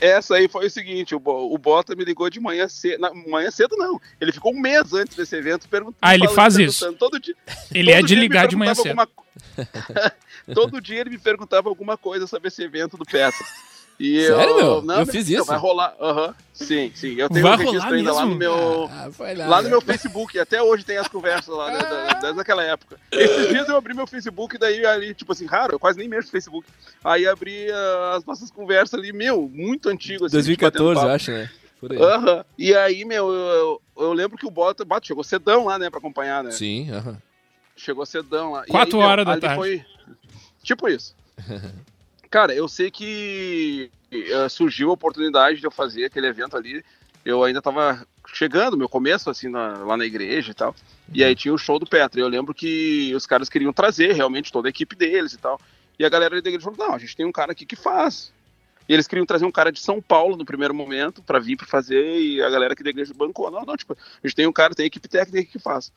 Essa 0.00 0.36
aí 0.36 0.48
foi 0.48 0.66
o 0.66 0.70
seguinte, 0.70 1.14
o, 1.14 1.20
o 1.24 1.58
Bota 1.58 1.94
me 1.94 2.04
ligou 2.04 2.28
de 2.30 2.40
manhã 2.40 2.66
cedo. 2.68 3.00
Na, 3.00 3.12
manhã 3.12 3.50
cedo 3.50 3.76
não. 3.76 4.00
Ele 4.20 4.32
ficou 4.32 4.52
um 4.54 4.58
mês 4.60 4.94
antes 4.94 5.14
desse 5.16 5.36
evento 5.36 5.68
perguntando. 5.68 5.98
Ah, 6.00 6.14
ele 6.14 6.26
faz 6.28 6.56
perguntando. 6.56 6.96
Todo 6.96 7.20
dia, 7.20 7.34
Ele 7.74 7.90
é 7.90 7.96
todo 7.96 8.06
de 8.06 8.08
dia 8.08 8.16
ele 8.16 8.20
me 8.22 8.28
ligar 8.28 8.46
de 8.48 8.56
manhã 8.56 8.74
cedo. 8.74 8.86
alguma- 8.88 9.08
Todo 10.54 10.80
dia 10.80 11.00
ele 11.00 11.10
me 11.10 11.18
perguntava 11.18 11.68
alguma 11.68 11.96
coisa 11.96 12.26
sobre 12.26 12.48
esse 12.48 12.62
evento 12.62 12.96
do 12.96 13.04
Petra. 13.04 13.46
E 14.00 14.24
Sério, 14.24 14.58
eu, 14.58 14.82
meu? 14.82 14.96
Eu 14.96 15.06
fiz 15.06 15.28
isso? 15.28 15.44
Vai 15.44 15.58
rolar, 15.58 15.94
aham. 16.00 16.34
Sim, 16.54 16.90
sim. 16.94 17.16
Eu 17.18 17.28
tenho 17.28 17.42
Vai 17.42 17.52
um 17.52 17.58
registro 17.58 17.94
ainda 17.94 18.14
lá 18.14 18.24
no 18.24 18.34
mesmo? 18.34 18.38
meu. 18.38 18.90
Ah, 18.90 19.10
foi 19.12 19.34
lá. 19.34 19.46
Lá 19.46 19.56
no 19.58 19.64
né? 19.64 19.68
meu 19.68 19.80
Facebook, 19.82 20.38
até 20.38 20.62
hoje 20.62 20.84
tem 20.84 20.96
as 20.96 21.06
conversas 21.06 21.54
lá, 21.54 21.70
né, 21.70 21.78
desde 22.18 22.40
aquela 22.40 22.64
época. 22.64 22.98
Esses 23.12 23.48
dias 23.48 23.68
eu 23.68 23.76
abri 23.76 23.92
meu 23.92 24.06
Facebook, 24.06 24.56
daí 24.56 24.86
ali, 24.86 25.12
tipo 25.12 25.30
assim, 25.32 25.44
raro, 25.44 25.74
eu 25.74 25.78
quase 25.78 25.98
nem 25.98 26.08
mexo 26.08 26.28
no 26.28 26.32
Facebook. 26.32 26.66
Aí 27.04 27.28
abri 27.28 27.70
ah, 27.70 28.14
as 28.16 28.24
nossas 28.24 28.50
conversas 28.50 28.98
ali, 28.98 29.12
meu, 29.12 29.50
muito 29.52 29.90
antigo, 29.90 30.24
assim. 30.24 30.32
2014, 30.32 31.02
eu 31.02 31.10
acho, 31.10 31.30
né? 31.32 31.50
Por 31.78 31.92
aí. 31.92 31.98
Aham. 31.98 32.44
E 32.56 32.74
aí, 32.74 33.04
meu, 33.04 33.30
eu, 33.30 33.50
eu, 33.50 33.82
eu 33.98 34.12
lembro 34.14 34.38
que 34.38 34.46
o 34.46 34.50
Bota, 34.50 34.82
Bota 34.82 35.06
chegou 35.06 35.22
cedão 35.22 35.66
lá, 35.66 35.78
né, 35.78 35.90
pra 35.90 35.98
acompanhar, 35.98 36.42
né? 36.42 36.52
Sim, 36.52 36.90
aham. 36.90 37.18
Chegou 37.80 38.04
cedão 38.04 38.52
lá. 38.52 38.64
E 38.66 38.70
Quatro 38.70 38.96
aí, 38.96 39.00
meu, 39.02 39.08
horas 39.10 39.24
da 39.26 39.32
ali 39.32 39.40
tarde. 39.40 39.56
Foi... 39.56 39.84
Tipo 40.62 40.88
isso. 40.88 41.14
Cara, 42.30 42.54
eu 42.54 42.68
sei 42.68 42.90
que 42.90 43.90
eh, 44.12 44.48
surgiu 44.48 44.90
a 44.90 44.92
oportunidade 44.92 45.58
de 45.58 45.66
eu 45.66 45.70
fazer 45.70 46.04
aquele 46.04 46.26
evento 46.26 46.56
ali. 46.56 46.84
Eu 47.24 47.42
ainda 47.42 47.60
tava 47.60 48.06
chegando, 48.32 48.76
meu 48.76 48.88
começo, 48.88 49.28
assim, 49.30 49.48
na- 49.48 49.78
lá 49.78 49.96
na 49.96 50.04
igreja 50.04 50.52
e 50.52 50.54
tal. 50.54 50.74
E 51.12 51.24
aí 51.24 51.34
tinha 51.34 51.52
o 51.52 51.58
show 51.58 51.78
do 51.78 51.86
Petra. 51.86 52.20
Eu 52.20 52.28
lembro 52.28 52.54
que 52.54 53.12
os 53.14 53.26
caras 53.26 53.48
queriam 53.48 53.72
trazer 53.72 54.12
realmente 54.12 54.52
toda 54.52 54.68
a 54.68 54.70
equipe 54.70 54.94
deles 54.94 55.32
e 55.32 55.38
tal. 55.38 55.60
E 55.98 56.04
a 56.04 56.08
galera 56.08 56.40
da 56.40 56.48
igreja 56.48 56.60
falou: 56.70 56.86
não, 56.88 56.94
a 56.94 56.98
gente 56.98 57.16
tem 57.16 57.26
um 57.26 57.32
cara 57.32 57.52
aqui 57.52 57.66
que 57.66 57.76
faz. 57.76 58.32
E 58.88 58.92
eles 58.94 59.06
queriam 59.06 59.26
trazer 59.26 59.44
um 59.44 59.50
cara 59.52 59.70
de 59.70 59.80
São 59.80 60.00
Paulo 60.02 60.36
no 60.36 60.44
primeiro 60.44 60.74
momento 60.74 61.22
pra 61.22 61.38
vir 61.38 61.56
pra 61.56 61.66
fazer 61.66 62.20
e 62.20 62.42
a 62.42 62.50
galera 62.50 62.72
aqui 62.72 62.82
da 62.82 62.90
igreja 62.90 63.12
bancou. 63.14 63.50
Não, 63.50 63.64
não, 63.64 63.76
tipo, 63.76 63.92
a 63.92 64.26
gente 64.26 64.34
tem 64.36 64.46
um 64.46 64.52
cara, 64.52 64.74
tem 64.74 64.86
equipe 64.86 65.08
técnica 65.08 65.50
que 65.50 65.58
faz. 65.58 65.92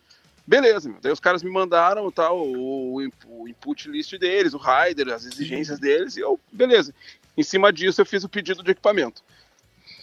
Beleza, 0.46 0.90
meu. 0.90 1.00
Daí 1.02 1.12
os 1.12 1.20
caras 1.20 1.42
me 1.42 1.50
mandaram 1.50 2.12
tal, 2.12 2.46
o, 2.46 2.96
o 3.28 3.48
input 3.48 3.90
list 3.90 4.18
deles, 4.18 4.54
o 4.54 4.58
rider, 4.58 5.14
as 5.14 5.26
exigências 5.26 5.80
deles, 5.80 6.18
e 6.18 6.20
eu, 6.20 6.40
beleza. 6.52 6.94
Em 7.36 7.44
cima 7.44 7.72
disso, 7.72 8.02
eu 8.02 8.06
fiz 8.06 8.24
o 8.24 8.30
pedido 8.30 8.62
de 8.62 8.72
equipamento. 8.72 9.24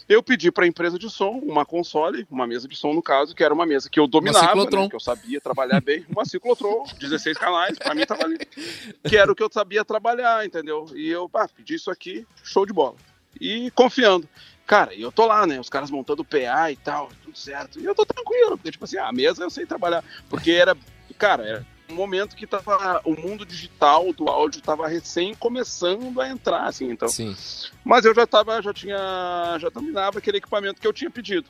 Eu 0.09 0.21
pedi 0.21 0.51
para 0.51 0.65
a 0.65 0.67
empresa 0.67 0.99
de 0.99 1.09
som 1.09 1.39
uma 1.41 1.65
console, 1.65 2.27
uma 2.29 2.45
mesa 2.45 2.67
de 2.67 2.75
som 2.75 2.91
no 2.91 3.01
caso, 3.01 3.33
que 3.33 3.43
era 3.43 3.53
uma 3.53 3.65
mesa 3.65 3.89
que 3.89 3.99
eu 3.99 4.07
dominava, 4.07 4.65
né, 4.65 4.89
que 4.89 4.95
eu 4.95 4.99
sabia 4.99 5.39
trabalhar 5.39 5.79
bem, 5.79 6.05
uma 6.09 6.25
ciclotron, 6.25 6.83
16 6.99 7.37
canais, 7.37 7.77
para 7.77 7.95
mim 7.95 8.05
tava 8.05 8.25
ali, 8.25 8.37
que 9.07 9.15
era 9.15 9.31
o 9.31 9.35
que 9.35 9.43
eu 9.43 9.49
sabia 9.49 9.85
trabalhar, 9.85 10.45
entendeu? 10.45 10.85
E 10.95 11.07
eu, 11.07 11.29
pá, 11.29 11.47
pedi 11.47 11.75
isso 11.75 11.89
aqui, 11.89 12.27
show 12.43 12.65
de 12.65 12.73
bola. 12.73 12.95
E 13.39 13.71
confiando. 13.71 14.27
Cara, 14.71 14.93
e 14.93 15.01
eu 15.01 15.11
tô 15.11 15.25
lá, 15.25 15.45
né? 15.45 15.59
Os 15.59 15.67
caras 15.67 15.91
montando 15.91 16.21
o 16.21 16.25
PA 16.25 16.71
e 16.71 16.77
tal, 16.77 17.09
tudo 17.25 17.37
certo. 17.37 17.77
E 17.77 17.83
eu 17.83 17.93
tô 17.93 18.05
tranquilo, 18.05 18.57
porque, 18.57 18.71
tipo 18.71 18.85
assim, 18.85 18.97
a 18.97 19.11
mesa 19.11 19.43
eu 19.43 19.49
sei 19.49 19.65
trabalhar. 19.65 20.01
Porque 20.29 20.49
era, 20.49 20.77
cara, 21.17 21.43
era 21.45 21.65
um 21.89 21.93
momento 21.93 22.37
que 22.37 22.47
tava, 22.47 23.01
o 23.03 23.11
mundo 23.11 23.45
digital 23.45 24.13
do 24.13 24.29
áudio 24.29 24.61
tava 24.61 24.87
recém 24.87 25.35
começando 25.35 26.21
a 26.21 26.29
entrar, 26.29 26.67
assim, 26.67 26.89
então. 26.89 27.09
Sim. 27.09 27.35
Mas 27.83 28.05
eu 28.05 28.15
já 28.15 28.25
tava, 28.25 28.61
já 28.61 28.73
tinha, 28.73 29.57
já 29.59 29.67
dominava 29.67 30.19
aquele 30.19 30.37
equipamento 30.37 30.79
que 30.79 30.87
eu 30.87 30.93
tinha 30.93 31.11
pedido. 31.11 31.49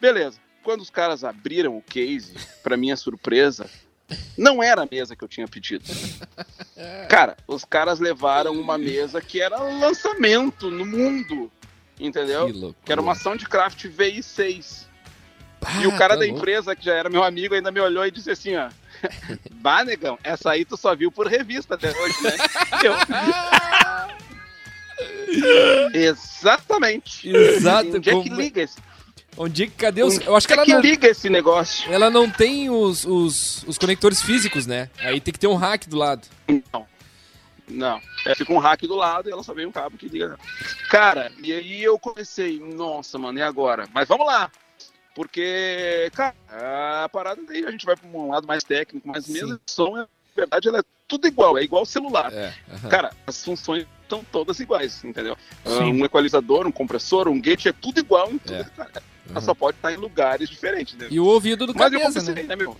Beleza. 0.00 0.40
Quando 0.62 0.80
os 0.80 0.88
caras 0.88 1.24
abriram 1.24 1.76
o 1.76 1.82
case, 1.82 2.32
pra 2.62 2.78
minha 2.78 2.96
surpresa, 2.96 3.68
não 4.38 4.62
era 4.62 4.84
a 4.84 4.88
mesa 4.90 5.14
que 5.14 5.22
eu 5.22 5.28
tinha 5.28 5.46
pedido. 5.46 5.84
Cara, 7.10 7.36
os 7.46 7.62
caras 7.62 8.00
levaram 8.00 8.52
uma 8.52 8.78
mesa 8.78 9.20
que 9.20 9.38
era 9.38 9.58
lançamento 9.58 10.70
no 10.70 10.86
mundo, 10.86 11.52
entendeu? 12.00 12.46
Que. 12.52 12.74
Que 12.86 12.92
era 12.92 13.00
uma 13.00 13.14
Soundcraft 13.14 13.84
VI6. 13.86 14.86
Ah, 15.60 15.82
E 15.82 15.86
o 15.86 15.90
cara 15.96 16.14
tá 16.14 16.20
da 16.20 16.26
louco. 16.26 16.38
empresa, 16.38 16.76
que 16.76 16.84
já 16.84 16.94
era 16.94 17.08
meu 17.10 17.24
amigo, 17.24 17.54
ainda 17.54 17.70
me 17.72 17.80
olhou 17.80 18.06
e 18.06 18.10
disse 18.10 18.30
assim, 18.30 18.54
ó. 18.56 18.68
Bah, 19.60 19.84
negão, 19.84 20.16
essa 20.22 20.50
aí 20.52 20.64
tu 20.64 20.76
só 20.76 20.94
viu 20.94 21.10
por 21.10 21.26
revista 21.26 21.74
até 21.74 21.90
hoje, 21.90 22.22
né? 22.22 22.30
Eu... 22.84 22.94
Exatamente. 25.94 27.28
Exato, 27.28 27.96
Onde 27.96 28.10
é 28.10 28.10
que 28.12 28.12
como- 28.28 28.40
liga 28.40 28.62
esse? 28.62 28.76
Onde 29.36 29.62
é 29.62 29.66
que 29.66 29.72
cadê 29.72 30.02
os. 30.02 30.16
Onde 30.16 30.26
Eu 30.26 30.36
acho 30.36 30.46
que 30.48 30.52
é 30.52 30.56
ela 30.56 30.64
que 30.66 30.72
não, 30.72 30.80
liga 30.80 31.06
esse 31.08 31.28
negócio? 31.28 31.92
ela 31.92 32.10
não 32.10 32.28
tem 32.28 32.68
os, 32.70 33.04
os, 33.04 33.62
os 33.68 33.78
conectores 33.78 34.20
físicos, 34.20 34.66
né? 34.66 34.90
Aí 34.98 35.20
tem 35.20 35.32
que 35.32 35.38
ter 35.38 35.46
um 35.46 35.54
hack 35.54 35.86
do 35.86 35.96
lado. 35.96 36.26
Não. 36.72 36.84
Não. 37.70 38.00
É, 38.26 38.34
fica 38.34 38.52
um 38.52 38.58
hack 38.58 38.82
do 38.82 38.94
lado 38.94 39.28
e 39.28 39.32
ela 39.32 39.42
só 39.42 39.54
vem 39.54 39.66
um 39.66 39.72
cabo 39.72 39.96
que 39.96 40.08
liga. 40.08 40.38
Cara, 40.88 41.32
e 41.42 41.52
aí 41.52 41.82
eu 41.82 41.98
comecei, 41.98 42.58
nossa, 42.58 43.18
mano, 43.18 43.38
e 43.38 43.42
agora? 43.42 43.88
Mas 43.92 44.08
vamos 44.08 44.26
lá. 44.26 44.50
Porque, 45.14 46.10
cara, 46.14 46.34
a 46.48 47.08
parada 47.08 47.42
daí 47.46 47.64
a 47.64 47.70
gente 47.70 47.84
vai 47.84 47.96
para 47.96 48.08
um 48.08 48.30
lado 48.30 48.46
mais 48.46 48.62
técnico, 48.62 49.08
mas 49.08 49.24
Sim. 49.24 49.32
mesmo 49.32 49.54
o 49.54 49.60
som, 49.66 49.96
na 49.96 50.06
verdade, 50.36 50.68
ela 50.68 50.78
é 50.78 50.82
tudo 51.08 51.26
igual, 51.26 51.58
é 51.58 51.62
igual 51.62 51.84
celular. 51.84 52.32
É. 52.32 52.54
aham. 52.72 52.88
Cara, 52.88 53.10
as 53.26 53.44
funções 53.44 53.84
estão 54.02 54.24
todas 54.30 54.60
iguais, 54.60 55.02
entendeu? 55.04 55.36
Ah, 55.64 55.70
Sim. 55.70 56.00
Um 56.00 56.04
equalizador, 56.04 56.66
um 56.66 56.72
compressor, 56.72 57.26
um 57.28 57.40
gate, 57.40 57.66
é 57.66 57.72
tudo 57.72 57.98
igual 57.98 58.30
em 58.30 58.38
tudo. 58.38 58.54
É. 58.54 58.64
Cara, 58.64 59.02
Ela 59.28 59.40
só 59.40 59.54
pode 59.54 59.76
estar 59.76 59.92
em 59.92 59.96
lugares 59.96 60.48
diferentes, 60.48 60.94
né? 60.94 61.08
E 61.10 61.18
o 61.18 61.24
ouvido 61.24 61.66
do 61.66 61.74
Mas 61.74 61.92
eu 61.92 62.00
cabeça, 62.00 62.20
comecei, 62.20 62.42
né? 62.44 62.48
né, 62.48 62.56
meu? 62.56 62.76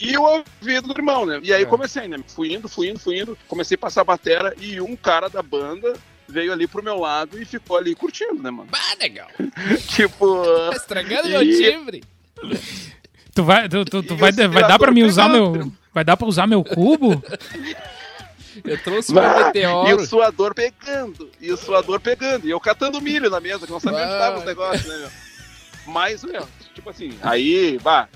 E 0.00 0.16
o 0.16 0.22
ouvido 0.22 0.88
do 0.88 0.98
irmão, 0.98 1.26
né? 1.26 1.40
E 1.42 1.52
aí 1.52 1.62
É. 1.62 1.66
comecei, 1.66 2.08
né? 2.08 2.16
Fui 2.28 2.52
indo, 2.52 2.68
fui 2.68 2.88
indo, 2.88 2.98
fui 2.98 3.20
indo. 3.20 3.36
Comecei 3.46 3.74
a 3.74 3.78
passar 3.78 4.00
a 4.00 4.04
batera 4.04 4.54
e 4.58 4.80
um 4.80 4.96
cara 4.96 5.28
da 5.28 5.42
banda 5.42 5.92
veio 6.28 6.52
ali 6.52 6.66
pro 6.66 6.82
meu 6.82 6.98
lado 6.98 7.40
e 7.40 7.44
ficou 7.44 7.76
ali 7.76 7.94
curtindo, 7.94 8.42
né, 8.42 8.50
mano? 8.50 8.70
Bah, 8.70 8.78
legal. 8.98 9.28
tipo. 9.88 10.42
Tá 10.70 10.76
estragando 10.76 11.28
E- 11.28 11.30
meu 11.30 11.40
timbre. 11.42 12.02
Tu 13.34 13.44
vai, 13.44 13.68
tu, 13.68 13.84
tu, 13.84 14.02
tu 14.02 14.16
vai, 14.16 14.32
vai 14.32 14.62
dar 14.66 14.78
pra 14.78 14.90
mim 14.90 15.02
usar 15.02 15.28
meu. 15.28 15.70
Vai 15.92 16.04
dar 16.04 16.16
pra 16.16 16.26
usar 16.26 16.46
meu 16.46 16.64
cubo? 16.64 17.22
Eu 18.64 18.82
trouxe 18.82 19.12
meu 19.12 19.22
Vai, 19.22 19.38
E 19.38 19.42
o 19.42 19.46
meteoro. 19.46 20.06
suador 20.06 20.54
pegando, 20.54 21.30
e 21.40 21.52
o 21.52 21.56
suador 21.56 22.00
pegando, 22.00 22.46
e 22.46 22.50
eu 22.50 22.58
catando 22.60 23.00
milho 23.00 23.30
na 23.30 23.40
mesa, 23.40 23.64
que 23.66 23.72
não 23.72 23.80
sabia 23.80 24.00
onde 24.00 24.18
tava 24.18 24.38
os 24.40 24.44
negócios, 24.44 24.86
né, 24.86 24.96
meu? 24.98 25.10
Mas, 25.86 26.22
meu, 26.24 26.46
tipo 26.74 26.90
assim, 26.90 27.16
aí, 27.22 27.78
bah, 27.82 28.08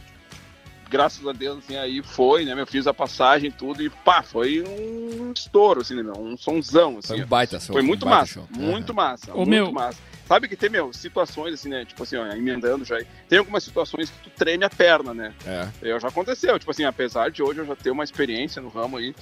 graças 0.95 1.27
a 1.27 1.33
Deus, 1.33 1.59
assim, 1.59 1.77
aí 1.77 2.01
foi, 2.05 2.45
né, 2.45 2.55
meu, 2.55 2.65
fiz 2.67 2.87
a 2.87 2.95
passagem 2.95 3.49
e 3.49 3.53
tudo, 3.53 3.83
e 3.83 3.91
pá, 3.91 4.23
foi 4.23 4.63
um 4.63 5.33
estouro, 5.33 5.81
assim, 5.81 5.97
né, 5.97 6.05
meu, 6.05 6.17
um 6.17 6.37
sonzão, 6.37 6.99
assim, 6.99 7.15
Foi 7.15 7.25
um 7.25 7.27
baita 7.27 7.59
show. 7.59 7.73
Foi 7.73 7.83
um 7.83 7.87
muito 7.87 8.05
baita 8.05 8.21
massa, 8.21 8.33
show. 8.35 8.49
muito 8.53 8.91
Aham. 8.93 8.97
massa, 8.97 9.33
Ô, 9.35 9.39
muito 9.39 9.49
meu- 9.51 9.73
massa. 9.73 9.99
Sabe 10.27 10.49
que 10.49 10.57
tem, 10.57 10.71
meu, 10.71 10.91
situações 10.93 11.53
assim, 11.53 11.69
né? 11.69 11.85
Tipo 11.85 12.03
assim, 12.03 12.17
ó, 12.17 12.25
emendando 12.29 12.83
já. 12.83 12.97
Tem 13.29 13.39
algumas 13.39 13.63
situações 13.63 14.09
que 14.09 14.17
tu 14.23 14.31
treme 14.31 14.65
a 14.65 14.71
perna, 14.71 15.13
né? 15.13 15.35
É. 15.45 15.69
Eu 15.83 16.01
já 16.01 16.09
aconteceu, 16.09 16.59
tipo 16.59 16.71
assim, 16.71 16.85
apesar 16.85 17.31
de 17.31 17.43
hoje 17.43 17.59
eu 17.61 17.67
já 17.67 17.77
ter 17.77 17.91
uma 17.91 18.03
experiência 18.05 18.63
no 18.63 18.69
ramo 18.71 18.97
aí. 18.97 19.15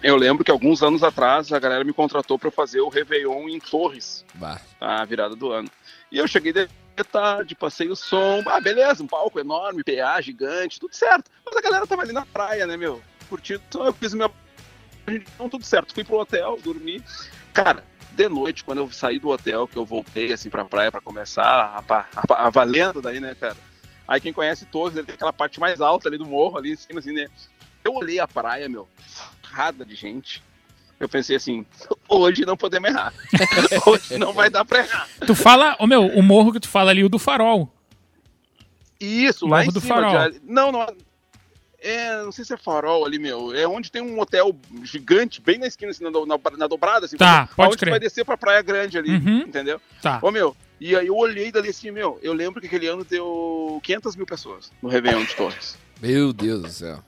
Eu 0.00 0.14
lembro 0.16 0.44
que 0.44 0.50
alguns 0.52 0.80
anos 0.80 1.02
atrás 1.02 1.52
a 1.52 1.58
galera 1.58 1.82
me 1.82 1.92
contratou 1.92 2.38
pra 2.38 2.46
eu 2.48 2.52
fazer 2.52 2.80
o 2.80 2.88
Réveillon 2.88 3.48
em 3.48 3.58
Torres, 3.58 4.24
Bah. 4.34 4.60
a 4.80 5.04
virada 5.04 5.34
do 5.34 5.50
ano. 5.50 5.68
E 6.12 6.18
eu 6.18 6.28
cheguei 6.28 6.52
de 6.52 6.68
tarde, 7.10 7.54
passei 7.54 7.88
o 7.88 7.96
som, 7.96 8.42
ah, 8.46 8.60
beleza, 8.60 9.02
um 9.02 9.06
palco 9.06 9.40
enorme, 9.40 9.82
PA 9.82 10.20
gigante, 10.20 10.78
tudo 10.78 10.94
certo. 10.94 11.30
Mas 11.44 11.56
a 11.56 11.60
galera 11.60 11.86
tava 11.86 12.02
ali 12.02 12.12
na 12.12 12.26
praia, 12.26 12.66
né, 12.66 12.76
meu? 12.76 13.02
Curtindo, 13.28 13.62
então 13.68 13.86
eu 13.86 13.92
fiz 13.92 14.14
minha. 14.14 14.30
Então, 15.08 15.48
tudo 15.48 15.64
certo. 15.64 15.92
Fui 15.94 16.04
pro 16.04 16.18
hotel, 16.18 16.58
dormi. 16.62 17.02
Cara, 17.52 17.84
de 18.12 18.28
noite, 18.28 18.62
quando 18.62 18.78
eu 18.78 18.90
saí 18.90 19.18
do 19.18 19.30
hotel, 19.30 19.66
que 19.66 19.76
eu 19.76 19.84
voltei 19.84 20.32
assim 20.32 20.50
pra 20.50 20.64
praia 20.64 20.92
pra 20.92 21.00
começar 21.00 21.42
a, 21.42 21.84
a, 21.94 22.46
a 22.46 22.50
valendo 22.50 23.00
daí, 23.00 23.18
né, 23.18 23.34
cara? 23.34 23.56
Aí 24.06 24.20
quem 24.20 24.32
conhece 24.32 24.66
Torres, 24.66 24.96
ele 24.96 25.06
tem 25.06 25.14
aquela 25.14 25.32
parte 25.32 25.58
mais 25.58 25.80
alta 25.80 26.08
ali 26.08 26.18
do 26.18 26.26
morro, 26.26 26.58
ali 26.58 26.72
em 26.72 26.76
cima, 26.76 27.00
assim, 27.00 27.12
né? 27.12 27.28
Eu 27.82 27.94
olhei 27.94 28.20
a 28.20 28.28
praia, 28.28 28.68
meu, 28.68 28.88
rada 29.42 29.84
de 29.84 29.94
gente. 29.94 30.42
Eu 31.02 31.08
pensei 31.08 31.34
assim, 31.34 31.66
hoje 32.08 32.46
não 32.46 32.56
podemos 32.56 32.88
errar. 32.88 33.12
hoje 33.86 34.16
não 34.18 34.32
vai 34.32 34.48
dar 34.48 34.64
pra 34.64 34.78
errar. 34.78 35.08
Tu 35.26 35.34
fala. 35.34 35.76
Ô 35.80 35.86
meu, 35.86 36.06
o 36.06 36.22
morro 36.22 36.52
que 36.52 36.60
tu 36.60 36.68
fala 36.68 36.90
ali, 36.92 37.02
o 37.02 37.08
do 37.08 37.18
farol. 37.18 37.68
E 39.00 39.24
Isso, 39.24 39.44
lá 39.46 39.58
Morro 39.58 39.70
em 39.70 39.72
do 39.72 39.80
cima. 39.80 39.94
Farol. 39.96 40.30
de- 40.30 40.40
não, 40.46 40.70
não. 40.70 40.86
É, 41.80 42.22
não 42.22 42.30
sei 42.30 42.44
se 42.44 42.54
é 42.54 42.56
farol 42.56 43.04
ali, 43.04 43.18
meu. 43.18 43.52
É 43.52 43.66
onde 43.66 43.90
tem 43.90 44.00
um 44.00 44.20
hotel 44.20 44.54
gigante, 44.84 45.40
bem 45.42 45.58
na 45.58 45.66
esquina, 45.66 45.90
assim, 45.90 46.04
na, 46.04 46.10
na, 46.12 46.38
na 46.56 46.66
dobrada, 46.68 47.06
assim. 47.06 47.16
Tá, 47.16 47.48
quando- 47.56 47.70
pode 47.70 47.78
crer. 47.78 47.90
vai 47.90 47.98
descer 47.98 48.24
pra 48.24 48.36
Praia 48.36 48.62
Grande 48.62 48.96
ali, 48.96 49.16
Uhum. 49.16 49.38
entendeu? 49.40 49.80
Tá. 50.00 50.20
Ô, 50.22 50.30
meu, 50.30 50.56
e 50.80 50.94
aí 50.94 51.08
eu 51.08 51.16
olhei 51.16 51.50
dali 51.50 51.70
assim, 51.70 51.90
meu, 51.90 52.20
eu 52.22 52.32
lembro 52.32 52.60
que 52.60 52.68
aquele 52.68 52.86
ano 52.86 53.04
deu 53.04 53.80
500 53.82 54.14
mil 54.14 54.24
pessoas 54.26 54.70
no 54.80 54.88
Réveillon 54.88 55.24
de 55.24 55.34
Torres. 55.34 55.76
Meu 56.00 56.32
Deus 56.32 56.62
do 56.62 56.68
céu. 56.68 57.02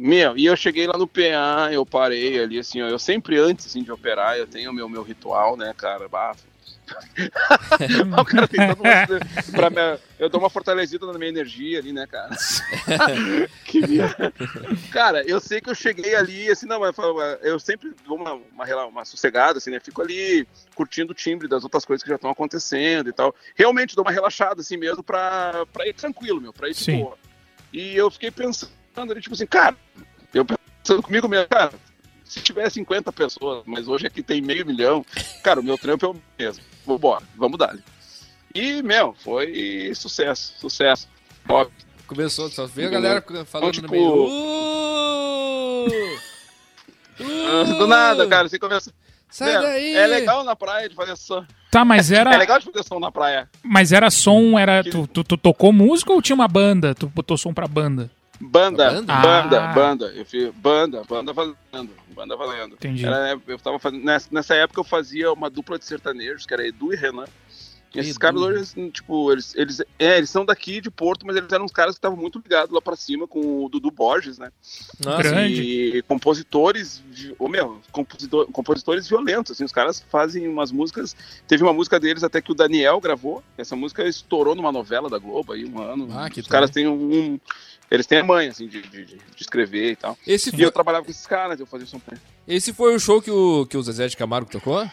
Meu, 0.00 0.38
e 0.38 0.46
eu 0.46 0.54
cheguei 0.54 0.86
lá 0.86 0.96
no 0.96 1.08
PA, 1.08 1.72
eu 1.72 1.84
parei 1.84 2.40
ali, 2.40 2.56
assim, 2.56 2.80
ó, 2.80 2.86
eu 2.86 3.00
sempre 3.00 3.36
antes, 3.36 3.66
assim, 3.66 3.82
de 3.82 3.90
operar, 3.90 4.38
eu 4.38 4.46
tenho 4.46 4.70
o 4.70 4.72
meu, 4.72 4.88
meu 4.88 5.02
ritual, 5.02 5.56
né, 5.56 5.74
cara, 5.76 6.08
bafo. 6.08 6.46
o 8.16 8.24
cara 8.24 8.46
tem 8.46 8.64
todo 8.68 8.78
um... 8.80 9.50
pra 9.50 9.68
me... 9.68 9.98
Eu 10.16 10.28
dou 10.28 10.40
uma 10.40 10.48
fortalecida 10.48 11.04
na 11.04 11.18
minha 11.18 11.28
energia 11.28 11.80
ali, 11.80 11.92
né, 11.92 12.06
cara? 12.06 12.30
que. 13.66 13.82
Cara, 14.92 15.22
eu 15.26 15.40
sei 15.40 15.60
que 15.60 15.68
eu 15.68 15.74
cheguei 15.74 16.14
ali, 16.14 16.48
assim, 16.48 16.66
não, 16.66 16.78
mas 16.78 16.94
eu 17.42 17.58
sempre 17.58 17.92
dou 18.06 18.16
uma, 18.16 18.34
uma, 18.34 18.86
uma 18.86 19.04
sossegada, 19.04 19.58
assim, 19.58 19.72
né, 19.72 19.80
fico 19.80 20.00
ali 20.00 20.46
curtindo 20.76 21.10
o 21.10 21.14
timbre 21.14 21.48
das 21.48 21.64
outras 21.64 21.84
coisas 21.84 22.04
que 22.04 22.08
já 22.08 22.14
estão 22.14 22.30
acontecendo 22.30 23.10
e 23.10 23.12
tal. 23.12 23.34
Realmente 23.56 23.96
dou 23.96 24.04
uma 24.04 24.12
relaxada, 24.12 24.60
assim, 24.60 24.76
mesmo, 24.76 25.02
pra, 25.02 25.66
pra 25.72 25.88
ir 25.88 25.92
tranquilo, 25.92 26.40
meu, 26.40 26.52
pra 26.52 26.68
ir 26.68 26.74
de 26.74 26.84
Sim. 26.84 27.00
boa. 27.00 27.18
E 27.72 27.96
eu 27.96 28.08
fiquei 28.12 28.30
pensando 28.30 28.77
ali, 29.02 29.20
tipo 29.20 29.34
assim, 29.34 29.46
cara, 29.46 29.76
eu 30.34 30.44
pensando 30.44 31.02
comigo 31.02 31.28
mesmo, 31.28 31.48
cara, 31.48 31.72
se 32.24 32.40
tiver 32.40 32.68
50 32.70 33.12
pessoas, 33.12 33.62
mas 33.66 33.88
hoje 33.88 34.06
aqui 34.06 34.22
tem 34.22 34.40
meio 34.42 34.64
milhão, 34.66 35.04
cara, 35.42 35.60
o 35.60 35.62
meu 35.64 35.78
trampo 35.78 36.06
é 36.06 36.08
o 36.08 36.16
mesmo. 36.38 36.62
Vambora, 36.86 37.24
vamos 37.36 37.58
dar. 37.58 37.76
E, 38.54 38.82
meu, 38.82 39.14
foi 39.22 39.92
sucesso, 39.94 40.54
sucesso. 40.58 41.08
Óbvio. 41.48 41.72
Começou, 42.06 42.48
só 42.48 42.66
veio 42.66 42.88
a 42.88 42.90
Entendeu? 42.92 43.20
galera 43.22 43.44
falando 43.44 43.72
Tipo- 43.72 43.86
no 43.86 43.92
meio. 43.92 44.24
Uh! 44.26 45.86
Uh! 47.20 47.78
Do 47.78 47.86
nada, 47.86 48.26
cara, 48.26 48.48
você 48.48 48.58
começa. 48.58 48.92
Sai 49.30 49.52
Meu, 49.52 49.62
daí! 49.62 49.94
É 49.94 50.06
legal 50.06 50.42
na 50.44 50.56
praia 50.56 50.88
de 50.88 50.94
fazer 50.94 51.16
som. 51.16 51.44
Tá, 51.70 51.84
mas 51.84 52.10
É 52.12 52.16
era. 52.16 52.36
legal 52.36 52.58
de 52.58 52.64
fazer 52.64 52.82
som 52.84 52.98
na 52.98 53.12
praia. 53.12 53.48
Mas 53.62 53.92
era 53.92 54.10
som, 54.10 54.58
era. 54.58 54.82
Tu, 54.82 55.06
tu, 55.08 55.22
tu 55.22 55.36
tocou 55.36 55.70
música 55.72 56.12
ou 56.12 56.22
tinha 56.22 56.34
uma 56.34 56.48
banda? 56.48 56.94
Tu 56.94 57.06
botou 57.08 57.36
som 57.36 57.52
pra 57.52 57.66
banda? 57.68 58.10
Banda, 58.40 58.90
Banda? 58.92 59.14
banda, 59.14 59.64
Ah. 59.64 59.72
banda. 59.72 60.06
Eu 60.14 60.24
fiz 60.24 60.50
banda, 60.54 61.02
banda 61.08 61.32
valendo, 61.32 61.90
banda 62.14 62.36
valendo. 62.36 62.74
Entendi. 62.74 63.04
Era, 63.04 63.38
eu 63.46 63.58
tava 63.58 63.78
fazendo, 63.78 64.04
nessa, 64.04 64.28
nessa 64.30 64.54
época 64.54 64.80
eu 64.80 64.84
fazia 64.84 65.32
uma 65.32 65.50
dupla 65.50 65.78
de 65.78 65.84
sertanejos, 65.84 66.46
que 66.46 66.54
era 66.54 66.66
Edu 66.66 66.92
e 66.92 66.96
Renan. 66.96 67.24
Esses 67.94 68.18
hoje, 68.34 68.60
assim, 68.60 68.90
tipo, 68.90 69.32
eles, 69.32 69.54
eles, 69.56 69.80
é, 69.98 70.18
eles 70.18 70.28
são 70.28 70.44
daqui 70.44 70.80
de 70.80 70.90
Porto, 70.90 71.26
mas 71.26 71.36
eles 71.36 71.50
eram 71.50 71.64
uns 71.64 71.72
caras 71.72 71.94
que 71.94 71.98
estavam 71.98 72.18
muito 72.18 72.38
ligados 72.38 72.72
lá 72.72 72.80
pra 72.82 72.94
cima 72.94 73.26
com 73.26 73.64
o 73.64 73.68
Dudu 73.68 73.90
Borges, 73.90 74.38
né? 74.38 74.50
Nossa, 75.00 75.22
Grande. 75.22 75.62
E 75.62 76.02
compositores, 76.02 77.02
ô 77.38 77.48
meu, 77.48 77.80
compositor, 77.90 78.46
compositores 78.52 79.08
violentos, 79.08 79.52
assim, 79.52 79.64
os 79.64 79.72
caras 79.72 80.04
fazem 80.10 80.46
umas 80.46 80.70
músicas. 80.70 81.16
Teve 81.46 81.62
uma 81.62 81.72
música 81.72 81.98
deles 81.98 82.22
até 82.22 82.40
que 82.42 82.52
o 82.52 82.54
Daniel 82.54 83.00
gravou. 83.00 83.42
Essa 83.56 83.74
música 83.74 84.06
estourou 84.06 84.54
numa 84.54 84.70
novela 84.70 85.08
da 85.08 85.18
Globo 85.18 85.52
aí 85.52 85.64
um 85.64 85.80
ano. 85.80 86.08
Ah, 86.12 86.28
que 86.28 86.40
os 86.40 86.46
caras 86.46 86.70
têm 86.70 86.86
um. 86.86 87.38
Eles 87.90 88.06
têm 88.06 88.18
a 88.18 88.24
manha, 88.24 88.50
assim, 88.50 88.68
de, 88.68 88.82
de, 88.82 89.04
de- 89.06 89.18
escrever 89.40 89.92
e 89.92 89.96
tal. 89.96 90.18
Esse 90.26 90.50
E 90.50 90.52
foi, 90.52 90.64
eu 90.64 90.70
trabalhava 90.70 91.04
com 91.06 91.10
esses 91.10 91.26
caras, 91.26 91.58
eu 91.58 91.64
fazia 91.64 91.86
som 91.86 91.98
pra 91.98 92.14
eles. 92.14 92.22
esse 92.46 92.72
foi 92.74 92.94
o 92.94 93.00
show 93.00 93.22
que 93.22 93.30
o, 93.30 93.64
que 93.64 93.78
o 93.78 93.82
Zezé 93.82 94.06
de 94.08 94.16
Camargo 94.16 94.50
tocou? 94.50 94.86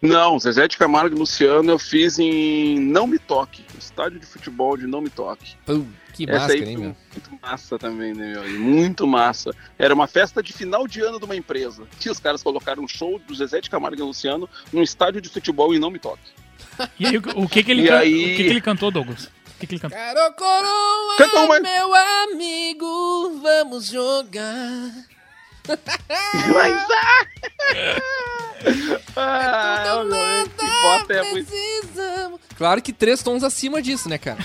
Não, 0.00 0.38
Zezé 0.38 0.68
de 0.68 0.76
Camargo 0.76 1.14
e 1.14 1.18
Luciano 1.18 1.70
eu 1.70 1.78
fiz 1.78 2.18
em 2.18 2.78
Não 2.80 3.06
Me 3.06 3.18
Toque, 3.18 3.64
estádio 3.78 4.18
de 4.20 4.26
futebol 4.26 4.76
de 4.76 4.86
Não 4.86 5.00
Me 5.00 5.10
Toque. 5.10 5.54
Que 6.12 6.24
Essa 6.28 6.40
máscara, 6.40 6.70
hein, 6.70 6.76
meu? 6.76 6.96
muito 7.12 7.38
massa 7.42 7.78
também, 7.78 8.12
né, 8.14 8.32
meu? 8.34 8.48
E 8.48 8.52
Muito 8.58 9.06
massa. 9.06 9.52
Era 9.78 9.94
uma 9.94 10.06
festa 10.06 10.42
de 10.42 10.52
final 10.52 10.86
de 10.86 11.00
ano 11.00 11.18
de 11.18 11.24
uma 11.24 11.36
empresa. 11.36 11.84
Que 11.98 12.10
os 12.10 12.18
caras 12.18 12.42
colocaram 12.42 12.82
um 12.82 12.88
show 12.88 13.18
do 13.26 13.34
Zezé 13.34 13.60
de 13.60 13.70
Camargo 13.70 14.00
e 14.00 14.04
Luciano 14.04 14.48
num 14.72 14.82
estádio 14.82 15.20
de 15.20 15.28
futebol 15.28 15.74
e 15.74 15.78
não 15.78 15.90
me 15.90 15.98
toque. 15.98 16.20
E 16.98 17.06
aí, 17.06 17.16
o, 17.16 17.48
que 17.48 17.62
que 17.62 17.70
ele 17.70 17.86
can- 17.88 17.98
aí- 17.98 18.34
o 18.34 18.36
que 18.36 18.44
que 18.44 18.50
ele 18.50 18.60
cantou, 18.60 18.90
Douglas? 18.90 19.24
O 19.24 19.30
que 19.60 19.66
que 19.66 19.74
ele 19.74 19.80
cantou? 19.80 19.98
Caro 19.98 20.34
Coroa, 20.34 21.16
Canta 21.18 21.40
uma- 21.40 21.60
meu 21.60 21.94
amigo, 21.94 23.40
vamos 23.42 23.86
jogar. 23.88 24.90
Mas, 26.52 26.86
ah, 29.16 30.04
meu, 30.04 30.16
esse 30.42 30.82
bota 30.82 31.12
é 31.14 31.30
muito. 31.30 32.40
Claro 32.56 32.82
que 32.82 32.92
três 32.92 33.22
tons 33.22 33.42
acima 33.42 33.80
disso, 33.80 34.08
né, 34.08 34.18
cara? 34.18 34.38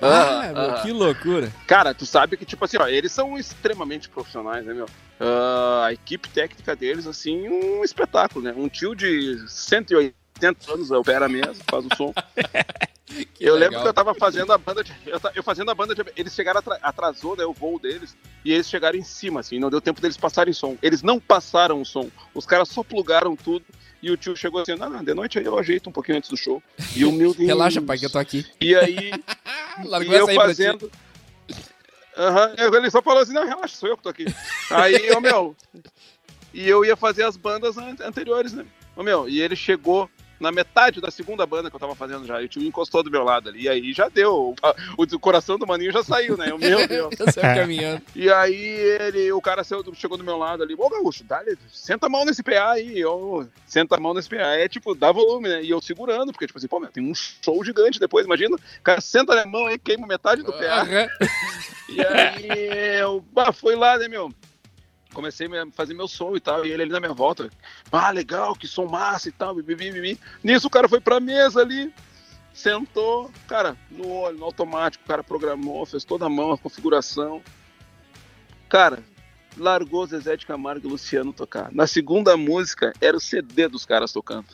Ah, 0.00 0.40
Ah, 0.40 0.52
meu, 0.52 0.70
ah. 0.72 0.82
que 0.82 0.92
loucura. 0.92 1.52
Cara, 1.66 1.94
tu 1.94 2.04
sabe 2.04 2.36
que, 2.36 2.44
tipo 2.44 2.64
assim, 2.64 2.76
ó, 2.78 2.86
eles 2.86 3.12
são 3.12 3.38
extremamente 3.38 4.08
profissionais, 4.08 4.66
né, 4.66 4.74
meu? 4.74 4.86
Ah, 5.20 5.84
a 5.86 5.92
equipe 5.92 6.28
técnica 6.28 6.74
deles, 6.76 7.06
assim, 7.06 7.48
um 7.48 7.82
espetáculo, 7.84 8.44
né? 8.44 8.52
Um 8.56 8.68
tio 8.68 8.94
de 8.94 9.38
180 9.48 10.14
anos 10.42 10.90
opera 10.90 11.28
mesmo, 11.28 11.62
faz 11.70 11.84
o 11.86 11.96
som. 11.96 12.12
Eu 13.38 13.54
legal. 13.54 13.58
lembro 13.70 13.82
que 13.82 13.88
eu 13.88 13.92
tava 13.94 14.14
fazendo 14.14 14.50
a 14.52 14.58
banda 14.58 14.82
de. 14.82 14.90
Eu, 15.06 15.20
eu 15.36 15.42
fazendo 15.42 15.70
a 15.70 15.74
banda 15.74 15.94
de. 15.94 16.02
Eles 16.16 16.34
chegaram, 16.34 16.58
atra- 16.58 16.78
atrasou, 16.82 17.36
né, 17.36 17.44
o 17.44 17.52
voo 17.52 17.78
deles, 17.78 18.16
e 18.44 18.50
eles 18.50 18.68
chegaram 18.68 18.98
em 18.98 19.04
cima, 19.04 19.40
assim, 19.40 19.58
não 19.60 19.68
deu 19.70 19.80
tempo 19.80 20.00
deles 20.00 20.16
passarem 20.16 20.52
som. 20.54 20.76
Eles 20.82 21.02
não 21.02 21.20
passaram 21.20 21.80
o 21.80 21.84
som. 21.84 22.10
Os 22.34 22.46
caras 22.46 22.68
só 22.70 22.82
plugaram 22.82 23.36
tudo. 23.36 23.64
E 24.02 24.10
o 24.10 24.16
tio 24.16 24.34
chegou 24.34 24.62
assim, 24.62 24.74
não, 24.74 24.88
não, 24.90 25.04
de 25.04 25.14
noite 25.14 25.38
aí 25.38 25.44
eu 25.44 25.56
ajeito 25.58 25.88
um 25.90 25.92
pouquinho 25.92 26.18
antes 26.18 26.30
do 26.30 26.36
show. 26.36 26.62
E 26.96 27.02
eu, 27.02 27.12
meu 27.12 27.32
Deus. 27.34 27.46
Relaxa, 27.46 27.80
pai, 27.80 27.98
que 27.98 28.06
eu 28.06 28.10
tô 28.10 28.18
aqui. 28.18 28.44
E 28.60 28.74
aí, 28.74 29.12
Largou 29.84 30.12
e 30.14 30.18
eu 30.18 30.26
fazendo. 30.34 30.90
Aham, 32.16 32.54
ele 32.58 32.90
só 32.90 33.02
falou 33.02 33.22
assim, 33.22 33.32
não, 33.32 33.46
relaxa, 33.46 33.76
sou 33.76 33.88
eu 33.88 33.96
que 33.96 34.02
tô 34.02 34.08
aqui. 34.08 34.24
Aí, 34.70 35.10
ô 35.12 35.20
meu. 35.20 35.54
E 36.52 36.68
eu 36.68 36.84
ia 36.84 36.96
fazer 36.96 37.24
as 37.24 37.36
bandas 37.36 37.76
an- 37.76 37.96
anteriores, 38.02 38.52
né? 38.52 38.64
Ô 38.96 39.02
meu, 39.02 39.28
e 39.28 39.40
ele 39.40 39.54
chegou 39.56 40.08
na 40.44 40.52
metade 40.52 41.00
da 41.00 41.10
segunda 41.10 41.44
banda 41.46 41.70
que 41.70 41.76
eu 41.76 41.80
tava 41.80 41.94
fazendo 41.94 42.26
já. 42.26 42.40
E 42.40 42.44
o 42.44 42.48
tio 42.48 42.62
encostou 42.62 43.02
do 43.02 43.10
meu 43.10 43.24
lado 43.24 43.48
ali. 43.48 43.62
E 43.62 43.68
aí 43.68 43.92
já 43.92 44.08
deu. 44.08 44.54
O, 44.96 45.02
o 45.02 45.18
coração 45.18 45.58
do 45.58 45.66
maninho 45.66 45.90
já 45.90 46.04
saiu, 46.04 46.36
né? 46.36 46.50
Eu, 46.50 46.58
meu 46.58 46.86
Deus. 46.86 47.14
Eu 47.18 47.32
saio 47.32 47.56
caminhando. 47.56 48.02
E 48.14 48.30
aí 48.30 48.54
ele, 48.54 49.32
o 49.32 49.40
cara 49.40 49.64
saiu- 49.64 49.82
chegou 49.94 50.18
do 50.18 50.22
meu 50.24 50.36
lado 50.36 50.62
ali, 50.62 50.74
ô 50.78 50.88
Gaúcho, 50.88 51.24
dá, 51.24 51.42
senta 51.72 52.06
a 52.06 52.08
mão 52.08 52.24
nesse 52.24 52.42
PA 52.42 52.72
aí, 52.72 53.00
eu, 53.00 53.48
senta 53.66 53.96
a 53.96 54.00
mão 54.00 54.12
nesse 54.14 54.28
PA, 54.28 54.36
é 54.36 54.68
tipo, 54.68 54.94
dá 54.94 55.10
volume, 55.10 55.48
né? 55.48 55.62
E 55.62 55.70
eu 55.70 55.80
segurando, 55.80 56.30
porque 56.32 56.46
tipo 56.46 56.58
assim, 56.58 56.68
pô, 56.68 56.78
meu, 56.78 56.90
tem 56.90 57.02
um 57.02 57.14
show 57.14 57.64
gigante 57.64 57.98
depois, 57.98 58.26
imagina, 58.26 58.54
o 58.56 58.82
cara 58.82 59.00
senta 59.00 59.34
na 59.34 59.46
mão 59.46 59.66
aí, 59.66 59.78
queima 59.78 60.06
metade 60.06 60.42
do 60.42 60.52
PA. 60.52 60.82
Aham. 60.82 61.08
E 61.88 62.00
aí 62.00 62.98
eu 63.00 63.24
bah, 63.32 63.52
fui 63.52 63.74
lá, 63.74 63.98
né, 63.98 64.08
meu? 64.08 64.32
Comecei 65.14 65.46
a 65.46 65.66
fazer 65.72 65.94
meu 65.94 66.08
som 66.08 66.36
e 66.36 66.40
tal, 66.40 66.66
e 66.66 66.70
ele 66.70 66.82
ali 66.82 66.92
na 66.92 67.00
minha 67.00 67.14
volta. 67.14 67.48
Ah, 67.90 68.10
legal, 68.10 68.54
que 68.54 68.66
som 68.66 68.86
massa 68.86 69.28
e 69.28 69.32
tal, 69.32 69.54
bibi, 69.54 69.74
bibi. 69.74 70.20
Nisso 70.42 70.66
o 70.66 70.70
cara 70.70 70.88
foi 70.88 71.00
pra 71.00 71.20
mesa 71.20 71.60
ali, 71.60 71.94
sentou, 72.52 73.30
cara, 73.46 73.76
no 73.90 74.08
olho, 74.08 74.38
no 74.38 74.44
automático, 74.44 75.04
o 75.04 75.08
cara 75.08 75.24
programou, 75.24 75.86
fez 75.86 76.04
toda 76.04 76.26
a 76.26 76.28
mão, 76.28 76.52
a 76.52 76.58
configuração. 76.58 77.40
Cara, 78.68 79.02
largou 79.56 80.06
Zezé 80.06 80.36
de 80.36 80.44
Camargo 80.44 80.86
e 80.86 80.90
Luciano 80.90 81.32
tocar. 81.32 81.72
Na 81.72 81.86
segunda 81.86 82.36
música, 82.36 82.92
era 83.00 83.16
o 83.16 83.20
CD 83.20 83.68
dos 83.68 83.86
caras 83.86 84.12
tocando. 84.12 84.46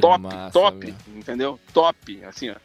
Top, 0.00 0.22
massa, 0.22 0.50
top, 0.50 0.86
meu. 0.86 1.18
entendeu? 1.18 1.60
Top, 1.72 2.24
assim, 2.24 2.50
ó. 2.50 2.56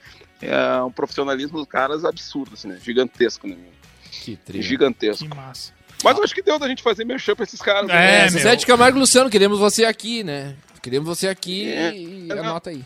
É 0.41 0.81
um 0.81 0.91
profissionalismo 0.91 1.59
dos 1.59 1.67
caras 1.67 2.03
absurdo, 2.03 2.53
assim, 2.55 2.67
né? 2.67 2.79
Gigantesco, 2.81 3.47
né? 3.47 3.55
meu? 3.55 3.71
Que 4.09 4.35
trilha. 4.35 4.63
Gigantesco. 4.63 5.29
Que 5.29 5.35
massa. 5.35 5.73
Mas 6.03 6.17
eu 6.17 6.23
acho 6.23 6.33
que 6.33 6.41
deu 6.41 6.57
da 6.59 6.67
gente 6.67 6.81
fazer 6.83 7.05
merchan 7.05 7.35
pra 7.35 7.43
esses 7.45 7.61
caras. 7.61 7.89
É, 7.89 7.93
né? 7.93 8.27
É, 8.27 8.31
meu. 8.31 8.39
Zé 8.41 8.55
de 8.55 8.65
Camargo 8.65 8.97
e 8.97 9.01
Luciano, 9.01 9.29
queremos 9.29 9.59
você 9.59 9.85
aqui, 9.85 10.23
né? 10.23 10.55
Queremos 10.81 11.07
você 11.07 11.27
aqui 11.27 11.71
É. 11.71 11.93
e 11.95 12.31
anota 12.31 12.71
aí. 12.71 12.83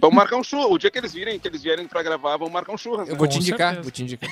Vamos 0.00 0.16
marcar 0.16 0.36
um 0.36 0.44
churro. 0.44 0.72
O 0.74 0.78
dia 0.78 0.90
que 0.90 0.98
eles 0.98 1.12
virem, 1.12 1.38
que 1.38 1.48
eles 1.48 1.62
vierem 1.62 1.86
pra 1.86 2.02
gravar, 2.02 2.36
vamos 2.36 2.52
marcar 2.52 2.72
um 2.72 2.78
churras. 2.78 3.08
Eu 3.08 3.14
né? 3.14 3.18
vou 3.18 3.26
Com 3.26 3.32
te 3.34 3.38
indicar, 3.38 3.74
certeza. 3.74 3.82
vou 3.82 3.90
te 3.90 4.02
indicar. 4.02 4.30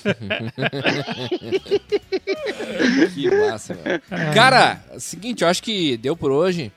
que 3.14 3.30
massa, 3.30 3.74
velho. 3.74 4.02
Cara, 4.34 4.82
é 4.90 4.96
o 4.96 5.00
seguinte, 5.00 5.42
eu 5.42 5.48
acho 5.48 5.62
que 5.62 5.96
deu 5.96 6.16
por 6.16 6.30
hoje. 6.30 6.72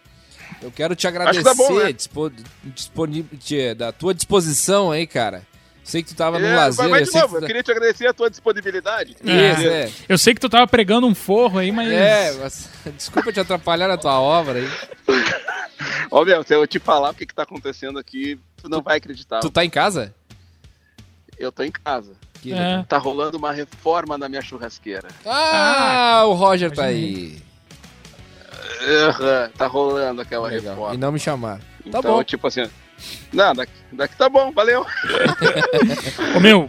Eu 0.61 0.71
quero 0.71 0.95
te 0.95 1.07
agradecer 1.07 1.39
que 1.39 1.43
tá 1.43 1.53
bom, 1.53 1.79
né? 1.79 1.91
dispo- 1.91 2.31
disponi- 2.63 3.23
te- 3.23 3.73
da 3.73 3.91
tua 3.91 4.13
disposição 4.13 4.91
aí, 4.91 5.05
cara. 5.05 5.45
Sei 5.83 6.01
que 6.01 6.09
tu 6.09 6.15
tava 6.15 6.39
no 6.39 6.45
É, 6.45 6.55
lazer. 6.55 6.77
vai, 6.77 6.89
vai 6.89 7.01
eu 7.01 7.05
de 7.05 7.13
novo, 7.13 7.27
que 7.27 7.33
eu 7.35 7.39
tu 7.39 7.41
tá- 7.41 7.47
queria 7.47 7.63
te 7.63 7.71
agradecer 7.71 8.07
a 8.07 8.13
tua 8.13 8.29
disponibilidade. 8.29 9.11
Isso, 9.21 9.67
é. 9.67 9.91
Eu 10.07 10.17
sei 10.17 10.33
que 10.33 10.39
tu 10.39 10.47
tava 10.49 10.65
pregando 10.65 11.05
um 11.05 11.13
forro 11.13 11.59
aí, 11.59 11.71
mas. 11.71 11.91
É, 11.91 12.31
mas, 12.39 12.69
desculpa 12.97 13.33
te 13.33 13.39
atrapalhar 13.41 13.87
na 13.89 13.97
tua 13.97 14.19
obra 14.19 14.59
aí. 14.59 14.69
Ó, 16.09 16.23
meu, 16.23 16.41
se 16.43 16.53
eu 16.55 16.65
te 16.65 16.79
falar 16.79 17.09
o 17.09 17.13
que, 17.13 17.25
que 17.25 17.33
tá 17.35 17.43
acontecendo 17.43 17.99
aqui, 17.99 18.39
tu 18.61 18.69
não 18.69 18.81
vai 18.81 18.97
acreditar. 18.97 19.39
Tu 19.41 19.49
tá 19.49 19.65
em 19.65 19.69
casa? 19.69 20.13
Eu 21.37 21.51
tô 21.51 21.63
em 21.63 21.71
casa. 21.71 22.13
Que 22.41 22.53
É. 22.53 22.83
Tá 22.87 22.97
rolando 22.97 23.37
uma 23.37 23.51
reforma 23.51 24.17
na 24.17 24.29
minha 24.29 24.41
churrasqueira. 24.41 25.07
Ah, 25.25 26.23
o 26.25 26.33
Roger 26.33 26.71
tá 26.71 26.85
aí. 26.85 27.41
Tá 29.57 29.67
rolando 29.67 30.21
aquela 30.21 30.47
Legal. 30.47 30.73
reforma. 30.75 30.93
E 30.93 30.97
não 30.97 31.11
me 31.11 31.19
chamaram. 31.19 31.59
Tá 31.91 31.99
então, 31.99 32.01
bom. 32.01 32.23
tipo 32.23 32.47
assim, 32.47 32.69
não, 33.33 33.53
daqui, 33.53 33.71
daqui 33.91 34.15
tá 34.15 34.29
bom, 34.29 34.51
valeu. 34.51 34.85
Ô, 36.35 36.39
meu, 36.39 36.65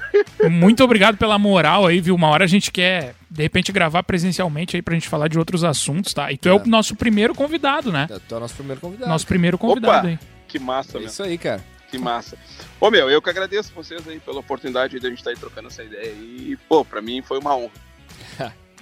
muito 0.50 0.82
obrigado 0.82 1.16
pela 1.16 1.38
moral 1.38 1.86
aí, 1.86 2.00
viu? 2.00 2.14
Uma 2.14 2.28
hora 2.28 2.44
a 2.44 2.48
gente 2.48 2.70
quer, 2.72 3.14
de 3.30 3.42
repente, 3.42 3.70
gravar 3.72 4.02
presencialmente 4.02 4.76
aí 4.76 4.82
pra 4.82 4.94
gente 4.94 5.08
falar 5.08 5.28
de 5.28 5.38
outros 5.38 5.62
assuntos, 5.64 6.12
tá? 6.14 6.30
E 6.32 6.36
tu 6.36 6.48
é, 6.48 6.52
o 6.54 6.56
É. 6.60 6.66
nosso 6.66 6.96
primeiro 6.96 7.34
convidado, 7.34 7.92
né? 7.92 8.08
Tu 8.28 8.34
é 8.34 8.38
o 8.38 8.40
nosso 8.40 8.54
primeiro 8.54 8.80
convidado. 8.80 9.10
Nosso 9.10 9.26
primeiro 9.26 9.58
convidado 9.58 9.98
Opa! 9.98 10.06
aí. 10.08 10.18
Que 10.48 10.58
massa, 10.58 10.96
É 10.96 11.00
meu. 11.00 11.08
isso 11.08 11.22
aí, 11.22 11.36
cara. 11.38 11.62
Que 11.90 11.98
massa. 11.98 12.36
Ô, 12.80 12.90
meu, 12.90 13.08
eu 13.08 13.22
que 13.22 13.30
agradeço 13.30 13.72
vocês 13.74 14.06
aí 14.08 14.18
pela 14.18 14.40
oportunidade 14.40 14.98
de 14.98 15.06
a 15.06 15.08
gente 15.08 15.18
estar 15.18 15.30
aí 15.30 15.36
trocando 15.36 15.68
essa 15.68 15.84
ideia. 15.84 16.10
E, 16.12 16.58
pô, 16.68 16.84
pra 16.84 17.00
mim 17.00 17.22
foi 17.22 17.38
uma 17.38 17.54
honra. 17.56 17.70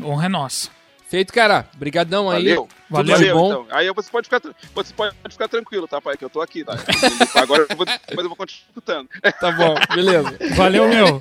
Honra 0.02 0.26
é 0.26 0.28
nossa. 0.28 0.70
Feito, 1.08 1.32
cara. 1.32 1.66
Brigadão 1.76 2.30
aí. 2.30 2.42
Valeu. 2.42 2.68
Valeu. 3.02 3.16
de 3.18 3.32
bom. 3.32 3.46
então. 3.46 3.66
Aí 3.70 3.92
você 3.92 4.10
pode 4.10 4.28
ficar, 4.28 4.40
você 4.74 4.92
pode 4.94 5.14
ficar 5.30 5.48
tranquilo, 5.48 5.86
tá, 5.88 6.00
pai? 6.00 6.16
Que 6.16 6.24
eu 6.24 6.30
tô 6.30 6.40
aqui, 6.40 6.64
tá? 6.64 6.74
Agora 7.40 7.66
eu 7.68 7.76
vou, 7.76 7.86
mas 7.86 8.18
eu 8.18 8.28
vou 8.28 8.36
continuar 8.36 8.68
escutando. 8.68 9.08
Tá 9.40 9.52
bom, 9.52 9.74
beleza. 9.94 10.36
Valeu, 10.56 10.88
meu. 10.88 11.20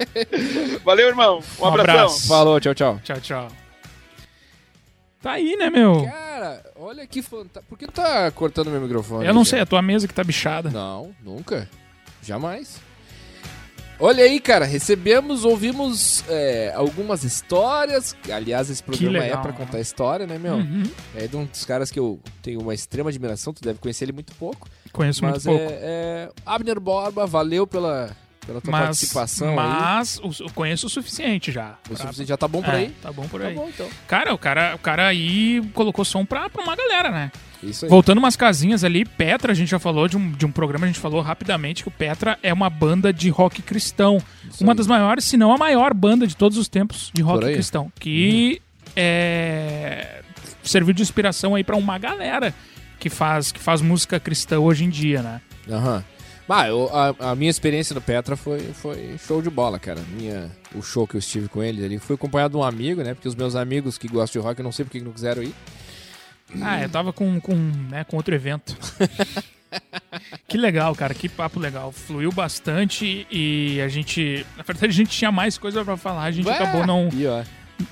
Valeu, 0.84 1.08
irmão. 1.08 1.40
Um, 1.60 1.64
Um 1.64 1.68
abração. 1.68 1.94
abraço. 1.96 2.28
Falou, 2.28 2.60
tchau, 2.60 2.74
tchau. 2.74 3.00
Tchau, 3.04 3.20
tchau. 3.22 3.48
Tá 5.22 5.32
aí, 5.32 5.56
né, 5.56 5.70
meu? 5.70 6.04
Cara, 6.06 6.62
olha 6.76 7.08
que 7.08 7.22
fantástico. 7.22 7.66
Por 7.70 7.78
que 7.78 7.86
tu 7.86 7.94
tá 7.94 8.30
cortando 8.32 8.70
meu 8.70 8.82
microfone? 8.82 9.26
Eu 9.26 9.34
não 9.34 9.44
cara? 9.44 9.50
sei, 9.52 9.60
a 9.62 9.66
tua 9.66 9.82
mesa 9.82 10.08
que 10.08 10.14
tá 10.14 10.24
bichada. 10.24 10.70
Não, 10.70 11.16
nunca. 11.24 11.70
Jamais. 12.22 12.82
Olha 14.06 14.26
aí, 14.26 14.38
cara, 14.42 14.66
recebemos, 14.66 15.46
ouvimos 15.46 16.26
é, 16.28 16.74
algumas 16.76 17.24
histórias. 17.24 18.14
Aliás, 18.30 18.70
esse 18.70 18.84
programa 18.84 19.20
legal, 19.20 19.42
é 19.42 19.48
né? 19.48 19.54
contar 19.58 19.80
história, 19.80 20.28
né, 20.28 20.38
meu? 20.38 20.56
Uhum. 20.56 20.84
É 21.16 21.26
de 21.26 21.38
um 21.38 21.46
dos 21.46 21.64
caras 21.64 21.90
que 21.90 21.98
eu 21.98 22.20
tenho 22.42 22.60
uma 22.60 22.74
extrema 22.74 23.10
admiração, 23.10 23.54
tu 23.54 23.62
deve 23.64 23.80
conhecer 23.80 24.04
ele 24.04 24.12
muito 24.12 24.34
pouco. 24.36 24.68
Conheço 24.92 25.24
mas 25.24 25.46
muito 25.46 25.58
pouco. 25.58 25.74
é, 25.74 25.78
é. 25.82 26.30
Abner 26.46 26.82
Borba, 26.82 27.26
valeu 27.26 27.66
pela, 27.66 28.12
pela 28.46 28.60
tua 28.60 28.72
Mas, 28.74 28.84
participação 28.88 29.50
aí. 29.52 29.56
mas 29.56 30.18
o- 30.20 30.44
eu 30.44 30.50
conheço 30.54 30.88
o 30.88 30.90
suficiente 30.90 31.50
já. 31.50 31.78
O 31.86 31.94
Pra- 31.94 31.98
suficiente 32.04 32.28
já 32.28 32.36
tá 32.36 32.48
bom 32.48 32.62
por 32.62 32.74
É, 32.74 32.78
aí? 32.80 32.90
Tá 33.02 33.10
bom 33.10 33.26
por 33.30 33.40
Tá 33.40 33.48
aí. 33.48 33.56
bom, 33.56 33.70
então. 33.70 33.88
Cara, 34.06 34.34
o 34.34 34.38
cara, 34.38 34.76
o 34.76 34.80
cara 34.80 35.08
aí 35.08 35.62
colocou 35.74 36.04
som 36.04 36.26
pra, 36.26 36.50
pra 36.50 36.62
uma 36.62 36.76
galera, 36.76 37.10
né? 37.10 37.32
Isso 37.64 37.86
aí. 37.86 37.90
Voltando 37.90 38.18
umas 38.18 38.36
casinhas 38.36 38.84
ali, 38.84 39.06
Petra, 39.06 39.52
a 39.52 39.56
gente 39.56 39.70
já 39.70 39.80
falou 39.80 40.08
de 40.08 40.18
um, 40.18 40.32
de 40.32 40.46
um 40.46 40.52
programa, 40.52 40.86
a 40.86 40.88
gente 40.88 41.00
falou 41.00 41.22
rapidamente 41.22 41.84
que 41.84 41.88
o 41.90 41.92
Petra 41.92 42.38
é 42.44 42.52
uma 42.54 42.70
banda 42.70 43.12
de 43.14 43.30
rock 43.30 43.62
cristão. 43.62 44.18
Isso 44.50 44.64
uma 44.64 44.74
aí. 44.74 44.78
das 44.78 44.88
maiores, 44.88 45.26
se 45.26 45.38
não 45.38 45.54
a 45.54 45.58
maior 45.58 45.94
banda 45.94 46.28
de 46.28 46.36
todos 46.36 46.58
os 46.58 46.68
tempos 46.68 47.12
de 47.14 47.22
rock. 47.22 47.46
Uhum. 47.46 47.54
cristão. 47.54 47.92
Que 48.00 48.62
é, 48.96 50.22
serviu 50.64 50.94
de 50.94 51.02
inspiração 51.02 51.56
aí 51.56 51.64
pra 51.64 51.76
uma 51.76 51.98
galera 51.98 52.54
que 53.00 53.10
faz, 53.10 53.52
que 53.52 53.60
faz 53.60 53.82
música 53.82 54.20
cristã 54.20 54.60
hoje 54.60 54.84
em 54.86 54.90
dia, 54.90 55.22
né? 55.22 55.42
Aham. 55.70 56.04
Bah, 56.48 56.68
eu- 56.68 56.90
a, 56.94 57.32
a 57.32 57.36
minha 57.36 57.50
experiência 57.50 57.94
no 57.94 58.02
Petra 58.02 58.36
foi, 58.36 58.60
foi 58.74 59.16
show 59.26 59.42
de 59.42 59.50
bola, 59.50 59.80
cara. 59.80 60.02
Minha, 60.18 60.52
o 60.76 60.82
show 60.82 61.08
que 61.08 61.16
eu 61.16 61.20
estive 61.20 61.48
com 61.48 61.64
eles 61.64 61.84
ali. 61.86 61.98
Fui 62.00 62.16
acompanhado 62.16 62.52
de 62.52 62.58
um 62.58 62.64
amigo, 62.64 63.02
né? 63.02 63.14
Porque 63.14 63.30
os 63.30 63.36
meus 63.36 63.56
amigos 63.56 63.98
que 63.98 64.10
gostam 64.10 64.42
de 64.42 64.46
rock, 64.48 64.60
eu 64.60 64.64
não 64.64 64.72
sei 64.72 64.84
porque 64.84 65.00
que 65.00 65.06
não 65.06 65.14
quiseram 65.14 65.42
ir. 65.42 65.56
Ah, 66.62 66.82
eu 66.82 66.90
tava 66.90 67.12
com, 67.12 67.40
com, 67.40 67.56
né, 67.90 68.04
com 68.04 68.16
outro 68.18 68.34
evento. 68.36 68.78
que 70.48 70.58
legal, 70.58 70.96
cara, 70.96 71.14
que 71.14 71.28
papo 71.28 71.60
legal. 71.60 71.92
Fluiu 71.92 72.32
bastante 72.32 73.26
e 73.32 73.82
a 73.82 73.88
gente. 73.88 74.46
Na 74.58 74.64
verdade, 74.64 74.88
a 74.88 74.96
gente 74.96 75.10
tinha 75.10 75.32
mais 75.32 75.58
coisa 75.58 75.84
pra 75.84 75.98
falar, 75.98 76.24
a 76.24 76.32
gente 76.32 76.48
Ué, 76.48 76.54
acabou 76.54 76.86
não, 76.86 77.08
ó, 77.08 77.44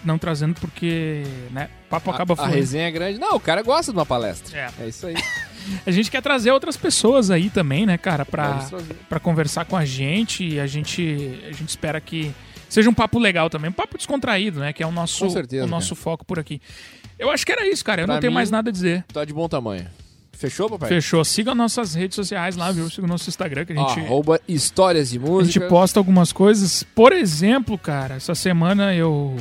não 0.03 0.17
trazendo 0.17 0.55
porque, 0.59 1.23
né, 1.51 1.69
o 1.87 1.89
papo 1.89 2.11
acaba 2.11 2.33
a, 2.33 2.35
a 2.35 2.37
fluindo. 2.37 2.55
resenha 2.55 2.87
é 2.87 2.91
grande. 2.91 3.19
Não, 3.19 3.35
o 3.35 3.39
cara 3.39 3.61
gosta 3.63 3.91
de 3.91 3.97
uma 3.97 4.05
palestra. 4.05 4.57
É. 4.57 4.83
É 4.83 4.87
isso 4.87 5.07
aí. 5.07 5.15
A 5.85 5.91
gente 5.91 6.09
quer 6.09 6.23
trazer 6.23 6.49
outras 6.49 6.75
pessoas 6.75 7.29
aí 7.29 7.47
também, 7.47 7.85
né, 7.85 7.95
cara, 7.95 8.25
pra, 8.25 8.67
pra 9.07 9.19
conversar 9.19 9.63
com 9.65 9.77
a 9.77 9.85
gente 9.85 10.43
e 10.43 10.59
a 10.59 10.65
gente, 10.65 11.39
a 11.47 11.51
gente 11.51 11.69
espera 11.69 12.01
que 12.01 12.33
seja 12.67 12.89
um 12.89 12.93
papo 12.95 13.19
legal 13.19 13.47
também, 13.47 13.69
um 13.69 13.73
papo 13.73 13.95
descontraído, 13.95 14.59
né, 14.59 14.73
que 14.73 14.81
é 14.81 14.87
o 14.87 14.91
nosso, 14.91 15.29
certeza, 15.29 15.63
o 15.63 15.67
nosso 15.67 15.95
foco 15.95 16.25
por 16.25 16.39
aqui. 16.39 16.59
Eu 17.21 17.29
acho 17.29 17.45
que 17.45 17.51
era 17.51 17.67
isso, 17.67 17.85
cara, 17.85 18.01
eu 18.01 18.05
Pra 18.05 18.15
não 18.15 18.19
tenho 18.21 18.31
mim- 18.31 18.35
mais 18.35 18.49
nada 18.51 18.69
a 18.69 18.73
dizer. 18.73 19.03
Tá 19.13 19.23
de 19.23 19.33
bom 19.33 19.47
tamanho. 19.47 19.85
Fechou, 20.33 20.67
papai? 20.67 20.89
Fechou. 20.89 21.23
Siga 21.23 21.53
nossas 21.53 21.93
redes 21.93 22.15
sociais 22.15 22.55
lá, 22.55 22.71
viu? 22.71 22.89
Siga 22.89 23.05
o 23.05 23.07
nosso 23.07 23.29
Instagram 23.29 23.63
que 23.63 23.73
a 23.73 23.75
gente, 23.75 23.99
Arroba 23.99 24.41
histórias 24.47 25.11
de 25.11 25.17
a 25.17 25.21
música. 25.21 25.59
gente 25.59 25.69
posta 25.69 25.99
algumas 25.99 26.33
coisas. 26.33 26.81
Por 26.81 27.13
exemplo, 27.13 27.77
cara, 27.77 28.15
essa 28.15 28.33
semana 28.33 28.93
eu 28.95 29.35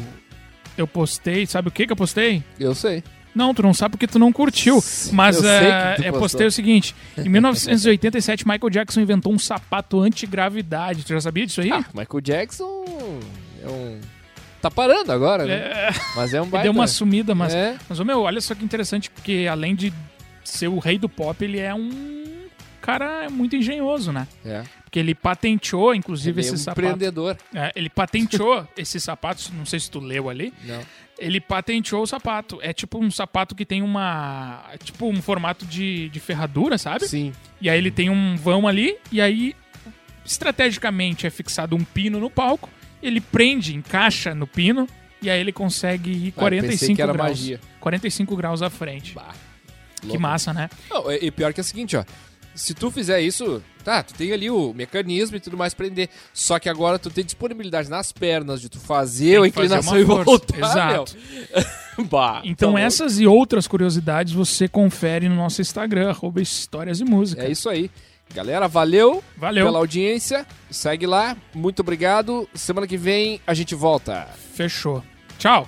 eu 0.77 0.87
postei, 0.87 1.47
sabe 1.47 1.69
o 1.69 1.71
que 1.71 1.87
que 1.87 1.93
eu 1.93 1.97
postei? 1.97 2.45
Eu 2.59 2.75
sei. 2.75 3.03
Não, 3.35 3.55
tu 3.55 3.63
não 3.63 3.73
sabe 3.73 3.93
porque 3.93 4.07
tu 4.09 4.19
não 4.19 4.31
curtiu. 4.33 4.83
Mas 5.13 5.37
postou. 5.37 6.19
postei 6.19 6.47
o 6.49 6.53
seguinte: 6.53 6.95
em 7.17 7.29
1987, 7.31 8.47
Michael 8.47 8.71
Jackson 8.71 9.01
inventou 9.01 9.33
um 9.33 9.39
sapato 9.39 10.01
antigravidade. 10.01 11.05
Tu 11.05 11.15
já 11.15 11.21
sabia 11.21 11.47
disso 11.47 11.61
aí? 11.63 11.71
Ah, 11.73 11.85
Michael 11.95 12.21
Jackson 12.21 12.85
é 13.65 13.69
um... 13.69 13.99
Tá 14.61 14.71
parando 14.71 15.11
agora, 15.11 15.47
né? 15.47 15.55
É, 15.55 15.91
Mas 16.15 16.35
é 16.35 16.41
um 16.41 16.45
ele 16.45 16.51
baita... 16.51 16.63
deu 16.65 16.73
uma 16.73 16.87
sumida, 16.87 17.35
mas. 17.35 17.55
É, 17.55 17.79
Mas, 17.89 17.99
meu, 18.01 18.21
olha 18.23 18.41
só 18.41 18.55
que 18.55 18.65
interessante, 18.65 19.11
porque 19.11 19.47
além 19.51 19.75
de 19.75 19.93
ser 20.45 20.69
o 20.69 20.79
rei 20.79 20.99
do 20.99 21.09
pop, 21.09 21.43
ele 21.43 21.59
é 21.59 21.75
um 21.75 22.47
cara 22.83 23.29
muito 23.31 23.57
engenhoso, 23.57 24.13
né? 24.13 24.27
é. 24.45 24.63
Porque 24.85 24.99
ele 24.99 25.15
patenteou, 25.15 25.95
inclusive, 25.95 26.41
Ele 26.41 26.49
é 26.49 26.51
um 26.51 26.55
esse 26.55 26.65
sapato. 26.65 26.81
empreendedor. 26.81 27.37
É, 27.55 27.71
ele 27.77 27.89
patenteou 27.89 28.67
esses 28.77 29.01
sapatos, 29.01 29.49
não 29.57 29.65
sei 29.65 29.79
se 29.79 29.89
tu 29.89 30.01
leu 30.01 30.29
ali. 30.29 30.53
Não. 30.65 30.81
Ele 31.17 31.41
patenteou 31.41 32.03
o 32.03 32.07
sapato. 32.09 32.59
É 32.61 32.73
tipo 32.73 32.99
um 32.99 33.09
sapato 33.09 33.55
que 33.55 33.65
tem 33.65 33.83
uma. 33.83 34.65
é 34.73 34.79
Tipo 34.79 35.07
um 35.09 35.23
formato 35.23 35.65
de, 35.65 36.09
de 36.09 36.19
ferradura, 36.19 36.77
sabe? 36.77 37.07
Sim. 37.07 37.33
E 37.61 37.71
aí 37.71 37.79
ele 37.79 37.93
tem 37.93 38.11
um 38.11 38.37
vão 38.37 38.67
ali, 38.67 38.97
e 39.13 39.21
aí 39.21 39.55
estrategicamente 40.27 41.27
é 41.27 41.31
fixado 41.31 41.77
um 41.77 41.85
pino 41.85 42.19
no 42.19 42.29
palco, 42.29 42.69
ele 43.03 43.21
prende, 43.21 43.75
encaixa 43.75 44.35
no 44.35 44.47
pino, 44.47 44.87
e 45.23 45.29
aí 45.31 45.41
ele 45.41 45.53
consegue 45.53 46.11
ir 46.11 46.35
Ah, 46.37 46.45
eu 46.45 46.63
pensei 46.63 46.95
45 46.95 46.97
que 46.97 47.03
era 47.03 47.13
graus. 47.13 47.29
magia. 47.31 47.61
45 47.81 48.37
graus 48.37 48.63
à 48.63 48.71
frente. 48.71 49.15
Bah, 49.15 49.35
Que 50.03 50.19
massa, 50.19 50.53
né? 50.53 50.71
Não, 50.89 51.11
e 51.13 51.31
pior 51.31 51.53
que 51.53 51.61
é 51.61 51.63
o 51.63 51.65
seguinte, 51.65 51.97
ó. 51.97 52.05
Se 52.55 52.75
tu 52.75 52.91
fizer 52.91 53.21
isso, 53.21 53.63
tá, 53.85 54.03
tu 54.03 54.13
tem 54.15 54.33
ali 54.33 54.51
o 54.51 54.75
mecanismo 54.75 55.37
e 55.37 55.41
tudo 55.41 55.57
mais 55.57 55.73
pra 55.73 55.87
prender. 55.87 56.09
Só 56.35 56.59
que 56.59 56.69
agora 56.69 56.99
tu 56.99 57.09
tem 57.09 57.25
disponibilidade 57.25 57.89
nas 57.89 58.13
pernas 58.13 58.61
de 58.61 58.69
tu 58.69 58.79
fazer 58.81 59.37
a 59.37 59.39
fazer 59.41 59.49
inclinação 59.49 59.93
uma 59.93 60.01
e 60.01 60.05
voltar, 60.05 60.59
Exato. 60.59 61.17
bah, 62.11 62.43
Então 62.45 62.75
tá 62.75 62.81
essas 62.81 63.21
e 63.21 63.27
outras 63.27 63.67
curiosidades 63.69 64.33
você 64.33 64.67
confere 64.67 65.29
no 65.29 65.37
nosso 65.37 65.61
Instagram, 65.61 66.11
arroba 66.11 66.43
Histórias 66.43 67.01
e 67.01 67.05
Música. 67.05 67.43
É 67.45 67.51
isso 67.51 67.69
aí. 67.69 67.91
Galera, 68.35 68.69
valeu, 68.69 69.23
Valeu. 69.37 69.67
pela 69.67 69.79
audiência. 69.79 70.47
Segue 70.71 71.07
lá. 71.07 71.37
Muito 71.55 71.81
obrigado. 71.81 72.49
Semana 72.55 72.87
que 72.87 72.97
vem 72.97 73.41
a 73.47 73.55
gente 73.55 73.75
volta. 73.75 74.29
Fechou. 74.55 75.03
Tchau. 75.39 75.67